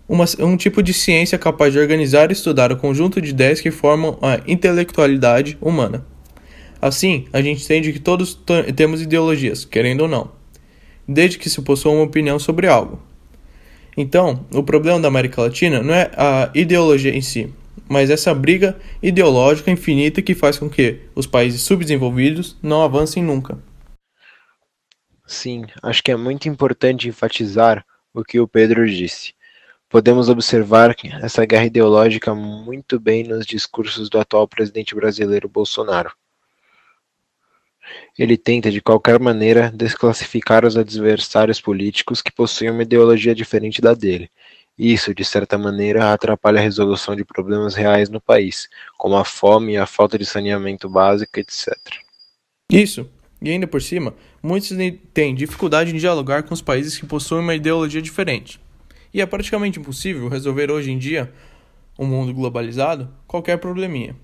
uma, 0.08 0.24
um 0.40 0.56
tipo 0.56 0.82
de 0.82 0.94
ciência 0.94 1.38
capaz 1.38 1.72
de 1.72 1.78
organizar 1.78 2.30
e 2.30 2.32
estudar 2.32 2.72
o 2.72 2.76
conjunto 2.76 3.20
de 3.20 3.30
ideias 3.30 3.60
que 3.60 3.70
formam 3.70 4.18
a 4.22 4.40
intelectualidade 4.46 5.58
humana. 5.60 6.04
Assim, 6.80 7.26
a 7.32 7.42
gente 7.42 7.62
entende 7.62 7.92
que 7.92 7.98
todos 7.98 8.38
temos 8.74 9.02
ideologias, 9.02 9.64
querendo 9.64 10.02
ou 10.02 10.08
não, 10.08 10.30
desde 11.06 11.36
que 11.36 11.50
se 11.50 11.60
possua 11.60 11.92
uma 11.92 12.04
opinião 12.04 12.38
sobre 12.38 12.66
algo. 12.66 13.00
Então, 13.96 14.46
o 14.52 14.62
problema 14.62 15.00
da 15.00 15.08
América 15.08 15.42
Latina 15.42 15.82
não 15.82 15.92
é 15.92 16.10
a 16.16 16.50
ideologia 16.54 17.14
em 17.14 17.20
si, 17.20 17.52
mas 17.88 18.10
essa 18.10 18.34
briga 18.34 18.78
ideológica 19.02 19.70
infinita 19.70 20.22
que 20.22 20.34
faz 20.34 20.58
com 20.58 20.68
que 20.68 21.00
os 21.14 21.26
países 21.26 21.62
subdesenvolvidos 21.62 22.56
não 22.62 22.82
avancem 22.82 23.22
nunca. 23.22 23.58
Sim, 25.26 25.66
acho 25.82 26.02
que 26.02 26.10
é 26.10 26.16
muito 26.16 26.48
importante 26.48 27.08
enfatizar 27.08 27.84
o 28.14 28.24
que 28.24 28.40
o 28.40 28.48
Pedro 28.48 28.88
disse. 28.88 29.34
Podemos 29.88 30.28
observar 30.28 30.94
essa 31.22 31.44
guerra 31.44 31.66
ideológica 31.66 32.34
muito 32.34 32.98
bem 32.98 33.24
nos 33.24 33.46
discursos 33.46 34.08
do 34.08 34.18
atual 34.18 34.48
presidente 34.48 34.94
brasileiro 34.94 35.48
Bolsonaro. 35.48 36.12
Ele 38.18 38.36
tenta, 38.36 38.70
de 38.70 38.80
qualquer 38.80 39.18
maneira, 39.18 39.70
desclassificar 39.70 40.64
os 40.64 40.76
adversários 40.76 41.60
políticos 41.60 42.20
que 42.20 42.32
possuem 42.32 42.70
uma 42.70 42.82
ideologia 42.82 43.34
diferente 43.34 43.80
da 43.80 43.94
dele. 43.94 44.30
Isso, 44.78 45.12
de 45.12 45.24
certa 45.24 45.58
maneira, 45.58 46.12
atrapalha 46.12 46.60
a 46.60 46.62
resolução 46.62 47.16
de 47.16 47.24
problemas 47.24 47.74
reais 47.74 48.08
no 48.08 48.20
país, 48.20 48.68
como 48.96 49.16
a 49.16 49.24
fome 49.24 49.76
a 49.76 49.86
falta 49.86 50.16
de 50.16 50.24
saneamento 50.24 50.88
básico, 50.88 51.40
etc. 51.40 51.76
Isso. 52.70 53.10
E 53.42 53.50
ainda 53.50 53.66
por 53.66 53.82
cima, 53.82 54.14
muitos 54.42 54.70
têm 55.12 55.34
dificuldade 55.34 55.90
em 55.90 55.98
dialogar 55.98 56.44
com 56.44 56.54
os 56.54 56.62
países 56.62 56.96
que 56.96 57.06
possuem 57.06 57.42
uma 57.42 57.54
ideologia 57.54 58.02
diferente. 58.02 58.60
E 59.12 59.20
é 59.20 59.26
praticamente 59.26 59.80
impossível 59.80 60.28
resolver 60.28 60.70
hoje 60.70 60.90
em 60.90 60.98
dia, 60.98 61.32
um 61.98 62.06
mundo 62.06 62.32
globalizado, 62.32 63.08
qualquer 63.26 63.58
probleminha. 63.58 64.14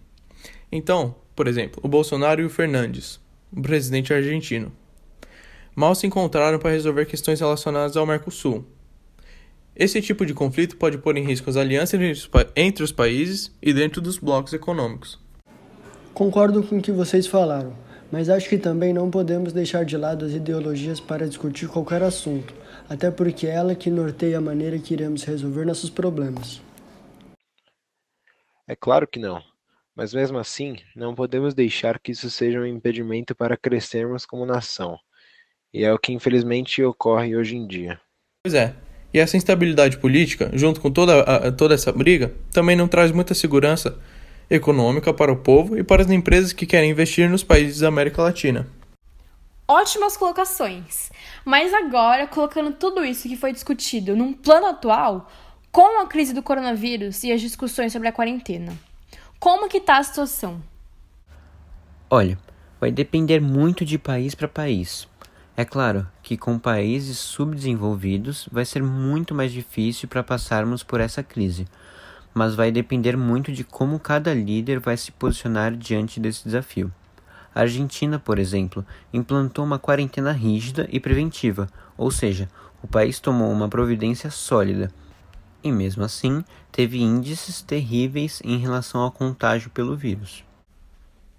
Então, 0.70 1.16
por 1.34 1.48
exemplo, 1.48 1.80
o 1.82 1.88
Bolsonaro 1.88 2.40
e 2.40 2.44
o 2.44 2.50
Fernandes, 2.50 3.20
o 3.52 3.60
presidente 3.60 4.12
argentino, 4.12 4.72
mal 5.74 5.94
se 5.94 6.06
encontraram 6.06 6.58
para 6.58 6.70
resolver 6.70 7.06
questões 7.06 7.40
relacionadas 7.40 7.96
ao 7.96 8.06
Mercosul. 8.06 8.64
Esse 9.76 10.00
tipo 10.00 10.24
de 10.24 10.34
conflito 10.34 10.76
pode 10.76 10.98
pôr 10.98 11.16
em 11.16 11.24
risco 11.24 11.50
as 11.50 11.56
alianças 11.56 12.00
entre 12.54 12.84
os 12.84 12.92
países 12.92 13.50
e 13.60 13.72
dentro 13.72 14.00
dos 14.00 14.18
blocos 14.18 14.52
econômicos. 14.52 15.18
Concordo 16.12 16.62
com 16.62 16.78
o 16.78 16.82
que 16.82 16.92
vocês 16.92 17.26
falaram, 17.26 17.76
mas 18.10 18.28
acho 18.28 18.48
que 18.48 18.58
também 18.58 18.92
não 18.92 19.10
podemos 19.10 19.52
deixar 19.52 19.84
de 19.84 19.96
lado 19.96 20.24
as 20.24 20.32
ideologias 20.32 21.00
para 21.00 21.26
discutir 21.26 21.68
qualquer 21.68 22.02
assunto 22.02 22.54
até 22.88 23.10
porque 23.10 23.46
é 23.46 23.54
ela 23.54 23.74
que 23.74 23.90
norteia 23.90 24.38
a 24.38 24.40
maneira 24.40 24.78
que 24.78 24.94
iremos 24.94 25.24
resolver 25.24 25.64
nossos 25.64 25.90
problemas. 25.90 26.60
É 28.66 28.74
claro 28.74 29.06
que 29.06 29.18
não, 29.18 29.42
mas 29.94 30.14
mesmo 30.14 30.38
assim, 30.38 30.76
não 30.94 31.14
podemos 31.14 31.54
deixar 31.54 31.98
que 31.98 32.12
isso 32.12 32.30
seja 32.30 32.60
um 32.60 32.66
impedimento 32.66 33.34
para 33.34 33.56
crescermos 33.56 34.24
como 34.24 34.46
nação. 34.46 34.98
E 35.72 35.84
é 35.84 35.92
o 35.92 35.98
que 35.98 36.12
infelizmente 36.12 36.82
ocorre 36.82 37.36
hoje 37.36 37.56
em 37.56 37.66
dia. 37.66 38.00
Pois 38.42 38.54
é, 38.54 38.74
e 39.14 39.20
essa 39.20 39.36
instabilidade 39.36 39.98
política, 39.98 40.50
junto 40.52 40.80
com 40.80 40.90
toda, 40.90 41.20
a, 41.20 41.52
toda 41.52 41.72
essa 41.72 41.92
briga, 41.92 42.34
também 42.52 42.74
não 42.74 42.88
traz 42.88 43.12
muita 43.12 43.32
segurança 43.32 43.96
econômica 44.50 45.14
para 45.14 45.32
o 45.32 45.36
povo 45.36 45.78
e 45.78 45.84
para 45.84 46.02
as 46.02 46.10
empresas 46.10 46.52
que 46.52 46.66
querem 46.66 46.90
investir 46.90 47.30
nos 47.30 47.44
países 47.44 47.78
da 47.78 47.86
América 47.86 48.20
Latina. 48.20 48.66
Ótimas 49.68 50.16
colocações. 50.16 51.12
Mas 51.44 51.72
agora, 51.72 52.26
colocando 52.26 52.72
tudo 52.72 53.04
isso 53.04 53.28
que 53.28 53.36
foi 53.36 53.52
discutido 53.52 54.16
num 54.16 54.32
plano 54.32 54.66
atual, 54.66 55.30
com 55.70 56.00
a 56.00 56.06
crise 56.06 56.34
do 56.34 56.42
coronavírus 56.42 57.22
e 57.22 57.30
as 57.30 57.40
discussões 57.40 57.92
sobre 57.92 58.08
a 58.08 58.12
quarentena, 58.12 58.72
como 59.38 59.68
que 59.68 59.80
tá 59.80 59.98
a 59.98 60.02
situação? 60.02 60.60
Olha, 62.10 62.36
vai 62.80 62.90
depender 62.90 63.40
muito 63.40 63.84
de 63.84 63.96
país 63.96 64.34
para 64.34 64.48
país. 64.48 65.06
É 65.56 65.64
claro 65.64 66.04
que 66.20 66.36
com 66.36 66.58
países 66.58 67.16
subdesenvolvidos 67.16 68.48
vai 68.50 68.64
ser 68.64 68.82
muito 68.82 69.32
mais 69.32 69.52
difícil 69.52 70.08
para 70.08 70.20
passarmos 70.20 70.82
por 70.82 71.00
essa 71.00 71.22
crise, 71.22 71.68
mas 72.34 72.56
vai 72.56 72.72
depender 72.72 73.16
muito 73.16 73.52
de 73.52 73.62
como 73.62 74.00
cada 74.00 74.34
líder 74.34 74.80
vai 74.80 74.96
se 74.96 75.12
posicionar 75.12 75.76
diante 75.76 76.18
desse 76.18 76.44
desafio. 76.44 76.92
A 77.54 77.60
Argentina, 77.60 78.18
por 78.18 78.40
exemplo, 78.40 78.84
implantou 79.12 79.64
uma 79.64 79.78
quarentena 79.78 80.32
rígida 80.32 80.88
e 80.90 80.98
preventiva, 80.98 81.68
ou 81.96 82.10
seja, 82.10 82.48
o 82.82 82.88
país 82.88 83.20
tomou 83.20 83.52
uma 83.52 83.68
providência 83.68 84.30
sólida. 84.30 84.90
E 85.62 85.70
mesmo 85.70 86.02
assim, 86.02 86.44
teve 86.72 87.00
índices 87.00 87.62
terríveis 87.62 88.42
em 88.44 88.58
relação 88.58 89.00
ao 89.00 89.12
contágio 89.12 89.70
pelo 89.70 89.96
vírus. 89.96 90.44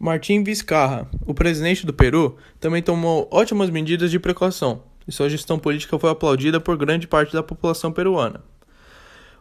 Martim 0.05 0.43
Vizcarra, 0.43 1.09
o 1.25 1.33
presidente 1.33 1.83
do 1.83 1.91
Peru, 1.91 2.37
também 2.59 2.79
tomou 2.79 3.27
ótimas 3.31 3.71
medidas 3.71 4.11
de 4.11 4.19
precaução, 4.19 4.83
e 5.07 5.11
sua 5.11 5.27
gestão 5.27 5.57
política 5.57 5.97
foi 5.97 6.11
aplaudida 6.11 6.61
por 6.61 6.77
grande 6.77 7.07
parte 7.07 7.33
da 7.33 7.41
população 7.41 7.91
peruana. 7.91 8.43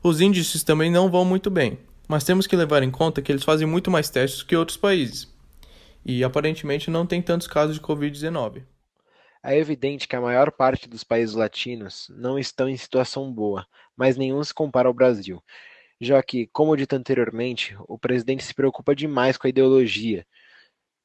Os 0.03 0.23
índices 0.23 0.65
também 0.65 0.91
não 0.91 1.11
vão 1.11 1.23
muito 1.23 1.51
bem, 1.51 1.79
mas 2.09 2.25
temos 2.25 2.47
que 2.47 2.57
levar 2.57 2.83
em 2.83 2.91
conta 2.91 3.21
que 3.21 3.31
eles 3.31 3.45
fazem 3.45 3.67
muito 3.67 3.91
mais 3.91 4.09
testes 4.09 4.43
que 4.43 4.57
outros 4.57 4.79
países 4.79 5.31
e 6.03 6.25
aparentemente 6.25 6.91
não 6.91 7.05
tem 7.05 7.21
tantos 7.21 7.47
casos 7.47 7.75
de 7.75 7.83
Covid-19. 7.83 8.63
É 9.45 9.59
evidente 9.59 10.09
que 10.09 10.17
a 10.17 10.21
maior 10.23 10.51
parte 10.51 10.89
dos 10.89 11.05
países 11.05 11.35
latinos 11.35 12.11
não 12.17 12.39
estão 12.39 12.71
em 12.71 12.77
situação 12.79 13.31
boa, 13.31 13.67
mas 13.95 14.17
nenhum 14.17 14.43
se 14.43 14.55
compara 14.55 14.89
ao 14.89 14.95
Brasil, 14.95 15.45
já 16.01 16.23
que, 16.23 16.47
como 16.47 16.75
dito 16.75 16.97
anteriormente, 16.97 17.77
o 17.87 17.99
presidente 17.99 18.43
se 18.43 18.55
preocupa 18.55 18.97
demais 18.97 19.37
com 19.37 19.47
a 19.47 19.51
ideologia. 19.51 20.27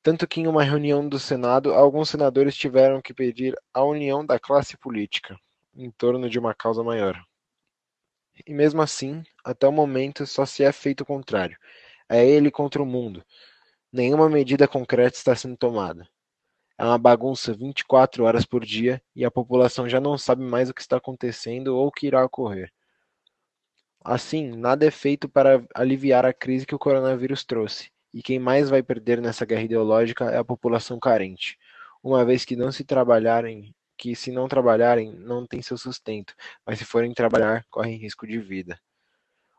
Tanto 0.01 0.27
que, 0.27 0.39
em 0.39 0.47
uma 0.47 0.63
reunião 0.63 1.07
do 1.07 1.19
Senado, 1.19 1.73
alguns 1.73 2.09
senadores 2.09 2.55
tiveram 2.55 3.01
que 3.01 3.13
pedir 3.13 3.55
a 3.73 3.83
união 3.83 4.25
da 4.25 4.39
classe 4.39 4.77
política 4.77 5.37
em 5.75 5.91
torno 5.91 6.29
de 6.29 6.39
uma 6.39 6.53
causa 6.53 6.83
maior. 6.83 7.21
E 8.47 8.53
mesmo 8.53 8.81
assim, 8.81 9.23
até 9.43 9.67
o 9.67 9.71
momento, 9.71 10.25
só 10.25 10.45
se 10.45 10.63
é 10.63 10.71
feito 10.71 11.01
o 11.01 11.05
contrário. 11.05 11.57
É 12.07 12.25
ele 12.25 12.49
contra 12.49 12.81
o 12.81 12.85
mundo. 12.85 13.23
Nenhuma 13.91 14.29
medida 14.29 14.67
concreta 14.67 15.17
está 15.17 15.35
sendo 15.35 15.57
tomada. 15.57 16.07
É 16.77 16.83
uma 16.83 16.97
bagunça 16.97 17.53
24 17.53 18.23
horas 18.23 18.45
por 18.45 18.63
dia 18.63 19.01
e 19.13 19.25
a 19.25 19.31
população 19.31 19.89
já 19.89 19.99
não 19.99 20.17
sabe 20.17 20.43
mais 20.43 20.69
o 20.69 20.73
que 20.73 20.81
está 20.81 20.95
acontecendo 20.95 21.75
ou 21.75 21.87
o 21.87 21.91
que 21.91 22.07
irá 22.07 22.23
ocorrer. 22.23 22.71
Assim, 24.03 24.55
nada 24.55 24.85
é 24.85 24.91
feito 24.91 25.27
para 25.27 25.61
aliviar 25.75 26.25
a 26.25 26.33
crise 26.33 26.65
que 26.65 26.73
o 26.73 26.79
coronavírus 26.79 27.43
trouxe, 27.43 27.91
e 28.13 28.21
quem 28.21 28.39
mais 28.39 28.69
vai 28.69 28.81
perder 28.81 29.21
nessa 29.21 29.45
guerra 29.45 29.63
ideológica 29.63 30.25
é 30.25 30.37
a 30.37 30.43
população 30.43 30.99
carente, 30.99 31.57
uma 32.03 32.25
vez 32.25 32.45
que 32.45 32.55
não 32.55 32.71
se 32.71 32.83
trabalharem, 32.83 33.73
que 33.97 34.15
se 34.15 34.31
não 34.31 34.47
trabalharem, 34.47 35.13
não 35.13 35.45
tem 35.45 35.61
seu 35.61 35.77
sustento, 35.77 36.33
mas 36.65 36.79
se 36.79 36.85
forem 36.85 37.13
trabalhar, 37.13 37.65
correm 37.69 37.97
risco 37.97 38.25
de 38.25 38.39
vida. 38.39 38.79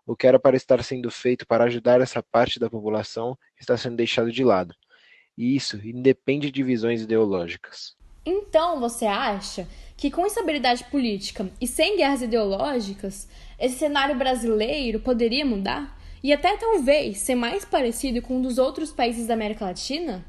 O 0.06 0.16
que 0.16 0.26
era 0.26 0.40
para 0.40 0.56
estar 0.56 0.82
sendo 0.82 1.10
feito 1.10 1.46
para 1.46 1.64
ajudar 1.64 2.00
essa 2.00 2.22
parte 2.22 2.58
da 2.58 2.70
população 2.70 3.38
está 3.60 3.76
sendo 3.76 3.96
deixado 3.96 4.32
de 4.32 4.42
lado. 4.42 4.74
E 5.36 5.54
isso 5.54 5.76
independe 5.86 6.50
de 6.50 6.62
visões 6.62 7.02
ideológicas. 7.02 7.94
Então, 8.24 8.80
você 8.80 9.06
acha 9.06 9.68
que 9.96 10.10
com 10.10 10.26
instabilidade 10.26 10.84
política 10.84 11.50
e 11.60 11.66
sem 11.66 11.96
guerras 11.96 12.22
ideológicas, 12.22 13.28
esse 13.58 13.76
cenário 13.76 14.16
brasileiro 14.16 15.00
poderia 15.00 15.44
mudar? 15.44 15.99
E 16.22 16.32
até 16.32 16.56
talvez 16.56 17.18
ser 17.18 17.34
mais 17.34 17.64
parecido 17.64 18.20
com 18.20 18.36
um 18.36 18.42
dos 18.42 18.58
outros 18.58 18.92
países 18.92 19.26
da 19.26 19.34
América 19.34 19.64
Latina? 19.64 20.24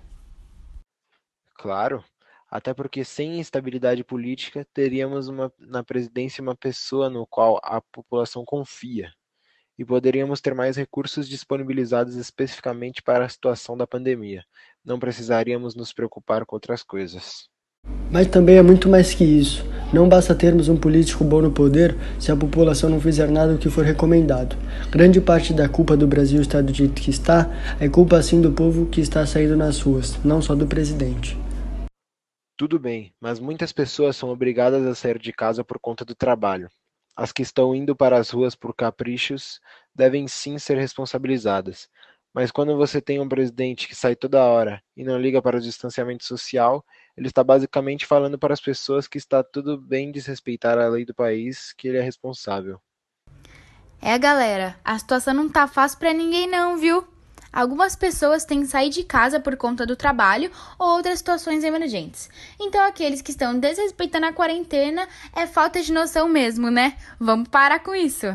Claro, 1.55 2.03
até 2.49 2.73
porque 2.73 3.03
sem 3.03 3.39
instabilidade 3.39 4.03
política 4.03 4.65
teríamos 4.73 5.27
uma, 5.27 5.51
na 5.59 5.83
presidência 5.83 6.41
uma 6.41 6.55
pessoa 6.55 7.09
no 7.09 7.27
qual 7.27 7.59
a 7.63 7.81
população 7.81 8.43
confia 8.45 9.11
e 9.77 9.85
poderíamos 9.85 10.41
ter 10.41 10.53
mais 10.53 10.77
recursos 10.77 11.27
disponibilizados 11.27 12.15
especificamente 12.15 13.01
para 13.01 13.25
a 13.25 13.29
situação 13.29 13.75
da 13.75 13.87
pandemia. 13.87 14.43
Não 14.85 14.99
precisaríamos 14.99 15.75
nos 15.75 15.91
preocupar 15.91 16.45
com 16.45 16.55
outras 16.55 16.83
coisas. 16.83 17.49
Mas 18.11 18.27
também 18.27 18.57
é 18.57 18.61
muito 18.61 18.87
mais 18.87 19.13
que 19.13 19.23
isso. 19.23 19.70
Não 19.93 20.07
basta 20.07 20.33
termos 20.33 20.69
um 20.69 20.77
político 20.77 21.25
bom 21.25 21.41
no 21.41 21.51
poder 21.51 21.97
se 22.17 22.31
a 22.31 22.35
população 22.35 22.89
não 22.89 23.01
fizer 23.01 23.29
nada 23.29 23.53
do 23.53 23.59
que 23.59 23.69
for 23.69 23.83
recomendado. 23.83 24.55
Grande 24.89 25.19
parte 25.19 25.53
da 25.53 25.67
culpa 25.67 25.97
do 25.97 26.07
Brasil 26.07 26.41
estar 26.41 26.63
do 26.63 26.73
jeito 26.73 27.01
que 27.01 27.09
está 27.09 27.49
é 27.77 27.89
culpa 27.89 28.21
sim 28.21 28.39
do 28.39 28.53
povo 28.53 28.85
que 28.85 29.01
está 29.01 29.25
saindo 29.25 29.57
nas 29.57 29.81
ruas, 29.81 30.17
não 30.23 30.41
só 30.41 30.55
do 30.55 30.65
presidente. 30.65 31.37
Tudo 32.55 32.79
bem, 32.79 33.13
mas 33.19 33.37
muitas 33.37 33.73
pessoas 33.73 34.15
são 34.15 34.29
obrigadas 34.29 34.85
a 34.85 34.95
sair 34.95 35.19
de 35.19 35.33
casa 35.33 35.61
por 35.61 35.77
conta 35.77 36.05
do 36.05 36.15
trabalho. 36.15 36.69
As 37.13 37.33
que 37.33 37.41
estão 37.41 37.75
indo 37.75 37.93
para 37.93 38.17
as 38.17 38.29
ruas 38.29 38.55
por 38.55 38.73
caprichos 38.73 39.59
devem 39.93 40.25
sim 40.25 40.57
ser 40.57 40.77
responsabilizadas. 40.77 41.89
Mas 42.33 42.49
quando 42.49 42.77
você 42.77 43.01
tem 43.01 43.19
um 43.19 43.27
presidente 43.27 43.87
que 43.87 43.95
sai 43.95 44.15
toda 44.15 44.43
hora 44.43 44.81
e 44.95 45.03
não 45.03 45.19
liga 45.19 45.41
para 45.41 45.57
o 45.57 45.61
distanciamento 45.61 46.23
social, 46.23 46.85
ele 47.17 47.27
está 47.27 47.43
basicamente 47.43 48.05
falando 48.05 48.39
para 48.39 48.53
as 48.53 48.61
pessoas 48.61 49.07
que 49.07 49.17
está 49.17 49.43
tudo 49.43 49.77
bem 49.77 50.11
desrespeitar 50.11 50.77
a 50.77 50.87
lei 50.87 51.03
do 51.03 51.13
país, 51.13 51.73
que 51.73 51.89
ele 51.89 51.97
é 51.97 52.01
responsável. 52.01 52.79
É, 54.01 54.17
galera, 54.17 54.79
a 54.83 54.97
situação 54.97 55.33
não 55.33 55.49
tá 55.49 55.67
fácil 55.67 55.99
para 55.99 56.13
ninguém 56.13 56.49
não, 56.49 56.77
viu? 56.77 57.05
Algumas 57.53 57.97
pessoas 57.97 58.45
têm 58.45 58.61
que 58.61 58.67
sair 58.67 58.89
de 58.89 59.03
casa 59.03 59.37
por 59.37 59.57
conta 59.57 59.85
do 59.85 59.97
trabalho 59.97 60.49
ou 60.79 60.95
outras 60.95 61.19
situações 61.19 61.65
emergentes. 61.65 62.29
Então, 62.57 62.81
aqueles 62.85 63.21
que 63.21 63.31
estão 63.31 63.59
desrespeitando 63.59 64.25
a 64.25 64.33
quarentena 64.33 65.05
é 65.35 65.45
falta 65.45 65.81
de 65.83 65.91
noção 65.91 66.29
mesmo, 66.29 66.71
né? 66.71 66.97
Vamos 67.19 67.49
parar 67.49 67.79
com 67.79 67.93
isso. 67.93 68.27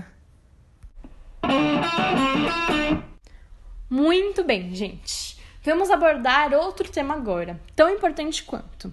Muito 3.89 4.43
bem, 4.43 4.75
gente. 4.75 5.39
Vamos 5.63 5.91
abordar 5.91 6.53
outro 6.53 6.91
tema 6.91 7.15
agora, 7.15 7.61
tão 7.77 7.89
importante 7.89 8.43
quanto. 8.43 8.93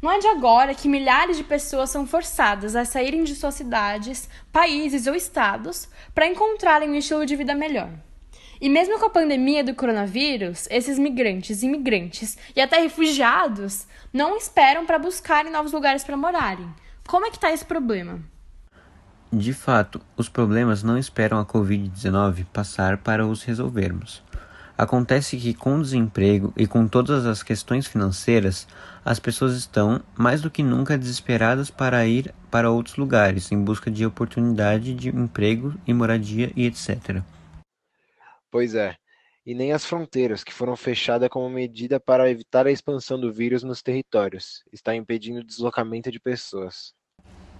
Não 0.00 0.10
é 0.10 0.20
de 0.20 0.28
agora 0.28 0.72
que 0.72 0.88
milhares 0.88 1.36
de 1.36 1.42
pessoas 1.42 1.90
são 1.90 2.06
forçadas 2.06 2.76
a 2.76 2.84
saírem 2.84 3.24
de 3.24 3.34
suas 3.34 3.54
cidades, 3.54 4.30
países 4.52 5.08
ou 5.08 5.16
estados 5.16 5.88
para 6.14 6.28
encontrarem 6.28 6.88
um 6.88 6.94
estilo 6.94 7.26
de 7.26 7.34
vida 7.34 7.56
melhor. 7.56 7.90
E 8.60 8.68
mesmo 8.68 9.00
com 9.00 9.06
a 9.06 9.10
pandemia 9.10 9.64
do 9.64 9.74
coronavírus, 9.74 10.68
esses 10.70 10.96
migrantes, 10.96 11.64
imigrantes 11.64 12.38
e 12.54 12.60
até 12.60 12.80
refugiados 12.80 13.84
não 14.12 14.36
esperam 14.36 14.86
para 14.86 14.98
buscarem 14.98 15.50
novos 15.50 15.72
lugares 15.72 16.04
para 16.04 16.16
morarem. 16.16 16.72
Como 17.06 17.26
é 17.26 17.30
que 17.30 17.36
está 17.36 17.52
esse 17.52 17.64
problema? 17.64 18.20
De 19.32 19.52
fato, 19.52 20.00
os 20.16 20.28
problemas 20.28 20.82
não 20.82 20.98
esperam 20.98 21.38
a 21.38 21.46
Covid-19 21.46 22.46
passar 22.52 22.98
para 22.98 23.24
os 23.24 23.44
resolvermos. 23.44 24.24
Acontece 24.76 25.36
que, 25.36 25.54
com 25.54 25.76
o 25.76 25.82
desemprego 25.82 26.52
e 26.56 26.66
com 26.66 26.88
todas 26.88 27.26
as 27.26 27.42
questões 27.42 27.86
financeiras, 27.86 28.66
as 29.04 29.20
pessoas 29.20 29.54
estão, 29.54 30.02
mais 30.16 30.40
do 30.40 30.50
que 30.50 30.62
nunca, 30.62 30.98
desesperadas 30.98 31.70
para 31.70 32.04
ir 32.06 32.34
para 32.50 32.70
outros 32.70 32.96
lugares 32.96 33.52
em 33.52 33.62
busca 33.62 33.88
de 33.88 34.04
oportunidade 34.04 34.94
de 34.94 35.10
emprego 35.10 35.74
e 35.86 35.94
moradia 35.94 36.50
e 36.56 36.66
etc. 36.66 37.22
Pois 38.50 38.74
é, 38.74 38.96
e 39.46 39.54
nem 39.54 39.72
as 39.72 39.84
fronteiras, 39.84 40.42
que 40.42 40.52
foram 40.52 40.74
fechadas 40.74 41.28
como 41.28 41.48
medida 41.48 42.00
para 42.00 42.28
evitar 42.28 42.66
a 42.66 42.72
expansão 42.72 43.20
do 43.20 43.32
vírus 43.32 43.62
nos 43.62 43.80
territórios, 43.80 44.64
está 44.72 44.94
impedindo 44.94 45.40
o 45.40 45.44
deslocamento 45.44 46.10
de 46.10 46.18
pessoas. 46.18 46.94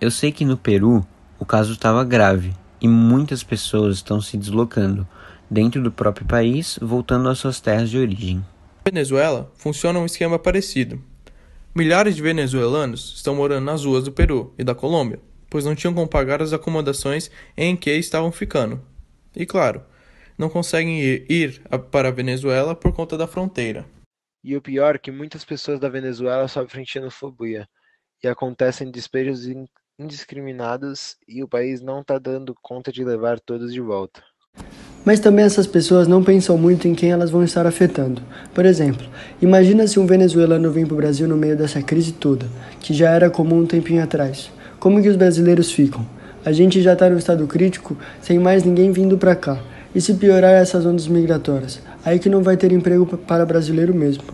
Eu 0.01 0.11
sei 0.11 0.33
que 0.33 0.45
no 0.45 0.57
Peru 0.57 1.07
o 1.41 1.47
caso 1.47 1.72
estava 1.72 2.05
grave 2.05 2.53
e 2.80 2.86
muitas 2.86 3.43
pessoas 3.43 3.97
estão 3.97 4.20
se 4.20 4.36
deslocando 4.36 5.09
dentro 5.51 5.82
do 5.82 5.91
próprio 5.91 6.26
país, 6.26 6.78
voltando 6.80 7.28
às 7.30 7.38
suas 7.38 7.61
terras 7.61 7.88
de 7.88 7.99
origem. 7.99 8.36
Na 8.36 8.91
Venezuela 8.93 9.51
funciona 9.57 9.99
um 9.99 10.05
esquema 10.05 10.38
parecido. 10.38 11.03
Milhares 11.74 12.14
de 12.14 12.22
venezuelanos 12.22 13.14
estão 13.16 13.34
morando 13.34 13.64
nas 13.64 13.84
ruas 13.84 14.05
do 14.05 14.12
Peru 14.12 14.53
e 14.59 14.62
da 14.62 14.74
Colômbia, 14.74 15.18
pois 15.49 15.64
não 15.64 15.74
tinham 15.74 15.95
como 15.95 16.07
pagar 16.07 16.43
as 16.43 16.53
acomodações 16.53 17.30
em 17.57 17.74
que 17.74 17.91
estavam 17.91 18.30
ficando. 18.30 18.80
E 19.34 19.47
claro, 19.47 19.82
não 20.36 20.51
conseguem 20.51 21.01
ir, 21.01 21.26
ir 21.28 21.62
para 21.91 22.09
a 22.09 22.12
Venezuela 22.12 22.74
por 22.74 22.93
conta 22.93 23.16
da 23.16 23.26
fronteira. 23.26 23.86
E 24.45 24.57
o 24.57 24.62
pior 24.62 24.97
é 24.97 24.99
que 24.99 25.11
muitas 25.11 25.45
pessoas 25.45 25.80
da 25.80 25.88
Venezuela 25.88 26.49
sofrem 26.49 26.84
xenofobia 26.84 27.68
e 28.22 28.28
acontecem 28.28 28.91
despejos 28.91 29.47
indiscriminados 30.01 31.17
e 31.29 31.45
o 31.45 31.49
país 31.49 31.83
não 31.83 32.01
está 32.01 32.19
dando 32.19 32.57
conta 32.63 32.91
de 32.91 33.05
levar 33.05 33.39
todos 33.39 33.73
de 33.73 33.81
volta. 33.81 34.23
Mas 35.05 35.21
também 35.21 35.45
essas 35.45 35.67
pessoas 35.67 36.09
não 36.09 36.25
pensam 36.25 36.57
muito 36.57 36.89
em 36.89 36.95
quem 36.95 37.11
elas 37.11 37.31
vão 37.31 37.45
estar 37.45 37.67
afetando. 37.67 38.23
Por 38.55 38.65
exemplo, 38.65 39.07
imagina 39.41 39.87
se 39.87 40.01
um 40.01 40.07
venezuelano 40.07 40.71
vem 40.71 40.87
para 40.87 40.95
o 40.95 40.97
Brasil 40.97 41.29
no 41.29 41.37
meio 41.37 41.57
dessa 41.57 41.83
crise 41.83 42.13
toda, 42.13 42.47
que 42.81 42.95
já 42.95 43.11
era 43.11 43.31
comum 43.31 43.61
um 43.61 43.67
tempinho 43.67 44.03
atrás. 44.03 44.51
Como 44.79 45.01
que 45.03 45.09
os 45.09 45.17
brasileiros 45.17 45.71
ficam? 45.71 46.07
A 46.45 46.53
gente 46.53 46.81
já 46.81 46.95
está 46.95 47.09
no 47.09 47.19
estado 47.19 47.47
crítico, 47.47 47.97
sem 48.23 48.39
mais 48.39 48.65
ninguém 48.65 48.93
vindo 48.93 49.19
para 49.19 49.37
cá. 49.37 49.59
E 49.95 50.01
se 50.01 50.15
piorar 50.15 50.53
essas 50.53 50.87
ondas 50.87 51.09
migratórias? 51.09 51.83
Aí 52.05 52.19
que 52.19 52.29
não 52.29 52.43
vai 52.43 52.57
ter 52.57 52.73
emprego 52.73 53.07
para 53.07 53.45
brasileiro 53.45 53.95
mesmo. 53.95 54.25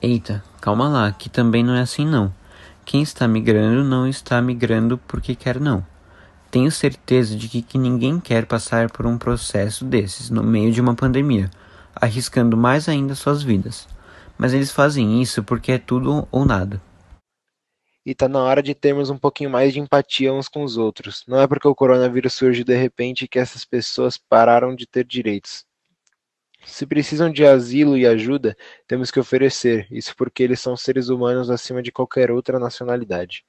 Eita, 0.00 0.42
calma 0.60 0.88
lá, 0.88 1.12
que 1.12 1.28
também 1.28 1.62
não 1.62 1.74
é 1.74 1.80
assim 1.80 2.06
não. 2.06 2.32
Quem 2.84 3.02
está 3.02 3.26
migrando 3.26 3.82
não 3.82 4.06
está 4.06 4.40
migrando 4.42 4.98
porque 4.98 5.34
quer 5.34 5.58
não. 5.60 5.84
Tenho 6.50 6.70
certeza 6.70 7.36
de 7.36 7.48
que, 7.48 7.62
que 7.62 7.78
ninguém 7.78 8.20
quer 8.20 8.46
passar 8.46 8.90
por 8.90 9.06
um 9.06 9.18
processo 9.18 9.84
desses 9.84 10.30
no 10.30 10.42
meio 10.42 10.72
de 10.72 10.80
uma 10.80 10.94
pandemia, 10.94 11.50
arriscando 11.94 12.56
mais 12.56 12.88
ainda 12.88 13.14
suas 13.14 13.42
vidas. 13.42 13.88
Mas 14.38 14.52
eles 14.52 14.70
fazem 14.70 15.20
isso 15.20 15.42
porque 15.42 15.72
é 15.72 15.78
tudo 15.78 16.28
ou 16.30 16.44
nada 16.44 16.80
e 18.06 18.10
está 18.10 18.28
na 18.28 18.42
hora 18.42 18.62
de 18.62 18.74
termos 18.74 19.08
um 19.08 19.16
pouquinho 19.16 19.50
mais 19.50 19.72
de 19.72 19.80
empatia 19.80 20.32
uns 20.32 20.48
com 20.48 20.62
os 20.62 20.76
outros. 20.76 21.24
Não 21.26 21.40
é 21.40 21.46
porque 21.46 21.66
o 21.66 21.74
coronavírus 21.74 22.34
surgiu 22.34 22.64
de 22.64 22.76
repente 22.76 23.26
que 23.26 23.38
essas 23.38 23.64
pessoas 23.64 24.18
pararam 24.18 24.74
de 24.74 24.86
ter 24.86 25.04
direitos. 25.04 25.64
Se 26.64 26.86
precisam 26.86 27.30
de 27.30 27.44
asilo 27.44 27.96
e 27.96 28.06
ajuda, 28.06 28.56
temos 28.88 29.10
que 29.10 29.20
oferecer, 29.20 29.86
isso 29.90 30.14
porque 30.16 30.42
eles 30.42 30.60
são 30.60 30.76
seres 30.76 31.08
humanos 31.08 31.50
acima 31.50 31.82
de 31.82 31.92
qualquer 31.92 32.30
outra 32.30 32.58
nacionalidade. 32.58 33.44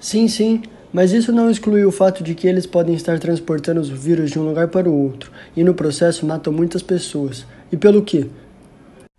Sim, 0.00 0.28
sim, 0.28 0.62
mas 0.92 1.12
isso 1.12 1.32
não 1.32 1.50
exclui 1.50 1.84
o 1.84 1.90
fato 1.90 2.22
de 2.22 2.34
que 2.34 2.46
eles 2.46 2.66
podem 2.66 2.94
estar 2.94 3.18
transportando 3.18 3.80
os 3.80 3.88
vírus 3.88 4.30
de 4.30 4.38
um 4.38 4.44
lugar 4.44 4.68
para 4.68 4.88
o 4.88 4.94
outro 4.94 5.32
e 5.56 5.64
no 5.64 5.74
processo 5.74 6.26
matam 6.26 6.52
muitas 6.52 6.82
pessoas. 6.82 7.46
E 7.72 7.76
pelo 7.76 8.02
quê? 8.02 8.28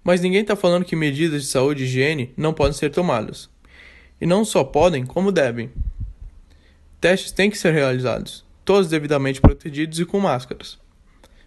Mas 0.04 0.22
ninguém 0.22 0.42
está 0.42 0.56
falando 0.56 0.86
que 0.86 0.96
medidas 0.96 1.44
de 1.44 1.50
saúde 1.50 1.84
e 1.84 1.86
higiene 1.86 2.34
não 2.38 2.54
podem 2.54 2.74
ser 2.74 2.92
tomadas. 2.92 3.50
E 4.22 4.26
não 4.26 4.46
só 4.46 4.64
podem, 4.64 5.06
como 5.06 5.32
devem. 5.32 5.70
Testes 7.00 7.32
têm 7.32 7.50
que 7.50 7.58
ser 7.58 7.74
realizados, 7.74 8.46
todos 8.66 8.90
devidamente 8.90 9.42
protegidos 9.42 10.00
e 10.00 10.06
com 10.06 10.20
máscaras. 10.20 10.78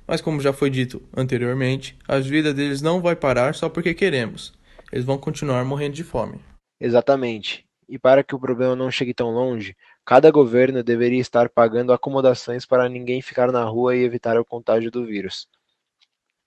Mas 0.06 0.20
como 0.20 0.40
já 0.40 0.52
foi 0.52 0.70
dito 0.70 1.02
anteriormente, 1.16 1.96
a 2.06 2.18
vida 2.18 2.52
deles 2.52 2.82
não 2.82 3.00
vai 3.00 3.16
parar 3.16 3.54
só 3.54 3.68
porque 3.68 3.94
queremos. 3.94 4.52
Eles 4.90 5.04
vão 5.04 5.18
continuar 5.18 5.64
morrendo 5.64 5.94
de 5.94 6.04
fome. 6.04 6.40
Exatamente. 6.80 7.64
E 7.88 7.98
para 7.98 8.22
que 8.24 8.34
o 8.34 8.40
problema 8.40 8.76
não 8.76 8.90
chegue 8.90 9.14
tão 9.14 9.30
longe, 9.30 9.76
Cada 10.04 10.32
governo 10.32 10.82
deveria 10.82 11.20
estar 11.20 11.48
pagando 11.48 11.92
acomodações 11.92 12.66
para 12.66 12.88
ninguém 12.88 13.22
ficar 13.22 13.52
na 13.52 13.62
rua 13.62 13.94
e 13.94 14.02
evitar 14.02 14.36
o 14.36 14.44
contágio 14.44 14.90
do 14.90 15.06
vírus. 15.06 15.48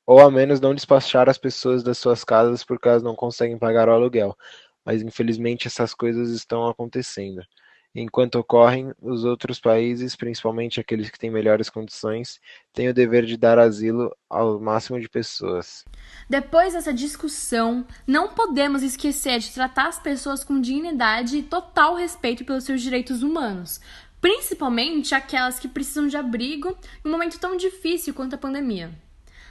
Ou 0.05 0.19
ao 0.19 0.29
menos 0.29 0.59
não 0.59 0.75
despachar 0.75 1.29
as 1.29 1.37
pessoas 1.37 1.81
das 1.81 1.97
suas 1.97 2.25
casas 2.25 2.65
porque 2.65 2.87
elas 2.87 3.01
não 3.01 3.15
conseguem 3.15 3.57
pagar 3.57 3.87
o 3.87 3.93
aluguel. 3.93 4.37
Mas 4.83 5.01
infelizmente 5.01 5.67
essas 5.67 5.93
coisas 5.93 6.29
estão 6.31 6.67
acontecendo. 6.67 7.41
Enquanto 7.95 8.35
ocorrem, 8.35 8.91
os 9.01 9.23
outros 9.23 9.57
países, 9.57 10.17
principalmente 10.17 10.81
aqueles 10.81 11.09
que 11.09 11.17
têm 11.17 11.31
melhores 11.31 11.69
condições, 11.69 12.41
têm 12.73 12.89
o 12.89 12.93
dever 12.93 13.25
de 13.25 13.37
dar 13.37 13.57
asilo 13.57 14.13
ao 14.29 14.59
máximo 14.59 14.99
de 14.99 15.07
pessoas. 15.07 15.85
Depois 16.29 16.73
dessa 16.73 16.93
discussão, 16.93 17.87
não 18.05 18.27
podemos 18.27 18.83
esquecer 18.83 19.39
de 19.39 19.49
tratar 19.53 19.87
as 19.87 19.97
pessoas 19.97 20.43
com 20.43 20.59
dignidade 20.59 21.37
e 21.37 21.43
total 21.43 21.95
respeito 21.95 22.43
pelos 22.43 22.65
seus 22.65 22.81
direitos 22.81 23.23
humanos, 23.23 23.79
principalmente 24.19 25.15
aquelas 25.15 25.57
que 25.57 25.69
precisam 25.69 26.07
de 26.07 26.17
abrigo 26.17 26.77
em 27.03 27.07
um 27.07 27.11
momento 27.11 27.39
tão 27.39 27.55
difícil 27.55 28.13
quanto 28.13 28.35
a 28.35 28.37
pandemia. 28.37 28.91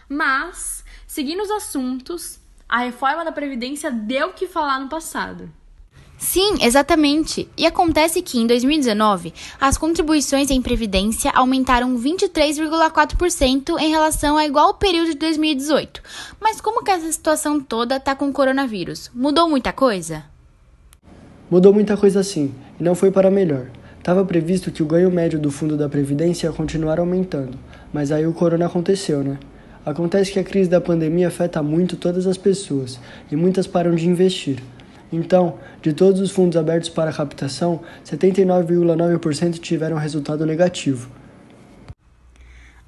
Mas, 0.06 0.84
seguindo 1.06 1.42
os 1.42 1.50
assuntos, 1.50 2.38
a 2.68 2.80
reforma 2.80 3.24
da 3.24 3.32
Previdência 3.32 3.90
deu 3.90 4.28
o 4.28 4.32
que 4.34 4.46
falar 4.46 4.78
no 4.80 4.88
passado. 4.90 5.50
Sim, 6.18 6.56
exatamente. 6.62 7.48
E 7.56 7.66
acontece 7.66 8.22
que 8.22 8.38
em 8.38 8.46
2019, 8.46 9.34
as 9.60 9.76
contribuições 9.76 10.50
em 10.50 10.62
previdência 10.62 11.30
aumentaram 11.34 11.98
23,4% 11.98 13.78
em 13.78 13.90
relação 13.90 14.38
ao 14.38 14.44
igual 14.44 14.74
período 14.74 15.10
de 15.10 15.18
2018. 15.18 16.00
Mas 16.40 16.60
como 16.60 16.82
que 16.82 16.90
essa 16.90 17.10
situação 17.12 17.60
toda 17.60 18.00
tá 18.00 18.14
com 18.14 18.28
o 18.28 18.32
coronavírus? 18.32 19.10
Mudou 19.14 19.48
muita 19.48 19.72
coisa? 19.72 20.24
Mudou 21.50 21.74
muita 21.74 21.96
coisa 21.96 22.22
sim, 22.22 22.54
e 22.80 22.82
não 22.82 22.94
foi 22.94 23.10
para 23.10 23.30
melhor. 23.30 23.66
Estava 23.98 24.24
previsto 24.24 24.70
que 24.70 24.82
o 24.82 24.86
ganho 24.86 25.10
médio 25.10 25.38
do 25.38 25.50
fundo 25.50 25.76
da 25.76 25.88
previdência 25.88 26.46
ia 26.46 26.52
continuar 26.52 26.98
aumentando, 26.98 27.58
mas 27.92 28.12
aí 28.12 28.26
o 28.26 28.32
corona 28.32 28.66
aconteceu, 28.66 29.22
né? 29.22 29.38
Acontece 29.84 30.32
que 30.32 30.38
a 30.38 30.44
crise 30.44 30.68
da 30.68 30.80
pandemia 30.80 31.28
afeta 31.28 31.62
muito 31.62 31.96
todas 31.96 32.26
as 32.26 32.38
pessoas 32.38 32.98
e 33.30 33.36
muitas 33.36 33.66
param 33.66 33.94
de 33.94 34.08
investir. 34.08 34.62
Então, 35.14 35.58
de 35.80 35.92
todos 35.92 36.20
os 36.20 36.30
fundos 36.30 36.56
abertos 36.56 36.88
para 36.88 37.12
captação, 37.12 37.80
79,9% 38.04 39.58
tiveram 39.58 39.96
resultado 39.96 40.44
negativo. 40.44 41.10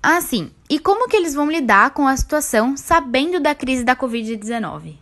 Ah, 0.02 0.20
sim. 0.20 0.50
E 0.70 0.78
como 0.78 1.08
que 1.08 1.16
eles 1.16 1.34
vão 1.34 1.50
lidar 1.50 1.90
com 1.90 2.06
a 2.06 2.16
situação 2.16 2.76
sabendo 2.76 3.40
da 3.40 3.54
crise 3.54 3.84
da 3.84 3.96
Covid-19? 3.96 4.94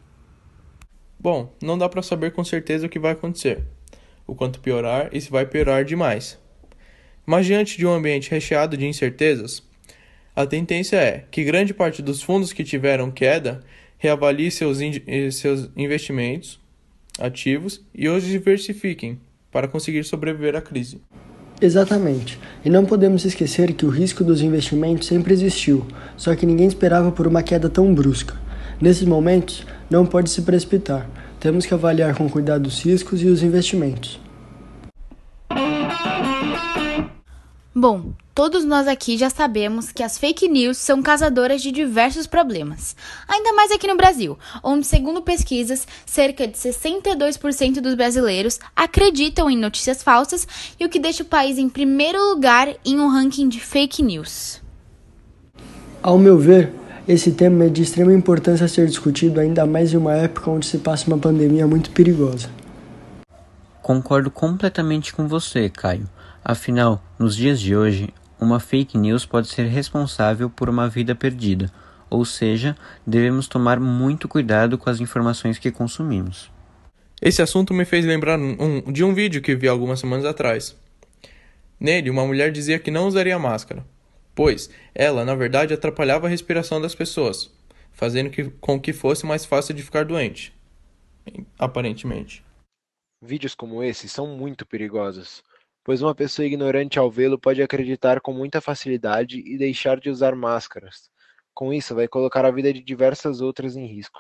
Bom, 1.19 1.53
não 1.63 1.77
dá 1.77 1.89
para 1.89 2.03
saber 2.03 2.33
com 2.33 2.45
certeza 2.45 2.87
o 2.87 2.89
que 2.89 2.99
vai 2.99 3.13
acontecer, 3.13 3.63
o 4.27 4.35
quanto 4.35 4.61
piorar 4.61 5.09
e 5.13 5.21
se 5.21 5.31
vai 5.31 5.47
piorar 5.47 5.85
demais. 5.85 6.39
Mas 7.27 7.47
diante 7.47 7.79
de 7.79 7.87
um 7.87 7.93
ambiente 7.93 8.31
recheado 8.31 8.77
de 8.77 8.87
incertezas, 8.87 9.63
a 10.37 10.47
tendência 10.47 10.97
é 10.97 11.25
que 11.31 11.45
grande 11.45 11.73
parte 11.73 12.03
dos 12.03 12.23
fundos 12.23 12.53
que 12.53 12.65
tiveram 12.65 13.11
queda 13.11 13.63
reavalie 13.99 14.51
seus, 14.51 14.81
in 14.81 15.31
seus 15.31 15.71
investimentos 15.77 16.61
ativos 17.19 17.81
e 17.95 18.09
os 18.09 18.25
diversifiquem 18.25 19.19
para 19.51 19.69
conseguir 19.69 20.05
sobreviver 20.05 20.57
à 20.57 20.61
crise. 20.61 21.01
Exatamente. 21.61 22.39
E 22.65 22.71
não 22.71 22.85
podemos 22.85 23.25
esquecer 23.25 23.73
que 23.73 23.87
o 23.87 23.91
risco 23.91 24.25
dos 24.25 24.43
investimentos 24.43 25.07
sempre 25.07 25.33
existiu, 25.33 25.87
só 26.17 26.35
que 26.35 26.45
ninguém 26.45 26.67
esperava 26.67 27.13
por 27.13 27.27
uma 27.27 27.43
queda 27.43 27.69
tão 27.69 27.95
brusca. 27.95 28.35
Nesses 28.81 29.05
momentos, 29.05 29.65
não 29.89 30.05
pode 30.05 30.31
se 30.31 30.43
precipitar. 30.43 31.09
Temos 31.39 31.65
que 31.65 31.75
avaliar 31.75 32.17
com 32.17 32.29
cuidado 32.29 32.67
os 32.67 32.85
riscos 32.85 33.23
e 33.23 33.27
os 33.27 33.43
investimentos. 33.43 34.21
Bom, 37.77 38.13
todos 38.33 38.65
nós 38.65 38.87
aqui 38.87 39.19
já 39.19 39.29
sabemos 39.29 39.91
que 39.91 40.05
as 40.05 40.17
fake 40.17 40.47
news 40.47 40.77
são 40.77 41.03
causadoras 41.03 41.61
de 41.61 41.73
diversos 41.73 42.25
problemas. 42.25 42.95
Ainda 43.27 43.53
mais 43.53 43.73
aqui 43.73 43.89
no 43.89 43.97
Brasil, 43.97 44.39
onde, 44.63 44.87
segundo 44.87 45.21
pesquisas, 45.21 45.85
cerca 46.07 46.47
de 46.47 46.57
62% 46.57 47.81
dos 47.81 47.97
brasileiros 47.97 48.61
acreditam 48.77 49.51
em 49.51 49.59
notícias 49.59 50.05
falsas 50.05 50.47
e 50.79 50.85
o 50.85 50.89
que 50.89 51.01
deixa 51.01 51.25
o 51.25 51.27
país 51.27 51.59
em 51.59 51.69
primeiro 51.69 52.31
lugar 52.31 52.69
em 52.85 53.01
um 53.01 53.09
ranking 53.09 53.49
de 53.49 53.59
fake 53.59 54.05
news. 54.05 54.63
Ao 56.01 56.17
meu 56.17 56.39
ver, 56.39 56.73
esse 57.09 57.33
tema 57.33 57.65
é 57.65 57.69
de 57.69 57.83
extrema 57.83 58.15
importância 58.15 58.67
a 58.67 58.69
ser 58.69 58.87
discutido 58.87 59.41
ainda 59.41 59.67
mais 59.67 59.93
em 59.93 59.97
uma 59.97 60.15
época 60.15 60.49
onde 60.49 60.67
se 60.67 60.79
passa 60.79 61.09
uma 61.09 61.19
pandemia 61.19 61.67
muito 61.67 61.91
perigosa. 61.91 62.49
Concordo 63.83 64.31
completamente 64.31 65.13
com 65.13 65.27
você, 65.27 65.69
Caio. 65.69 66.09
Afinal, 66.47 67.03
nos 67.19 67.35
dias 67.35 67.59
de 67.59 67.75
hoje, 67.75 68.13
uma 68.39 68.61
fake 68.61 68.99
news 68.99 69.25
pode 69.25 69.49
ser 69.49 69.65
responsável 69.65 70.51
por 70.51 70.69
uma 70.69 70.91
vida 70.91 71.15
perdida, 71.15 71.73
ou 72.11 72.23
seja, 72.23 72.77
devemos 73.07 73.49
tomar 73.49 73.81
muito 73.81 74.29
cuidado 74.29 74.77
com 74.77 74.91
as 74.91 75.01
informações 75.01 75.59
que 75.59 75.73
consumimos. 75.73 76.53
Esse 77.23 77.41
assunto 77.41 77.73
me 77.73 77.87
fez 77.87 78.05
lembrar 78.05 78.39
um, 78.39 78.93
de 78.93 79.03
um 79.03 79.15
vídeo 79.15 79.41
que 79.41 79.57
vi 79.57 79.67
algumas 79.67 80.01
semanas 80.01 80.27
atrás. 80.27 80.77
Nele, 81.81 82.11
uma 82.11 82.27
mulher 82.27 82.53
dizia 82.53 82.79
que 82.79 82.91
não 82.91 83.07
usaria 83.07 83.39
máscara, 83.39 83.83
pois 84.35 84.69
ela, 84.95 85.25
na 85.25 85.35
verdade, 85.35 85.73
atrapalhava 85.73 86.27
a 86.27 86.31
respiração 86.31 86.79
das 86.79 86.95
pessoas, 86.95 87.51
fazendo 87.91 88.29
que, 88.29 88.45
com 88.61 88.79
que 88.79 88.93
fosse 88.93 89.25
mais 89.25 89.47
fácil 89.47 89.75
de 89.75 89.83
ficar 89.83 90.05
doente. 90.05 90.53
Aparentemente. 91.59 92.45
Vídeos 93.23 93.55
como 93.55 93.83
esse 93.83 94.11
são 94.11 94.27
muito 94.27 94.67
perigosos 94.67 95.43
pois 95.85 96.01
uma 96.01 96.15
pessoa 96.15 96.47
ignorante 96.47 96.99
ao 96.99 97.11
vê-lo 97.11 97.39
pode 97.39 97.63
acreditar 97.63 98.21
com 98.21 98.33
muita 98.33 98.61
facilidade 98.61 99.39
e 99.39 99.59
deixar 99.59 100.01
de 100.01 100.09
usar 100.09 100.35
máscaras. 100.35 101.11
Com 101.53 101.73
isso, 101.73 101.95
vai 101.95 102.09
colocar 102.09 102.45
a 102.45 102.51
vida 102.51 102.73
de 102.73 102.83
diversas 102.83 103.41
outras 103.41 103.77
em 103.77 103.87
risco. 103.87 104.19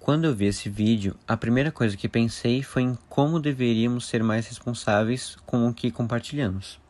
Quando 0.00 0.24
eu 0.24 0.34
vi 0.34 0.46
esse 0.46 0.68
vídeo, 0.68 1.14
a 1.28 1.36
primeira 1.36 1.70
coisa 1.70 1.96
que 1.96 2.08
pensei 2.08 2.62
foi 2.62 2.82
em 2.82 2.98
como 3.08 3.38
deveríamos 3.38 4.08
ser 4.08 4.22
mais 4.22 4.48
responsáveis 4.48 5.36
com 5.46 5.68
o 5.68 5.72
que 5.72 5.90
compartilhamos. 5.90 6.80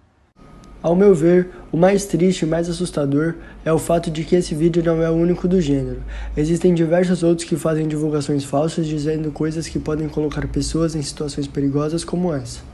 Ao 0.82 0.96
meu 0.96 1.14
ver, 1.14 1.50
o 1.70 1.76
mais 1.76 2.06
triste 2.06 2.42
e 2.42 2.46
mais 2.46 2.70
assustador 2.70 3.34
é 3.64 3.72
o 3.72 3.78
fato 3.78 4.10
de 4.10 4.24
que 4.24 4.34
esse 4.34 4.54
vídeo 4.54 4.82
não 4.82 5.02
é 5.02 5.10
o 5.10 5.14
único 5.14 5.46
do 5.46 5.60
gênero. 5.60 6.02
Existem 6.34 6.72
diversos 6.72 7.22
outros 7.22 7.46
que 7.46 7.56
fazem 7.56 7.86
divulgações 7.86 8.44
falsas 8.44 8.86
dizendo 8.86 9.30
coisas 9.30 9.68
que 9.68 9.78
podem 9.78 10.08
colocar 10.08 10.48
pessoas 10.48 10.94
em 10.94 11.02
situações 11.02 11.46
perigosas 11.46 12.02
como 12.02 12.32
essa. 12.32 12.69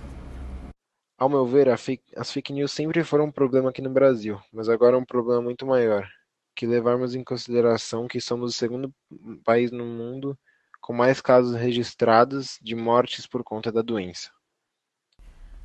Ao 1.19 1.31
meu 1.31 1.47
ver, 1.47 1.71
as 1.71 2.31
fake 2.31 2.53
news 2.53 2.73
sempre 2.73 3.03
foram 3.03 3.25
um 3.25 3.33
problema 3.33 3.71
aqui 3.71 3.81
no 3.81 3.89
Brasil, 3.89 4.39
mas 4.53 4.69
agora 4.69 4.97
é 4.97 4.99
um 4.99 5.05
problema 5.05 5.41
muito 5.41 5.67
maior, 5.67 6.07
que 6.55 6.67
levarmos 6.67 7.15
em 7.15 7.25
consideração 7.25 8.07
que 8.07 8.21
somos 8.21 8.55
o 8.55 8.59
segundo 8.59 8.95
país 9.43 9.71
no 9.71 9.87
mundo 9.87 10.39
com 10.79 10.93
mais 10.93 11.23
casos 11.23 11.57
registrados 11.57 12.59
de 12.61 12.77
mortes 12.77 13.27
por 13.27 13.43
conta 13.43 13.73
da 13.73 13.81
doença. 13.81 14.31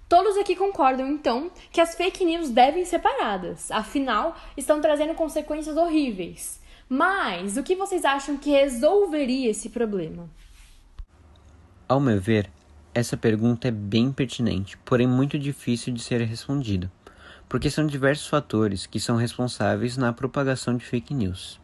Todos 0.08 0.38
aqui 0.38 0.56
concordam, 0.56 1.08
então, 1.08 1.52
que 1.72 1.82
as 1.82 1.96
fake 1.96 2.24
news 2.24 2.50
devem 2.50 2.86
ser 2.86 3.00
paradas, 3.00 3.70
afinal, 3.72 4.36
estão 4.56 4.80
trazendo 4.80 5.14
consequências 5.16 5.76
horríveis. 5.76 6.62
Mas 6.88 7.56
o 7.56 7.64
que 7.64 7.76
vocês 7.76 8.04
acham 8.04 8.38
que 8.38 8.50
resolveria 8.52 9.52
esse 9.52 9.70
problema? 9.70 10.30
Ao 11.88 12.00
meu 12.00 12.20
ver, 12.20 12.50
essa 12.94 13.16
pergunta 13.16 13.68
é 13.68 13.72
bem 13.72 14.12
pertinente, 14.12 14.78
porém 14.84 15.08
muito 15.08 15.40
difícil 15.40 15.94
de 15.94 16.02
ser 16.02 16.22
respondida, 16.22 16.92
porque 17.48 17.70
são 17.70 17.86
diversos 17.88 18.28
fatores 18.28 18.86
que 18.86 19.00
são 19.00 19.16
responsáveis 19.16 19.98
na 19.98 20.12
propagação 20.12 20.76
de 20.76 20.84
fake 20.84 21.14
news. 21.14 21.60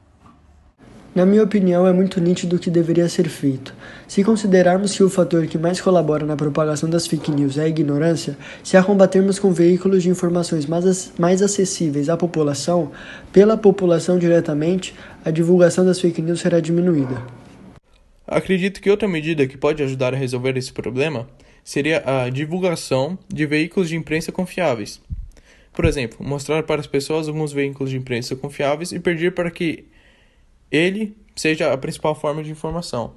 Na 1.14 1.26
minha 1.26 1.44
opinião, 1.44 1.88
é 1.88 1.92
muito 1.92 2.22
nítido 2.22 2.58
o 2.58 2.60
que 2.60 2.70
deveria 2.70 3.10
ser 3.10 3.28
feito. 3.28 3.74
Se 4.08 4.24
considerarmos 4.24 4.96
que 4.96 5.04
o 5.04 5.10
fator 5.10 5.48
que 5.48 5.58
mais 5.58 5.82
colabora 5.82 6.24
na 6.26 6.36
propagação 6.36 6.88
das 6.88 7.08
fake 7.08 7.32
news 7.32 7.58
é 7.58 7.64
a 7.64 7.68
ignorância, 7.68 8.38
se 8.64 8.78
a 8.78 8.84
combatermos 8.84 9.40
com 9.40 9.52
veículos 9.52 10.04
de 10.04 10.10
informações 10.10 10.68
mais, 10.68 11.14
mais 11.18 11.42
acessíveis 11.42 12.08
à 12.08 12.16
população, 12.16 12.92
pela 13.34 13.58
população 13.58 14.20
diretamente, 14.20 14.94
a 15.26 15.32
divulgação 15.32 15.84
das 15.84 16.00
fake 16.00 16.22
news 16.22 16.40
será 16.40 16.60
diminuída. 16.60 17.20
Acredito 18.28 18.82
que 18.82 18.90
outra 18.90 19.08
medida 19.08 19.48
que 19.48 19.58
pode 19.58 19.82
ajudar 19.82 20.14
a 20.14 20.18
resolver 20.18 20.58
esse 20.58 20.74
problema 20.74 21.30
seria 21.64 22.04
a 22.06 22.30
divulgação 22.30 23.18
de 23.30 23.46
veículos 23.46 23.88
de 23.88 23.96
imprensa 23.96 24.34
confiáveis. 24.34 25.02
Por 25.72 25.86
exemplo, 25.86 26.26
mostrar 26.26 26.64
para 26.64 26.82
as 26.82 26.88
pessoas 26.88 27.28
alguns 27.28 27.54
veículos 27.54 27.90
de 27.90 27.98
imprensa 27.98 28.36
confiáveis 28.36 28.92
e 28.92 29.00
pedir 29.00 29.34
para 29.34 29.50
que 29.50 29.88
ele 30.70 31.16
seja 31.36 31.72
a 31.72 31.78
principal 31.78 32.16
forma 32.16 32.44
de 32.44 32.52
informação. 32.52 33.14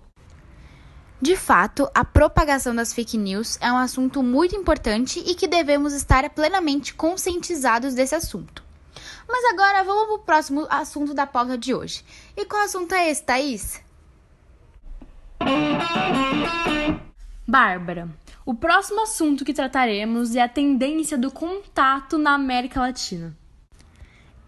De 1.21 1.37
fato, 1.37 1.91
a 1.95 2.05
propagação 2.05 2.75
das 2.75 2.93
fake 2.93 3.19
news 3.19 3.59
é 3.61 3.73
um 3.73 3.77
assunto 3.77 4.23
muito 4.23 4.55
importante 4.55 5.21
e 5.27 5.35
que 5.35 5.49
devemos 5.49 5.93
estar 5.93 6.29
plenamente 6.31 6.95
conscientizados 6.95 7.95
desse 7.95 8.15
assunto. 8.15 8.63
Mas 9.29 9.45
agora 9.53 9.83
vamos 9.83 10.07
para 10.07 10.15
o 10.15 10.19
próximo 10.19 10.67
assunto 10.71 11.13
da 11.13 11.27
pauta 11.27 11.59
de 11.59 11.75
hoje. 11.75 12.05
E 12.37 12.45
qual 12.45 12.63
assunto 12.63 12.95
é 12.95 13.11
esse, 13.11 13.23
Thaís? 13.23 13.81
Bárbara, 17.47 18.09
O 18.47 18.55
próximo 18.55 19.03
assunto 19.03 19.45
que 19.45 19.53
trataremos 19.53 20.37
é 20.37 20.41
a 20.41 20.49
tendência 20.49 21.19
do 21.19 21.31
contato 21.31 22.17
na 22.17 22.35
América 22.35 22.81
Latina. 22.81 23.37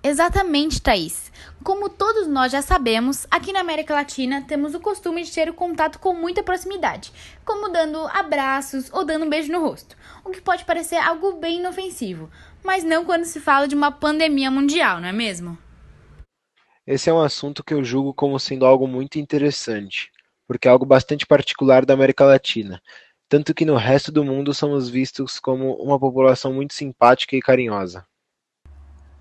Exatamente, 0.04 0.80
Thaís. 0.80 1.30
Como 1.62 1.88
todos 1.88 2.26
nós 2.26 2.50
já 2.50 2.62
sabemos, 2.62 3.26
aqui 3.30 3.52
na 3.52 3.60
América 3.60 3.94
Latina 3.94 4.42
temos 4.42 4.74
o 4.74 4.80
costume 4.80 5.22
de 5.22 5.32
ter 5.32 5.48
o 5.48 5.54
contato 5.54 5.98
com 5.98 6.14
muita 6.14 6.42
proximidade, 6.42 7.12
como 7.44 7.68
dando 7.68 7.98
abraços 8.08 8.88
ou 8.92 9.04
dando 9.04 9.26
um 9.26 9.30
beijo 9.30 9.52
no 9.52 9.60
rosto, 9.60 9.96
o 10.24 10.30
que 10.30 10.40
pode 10.40 10.64
parecer 10.64 10.96
algo 10.96 11.34
bem 11.34 11.58
inofensivo, 11.58 12.30
mas 12.64 12.82
não 12.82 13.04
quando 13.04 13.24
se 13.24 13.40
fala 13.40 13.68
de 13.68 13.74
uma 13.74 13.92
pandemia 13.92 14.50
mundial, 14.50 15.00
não 15.00 15.08
é 15.08 15.12
mesmo? 15.12 15.56
Esse 16.84 17.10
é 17.10 17.12
um 17.12 17.20
assunto 17.20 17.62
que 17.62 17.74
eu 17.74 17.84
julgo 17.84 18.12
como 18.12 18.40
sendo 18.40 18.66
algo 18.66 18.88
muito 18.88 19.20
interessante, 19.20 20.10
porque 20.52 20.68
é 20.68 20.70
algo 20.70 20.84
bastante 20.84 21.24
particular 21.24 21.86
da 21.86 21.94
América 21.94 22.26
Latina, 22.26 22.78
tanto 23.26 23.54
que 23.54 23.64
no 23.64 23.74
resto 23.74 24.12
do 24.12 24.22
mundo 24.22 24.52
somos 24.52 24.86
vistos 24.86 25.40
como 25.40 25.72
uma 25.76 25.98
população 25.98 26.52
muito 26.52 26.74
simpática 26.74 27.34
e 27.34 27.40
carinhosa. 27.40 28.04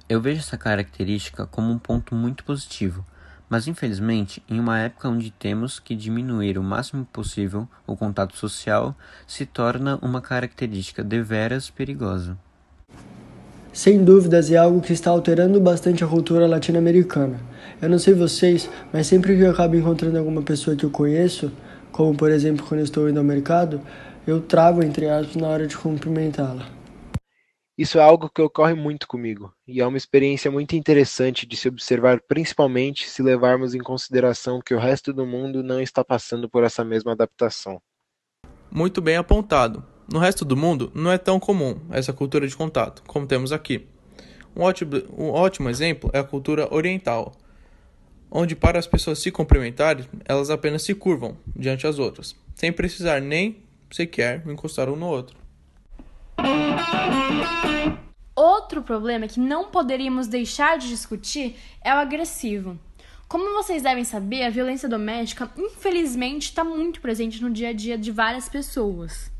Eu 0.09 0.19
vejo 0.19 0.41
essa 0.41 0.57
característica 0.57 1.45
como 1.45 1.71
um 1.71 1.79
ponto 1.79 2.13
muito 2.13 2.43
positivo, 2.43 3.05
mas 3.49 3.65
infelizmente, 3.65 4.43
em 4.49 4.59
uma 4.59 4.77
época 4.79 5.07
onde 5.07 5.31
temos 5.31 5.79
que 5.79 5.95
diminuir 5.95 6.57
o 6.57 6.63
máximo 6.63 7.05
possível 7.05 7.65
o 7.87 7.95
contato 7.95 8.35
social, 8.35 8.93
se 9.25 9.45
torna 9.45 9.97
uma 10.01 10.19
característica 10.19 11.01
deveras 11.01 11.69
perigosa. 11.69 12.37
Sem 13.71 14.03
dúvidas 14.03 14.51
é 14.51 14.57
algo 14.57 14.81
que 14.81 14.91
está 14.91 15.11
alterando 15.11 15.61
bastante 15.61 16.03
a 16.03 16.07
cultura 16.07 16.45
latino-americana. 16.45 17.39
Eu 17.81 17.89
não 17.89 17.97
sei 17.97 18.13
vocês, 18.13 18.69
mas 18.93 19.07
sempre 19.07 19.35
que 19.35 19.41
eu 19.41 19.49
acabo 19.49 19.75
encontrando 19.75 20.15
alguma 20.15 20.43
pessoa 20.43 20.75
que 20.75 20.83
eu 20.83 20.91
conheço, 20.91 21.51
como 21.91 22.15
por 22.15 22.29
exemplo 22.29 22.63
quando 22.67 22.81
eu 22.81 22.83
estou 22.83 23.09
indo 23.09 23.17
ao 23.17 23.23
mercado, 23.23 23.81
eu 24.27 24.39
travo 24.39 24.83
entre 24.83 25.09
aspas 25.09 25.35
na 25.35 25.47
hora 25.47 25.65
de 25.65 25.75
cumprimentá-la. 25.75 26.69
Isso 27.75 27.97
é 27.97 28.03
algo 28.03 28.29
que 28.29 28.39
ocorre 28.39 28.75
muito 28.75 29.07
comigo, 29.07 29.51
e 29.67 29.81
é 29.81 29.87
uma 29.87 29.97
experiência 29.97 30.51
muito 30.51 30.75
interessante 30.75 31.47
de 31.47 31.57
se 31.57 31.67
observar, 31.67 32.21
principalmente 32.21 33.09
se 33.09 33.23
levarmos 33.23 33.73
em 33.73 33.79
consideração 33.79 34.61
que 34.63 34.75
o 34.75 34.79
resto 34.79 35.11
do 35.11 35.25
mundo 35.25 35.63
não 35.63 35.81
está 35.81 36.03
passando 36.03 36.47
por 36.47 36.63
essa 36.63 36.83
mesma 36.83 37.13
adaptação. 37.13 37.81
Muito 38.69 39.01
bem 39.01 39.15
apontado. 39.15 39.83
No 40.07 40.19
resto 40.19 40.45
do 40.45 40.55
mundo, 40.55 40.91
não 40.93 41.11
é 41.11 41.17
tão 41.17 41.39
comum 41.39 41.79
essa 41.89 42.13
cultura 42.13 42.47
de 42.47 42.55
contato, 42.55 43.01
como 43.07 43.25
temos 43.25 43.51
aqui. 43.51 43.87
Um 44.55 44.61
ótimo, 44.61 45.01
um 45.17 45.29
ótimo 45.29 45.67
exemplo 45.67 46.11
é 46.13 46.19
a 46.19 46.23
cultura 46.23 46.71
oriental, 46.71 47.33
onde, 48.31 48.55
para 48.55 48.79
as 48.79 48.87
pessoas 48.87 49.19
se 49.19 49.29
cumprimentarem, 49.29 50.07
elas 50.25 50.49
apenas 50.49 50.83
se 50.83 50.95
curvam 50.95 51.37
diante 51.53 51.83
das 51.83 51.99
outras, 51.99 52.33
sem 52.55 52.71
precisar 52.71 53.19
nem 53.19 53.57
sequer 53.91 54.41
encostar 54.47 54.89
um 54.89 54.95
no 54.95 55.07
outro. 55.07 55.37
Outro 58.33 58.81
problema 58.81 59.27
que 59.27 59.39
não 59.39 59.69
poderíamos 59.69 60.27
deixar 60.27 60.77
de 60.77 60.87
discutir 60.87 61.57
é 61.83 61.93
o 61.93 61.97
agressivo. 61.97 62.79
Como 63.27 63.53
vocês 63.53 63.83
devem 63.83 64.03
saber, 64.03 64.43
a 64.43 64.49
violência 64.49 64.89
doméstica, 64.89 65.51
infelizmente, 65.57 66.43
está 66.43 66.63
muito 66.63 66.99
presente 67.01 67.41
no 67.41 67.49
dia 67.49 67.69
a 67.69 67.73
dia 67.73 67.97
de 67.97 68.11
várias 68.11 68.49
pessoas. 68.49 69.31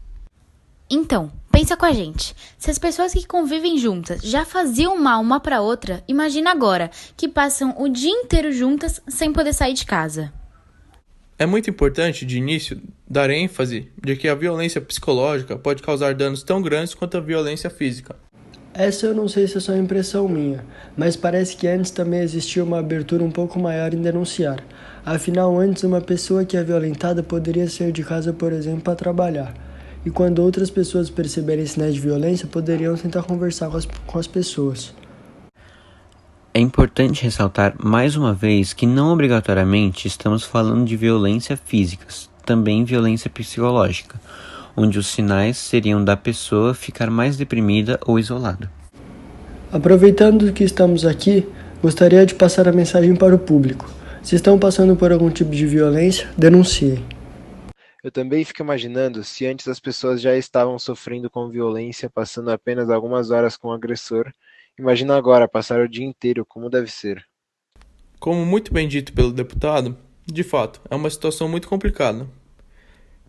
Então, 0.94 1.32
pensa 1.50 1.78
com 1.78 1.86
a 1.86 1.94
gente. 1.94 2.36
Se 2.58 2.70
as 2.70 2.78
pessoas 2.78 3.14
que 3.14 3.26
convivem 3.26 3.78
juntas 3.78 4.22
já 4.22 4.44
faziam 4.44 5.00
mal 5.00 5.22
uma 5.22 5.40
para 5.40 5.62
outra, 5.62 6.04
imagina 6.06 6.52
agora 6.52 6.92
que 7.16 7.30
passam 7.30 7.74
o 7.80 7.88
dia 7.88 8.12
inteiro 8.12 8.52
juntas 8.52 9.02
sem 9.08 9.32
poder 9.32 9.54
sair 9.54 9.74
de 9.74 9.86
casa. 9.86 10.34
É 11.40 11.46
muito 11.46 11.70
importante, 11.70 12.26
de 12.26 12.38
início, 12.38 12.82
dar 13.10 13.30
ênfase 13.30 13.88
de 14.04 14.18
que 14.18 14.28
a 14.28 14.36
violência 14.36 14.82
psicológica 14.82 15.56
pode 15.58 15.82
causar 15.82 16.14
danos 16.14 16.44
tão 16.44 16.62
grandes 16.62 16.94
quanto 16.94 17.16
a 17.16 17.22
violência 17.22 17.70
física. 17.70 18.18
Essa 18.74 19.06
eu 19.06 19.16
não 19.16 19.30
sei 19.30 19.48
se 19.48 19.58
é 19.58 19.62
só 19.62 19.74
impressão 19.78 20.28
minha, 20.28 20.66
mas 20.98 21.16
parece 21.16 21.56
que 21.56 21.68
antes 21.68 21.92
também 21.92 22.20
existia 22.20 22.66
uma 22.66 22.80
abertura 22.80 23.24
um 23.24 23.32
pouco 23.32 23.58
maior 23.58 23.94
em 23.94 24.02
denunciar. 24.02 24.62
Afinal, 25.06 25.58
antes 25.58 25.84
uma 25.84 26.02
pessoa 26.02 26.44
que 26.44 26.58
é 26.58 26.64
violentada 26.64 27.24
poderia 27.24 27.70
sair 27.70 27.94
de 27.94 28.04
casa, 28.04 28.34
por 28.34 28.52
exemplo, 28.52 28.82
para 28.82 28.96
trabalhar. 28.96 29.71
E 30.06 30.10
quando 30.10 30.40
outras 30.40 30.70
pessoas 30.70 31.10
perceberem 31.10 31.66
sinais 31.66 31.94
de 31.94 32.00
violência, 32.00 32.48
poderiam 32.48 32.96
tentar 32.96 33.24
conversar 33.24 33.70
com 33.70 33.78
as, 33.78 33.86
com 33.86 34.20
as 34.20 34.28
pessoas. 34.28 34.94
É 36.54 36.60
importante 36.60 37.24
ressaltar 37.24 37.76
mais 37.82 38.16
uma 38.16 38.34
vez 38.34 38.74
que 38.74 38.86
não 38.86 39.14
obrigatoriamente 39.14 40.08
estamos 40.08 40.44
falando 40.44 40.86
de 40.86 40.98
violência 40.98 41.56
física, 41.56 42.06
também 42.46 42.84
violência 42.84 43.30
psicológica 43.30 44.20
onde 44.76 44.98
os 44.98 45.08
sinais 45.08 45.58
seriam 45.58 46.04
da 46.04 46.16
pessoa 46.16 46.74
ficar 46.74 47.10
mais 47.10 47.38
deprimida 47.38 48.00
ou 48.06 48.20
isolada. 48.20 48.70
Aproveitando 49.72 50.52
que 50.52 50.64
estamos 50.64 51.06
aqui, 51.06 51.48
gostaria 51.82 52.26
de 52.26 52.36
passar 52.36 52.68
a 52.68 52.72
mensagem 52.72 53.16
para 53.16 53.36
o 53.36 53.40
público. 53.40 53.90
Se 54.22 54.36
estão 54.36 54.60
passando 54.60 54.96
por 54.96 55.12
algum 55.12 55.30
tipo 55.30 55.52
de 55.52 55.66
violência, 55.66 56.28
denunciem. 56.38 57.04
Eu 58.04 58.12
também 58.12 58.44
fico 58.44 58.64
imaginando 58.64 59.24
se 59.24 59.46
antes 59.46 59.68
as 59.68 59.80
pessoas 59.80 60.22
já 60.22 60.36
estavam 60.36 60.80
sofrendo 60.80 61.30
com 61.30 61.50
violência, 61.50 62.10
passando 62.10 62.50
apenas 62.50 62.90
algumas 62.90 63.30
horas 63.30 63.56
com 63.56 63.68
o 63.68 63.74
agressor. 63.74 64.32
Imagina 64.78 65.16
agora 65.16 65.48
passar 65.48 65.80
o 65.80 65.90
dia 65.90 66.06
inteiro, 66.06 66.46
como 66.46 66.70
deve 66.70 66.92
ser. 66.92 67.26
Como 68.20 68.46
muito 68.46 68.74
bem 68.74 68.88
dito 68.88 69.14
pelo 69.14 69.32
deputado, 69.32 69.98
de 70.26 70.44
fato, 70.44 70.82
é 70.90 70.96
uma 70.96 71.10
situação 71.10 71.48
muito 71.48 71.68
complicada, 71.68 72.28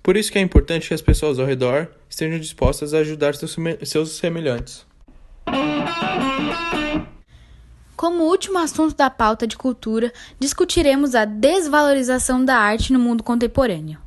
por 0.03 0.17
isso 0.17 0.33
que 0.33 0.39
é 0.39 0.43
importante 0.43 0.89
que 0.89 0.95
as 0.95 1.01
pessoas 1.01 1.39
ao 1.39 1.47
redor 1.47 1.89
estejam 2.11 2.39
dispostas 2.39 2.93
a 2.93 2.99
ajudar 2.99 3.35
seus 3.35 4.11
semelhantes. 4.17 4.85
Como 7.97 8.25
último 8.25 8.59
assunto 8.59 8.97
da 8.97 9.09
pauta 9.09 9.47
de 9.47 9.57
cultura, 9.57 10.13
discutiremos 10.41 11.15
a 11.15 11.25
desvalorização 11.25 12.45
da 12.45 12.57
arte 12.57 12.93
no 12.93 12.99
mundo 12.99 13.23
contemporâneo. 13.23 14.01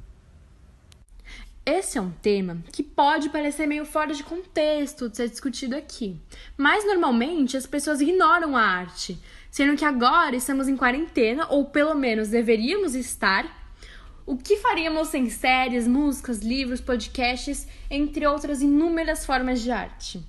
Esse 1.68 1.97
é 1.97 2.01
um 2.01 2.11
tema 2.11 2.63
que 2.72 2.84
pode 2.84 3.28
parecer 3.30 3.66
meio 3.66 3.86
fora 3.86 4.13
de 4.13 4.24
contexto 4.24 5.09
de 5.09 5.18
ser 5.18 5.30
discutido 5.30 5.76
aqui, 5.76 6.16
mas 6.55 6.86
normalmente 6.86 7.57
as 7.57 7.66
pessoas 7.66 7.99
ignoram 7.99 8.55
a 8.55 8.61
arte, 8.61 9.18
sendo 9.49 9.76
que 9.76 9.84
agora 9.84 10.36
estamos 10.36 10.68
em 10.68 10.78
quarentena, 10.78 11.47
ou 11.49 11.66
pelo 11.66 11.95
menos 11.95 12.30
deveríamos 12.30 12.93
estar, 12.93 13.66
o 14.28 14.38
que 14.38 14.57
faríamos 14.57 15.07
sem 15.07 15.28
séries, 15.28 15.88
músicas, 15.88 16.38
livros, 16.38 16.82
podcasts, 16.82 17.68
entre 17.89 18.28
outras 18.28 18.61
inúmeras 18.61 19.26
formas 19.26 19.59
de 19.59 19.72
arte? 19.72 20.24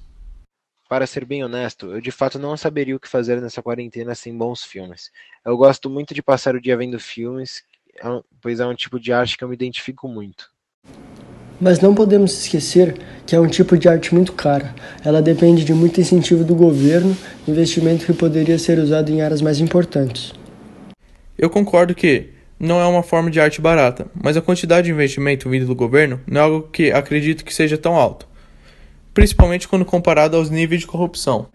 Para 0.89 1.07
ser 1.07 1.27
bem 1.27 1.45
honesto, 1.45 1.93
eu 1.93 2.01
de 2.01 2.11
fato 2.11 2.39
não 2.39 2.57
saberia 2.57 2.97
o 2.97 3.01
que 3.01 3.09
fazer 3.09 3.43
nessa 3.43 3.63
quarentena 3.63 4.15
sem 4.15 4.35
bons 4.35 4.65
filmes. 4.65 5.13
Eu 5.45 5.55
gosto 5.59 5.91
muito 5.91 6.15
de 6.15 6.23
passar 6.23 6.55
o 6.55 6.61
dia 6.63 6.79
vendo 6.79 6.99
filmes, 6.99 7.63
é 7.95 8.23
pois 8.41 8.59
é 8.59 8.67
um 8.67 8.75
tipo 8.75 8.99
de 8.99 9.13
arte 9.13 9.37
que 9.37 9.45
eu 9.45 9.49
me 9.49 9.55
identifico 9.55 10.09
muito. 10.09 10.56
Mas 11.61 11.81
não 11.81 11.95
podemos 11.95 12.33
esquecer 12.39 12.97
que 13.27 13.35
é 13.35 13.41
um 13.41 13.47
tipo 13.47 13.77
de 13.77 13.89
arte 13.89 14.15
muito 14.15 14.33
cara. 14.33 14.75
Ela 15.05 15.23
depende 15.23 15.65
de 15.65 15.73
muito 15.73 16.01
incentivo 16.01 16.45
do 16.45 16.55
governo, 16.55 17.17
investimento 17.49 18.07
que 18.07 18.13
poderia 18.13 18.59
ser 18.59 18.79
usado 18.79 19.11
em 19.11 19.23
áreas 19.23 19.43
mais 19.43 19.59
importantes. 19.59 20.33
Eu 21.39 21.51
concordo 21.51 21.95
que, 21.95 22.31
não 22.59 22.81
é 22.81 22.87
uma 22.87 23.03
forma 23.03 23.31
de 23.31 23.41
arte 23.41 23.61
barata, 23.61 24.07
mas 24.15 24.37
a 24.37 24.43
quantidade 24.43 24.87
de 24.87 24.93
investimento 24.93 25.49
vindo 25.49 25.67
do 25.67 25.75
governo 25.75 26.21
não 26.27 26.41
é 26.41 26.45
algo 26.45 26.69
que 26.73 26.91
acredito 26.91 27.45
que 27.45 27.55
seja 27.55 27.77
tão 27.77 27.95
alto, 27.95 28.27
principalmente 29.13 29.69
quando 29.69 29.85
comparado 29.85 30.37
aos 30.37 30.49
níveis 30.49 30.81
de 30.81 30.87
corrupção. 30.87 31.47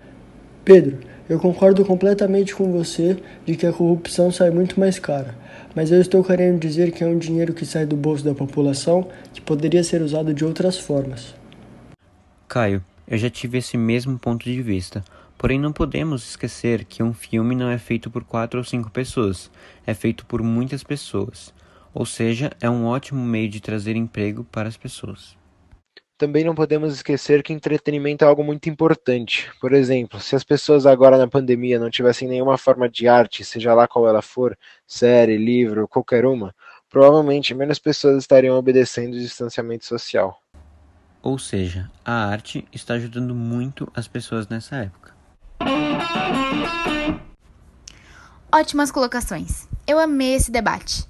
Pedro, 0.64 1.00
eu 1.28 1.40
concordo 1.40 1.84
completamente 1.84 2.54
com 2.54 2.72
você 2.72 3.18
de 3.46 3.56
que 3.56 3.66
a 3.66 3.74
corrupção 3.74 4.32
sai 4.32 4.52
muito 4.52 4.80
mais 4.80 5.00
cara, 5.00 5.34
mas 5.76 5.92
eu 5.92 6.02
estou 6.02 6.24
querendo 6.24 6.60
dizer 6.60 6.92
que 6.92 7.04
é 7.04 7.08
um 7.08 7.18
dinheiro 7.18 7.54
que 7.54 7.66
sai 7.66 7.86
do 7.86 7.96
bolso 7.96 8.24
da 8.24 8.34
população 8.34 9.08
que 9.34 9.42
poderia 9.42 9.84
ser 9.84 10.02
usado 10.02 10.34
de 10.34 10.44
outras 10.44 10.78
formas. 10.78 11.34
Caio, 12.48 12.84
eu 13.08 13.18
já 13.18 13.30
tive 13.30 13.58
esse 13.58 13.78
mesmo 13.78 14.18
ponto 14.18 14.44
de 14.44 14.62
vista. 14.62 15.04
Porém, 15.38 15.60
não 15.60 15.74
podemos 15.74 16.30
esquecer 16.30 16.86
que 16.86 17.02
um 17.02 17.14
filme 17.14 17.56
não 17.56 17.70
é 17.70 17.78
feito 17.80 18.12
por 18.12 18.24
quatro 18.24 18.60
ou 18.60 18.64
cinco 18.64 18.92
pessoas, 18.92 19.50
é 19.88 19.94
feito 19.94 20.26
por 20.26 20.44
muitas 20.44 20.84
pessoas. 20.84 21.52
Ou 21.94 22.06
seja, 22.06 22.52
é 22.62 22.70
um 22.70 22.86
ótimo 22.86 23.26
meio 23.26 23.50
de 23.50 23.60
trazer 23.60 23.96
emprego 23.96 24.44
para 24.44 24.70
as 24.70 24.78
pessoas. 24.78 25.36
Também 26.22 26.44
não 26.44 26.54
podemos 26.54 26.94
esquecer 26.94 27.42
que 27.42 27.52
entretenimento 27.52 28.24
é 28.24 28.28
algo 28.28 28.44
muito 28.44 28.70
importante. 28.70 29.50
Por 29.60 29.74
exemplo, 29.74 30.20
se 30.20 30.36
as 30.36 30.44
pessoas 30.44 30.86
agora 30.86 31.18
na 31.18 31.28
pandemia 31.28 31.80
não 31.80 31.90
tivessem 31.90 32.28
nenhuma 32.28 32.60
forma 32.60 32.88
de 32.88 33.08
arte, 33.08 33.44
seja 33.44 33.74
lá 33.74 33.88
qual 33.88 34.08
ela 34.08 34.22
for, 34.22 34.56
série, 34.86 35.36
livro, 35.36 35.88
qualquer 35.88 36.24
uma, 36.24 36.54
provavelmente 36.92 37.56
menos 37.56 37.80
pessoas 37.80 38.20
estariam 38.20 38.56
obedecendo 38.56 39.16
o 39.16 39.20
distanciamento 39.20 39.84
social. 39.84 40.40
Ou 41.24 41.40
seja, 41.40 41.90
a 42.06 42.28
arte 42.28 42.68
está 42.72 42.94
ajudando 42.94 43.34
muito 43.34 43.92
as 43.96 44.08
pessoas 44.08 44.48
nessa 44.48 44.76
época. 44.76 45.16
Ótimas 48.52 48.92
colocações. 48.92 49.68
Eu 49.88 49.98
amei 49.98 50.36
esse 50.36 50.52
debate. 50.52 51.04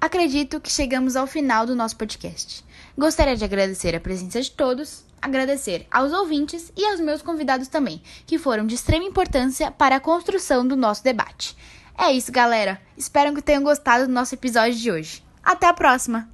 Acredito 0.00 0.60
que 0.60 0.68
chegamos 0.68 1.14
ao 1.14 1.28
final 1.28 1.64
do 1.64 1.76
nosso 1.76 1.96
podcast. 1.96 2.66
Gostaria 2.98 3.36
de 3.36 3.44
agradecer 3.44 3.94
a 3.94 4.00
presença 4.00 4.42
de 4.42 4.50
todos, 4.50 5.04
agradecer 5.22 5.86
aos 5.88 6.12
ouvintes 6.12 6.72
e 6.76 6.84
aos 6.84 6.98
meus 6.98 7.22
convidados 7.22 7.68
também, 7.68 8.02
que 8.26 8.38
foram 8.38 8.66
de 8.66 8.74
extrema 8.74 9.04
importância 9.04 9.70
para 9.70 9.94
a 9.94 10.00
construção 10.00 10.66
do 10.66 10.74
nosso 10.74 11.04
debate. 11.04 11.56
É 11.96 12.10
isso, 12.10 12.32
galera. 12.32 12.82
Espero 12.96 13.32
que 13.32 13.40
tenham 13.40 13.62
gostado 13.62 14.08
do 14.08 14.12
nosso 14.12 14.34
episódio 14.34 14.74
de 14.74 14.90
hoje. 14.90 15.22
Até 15.44 15.68
a 15.68 15.72
próxima! 15.72 16.28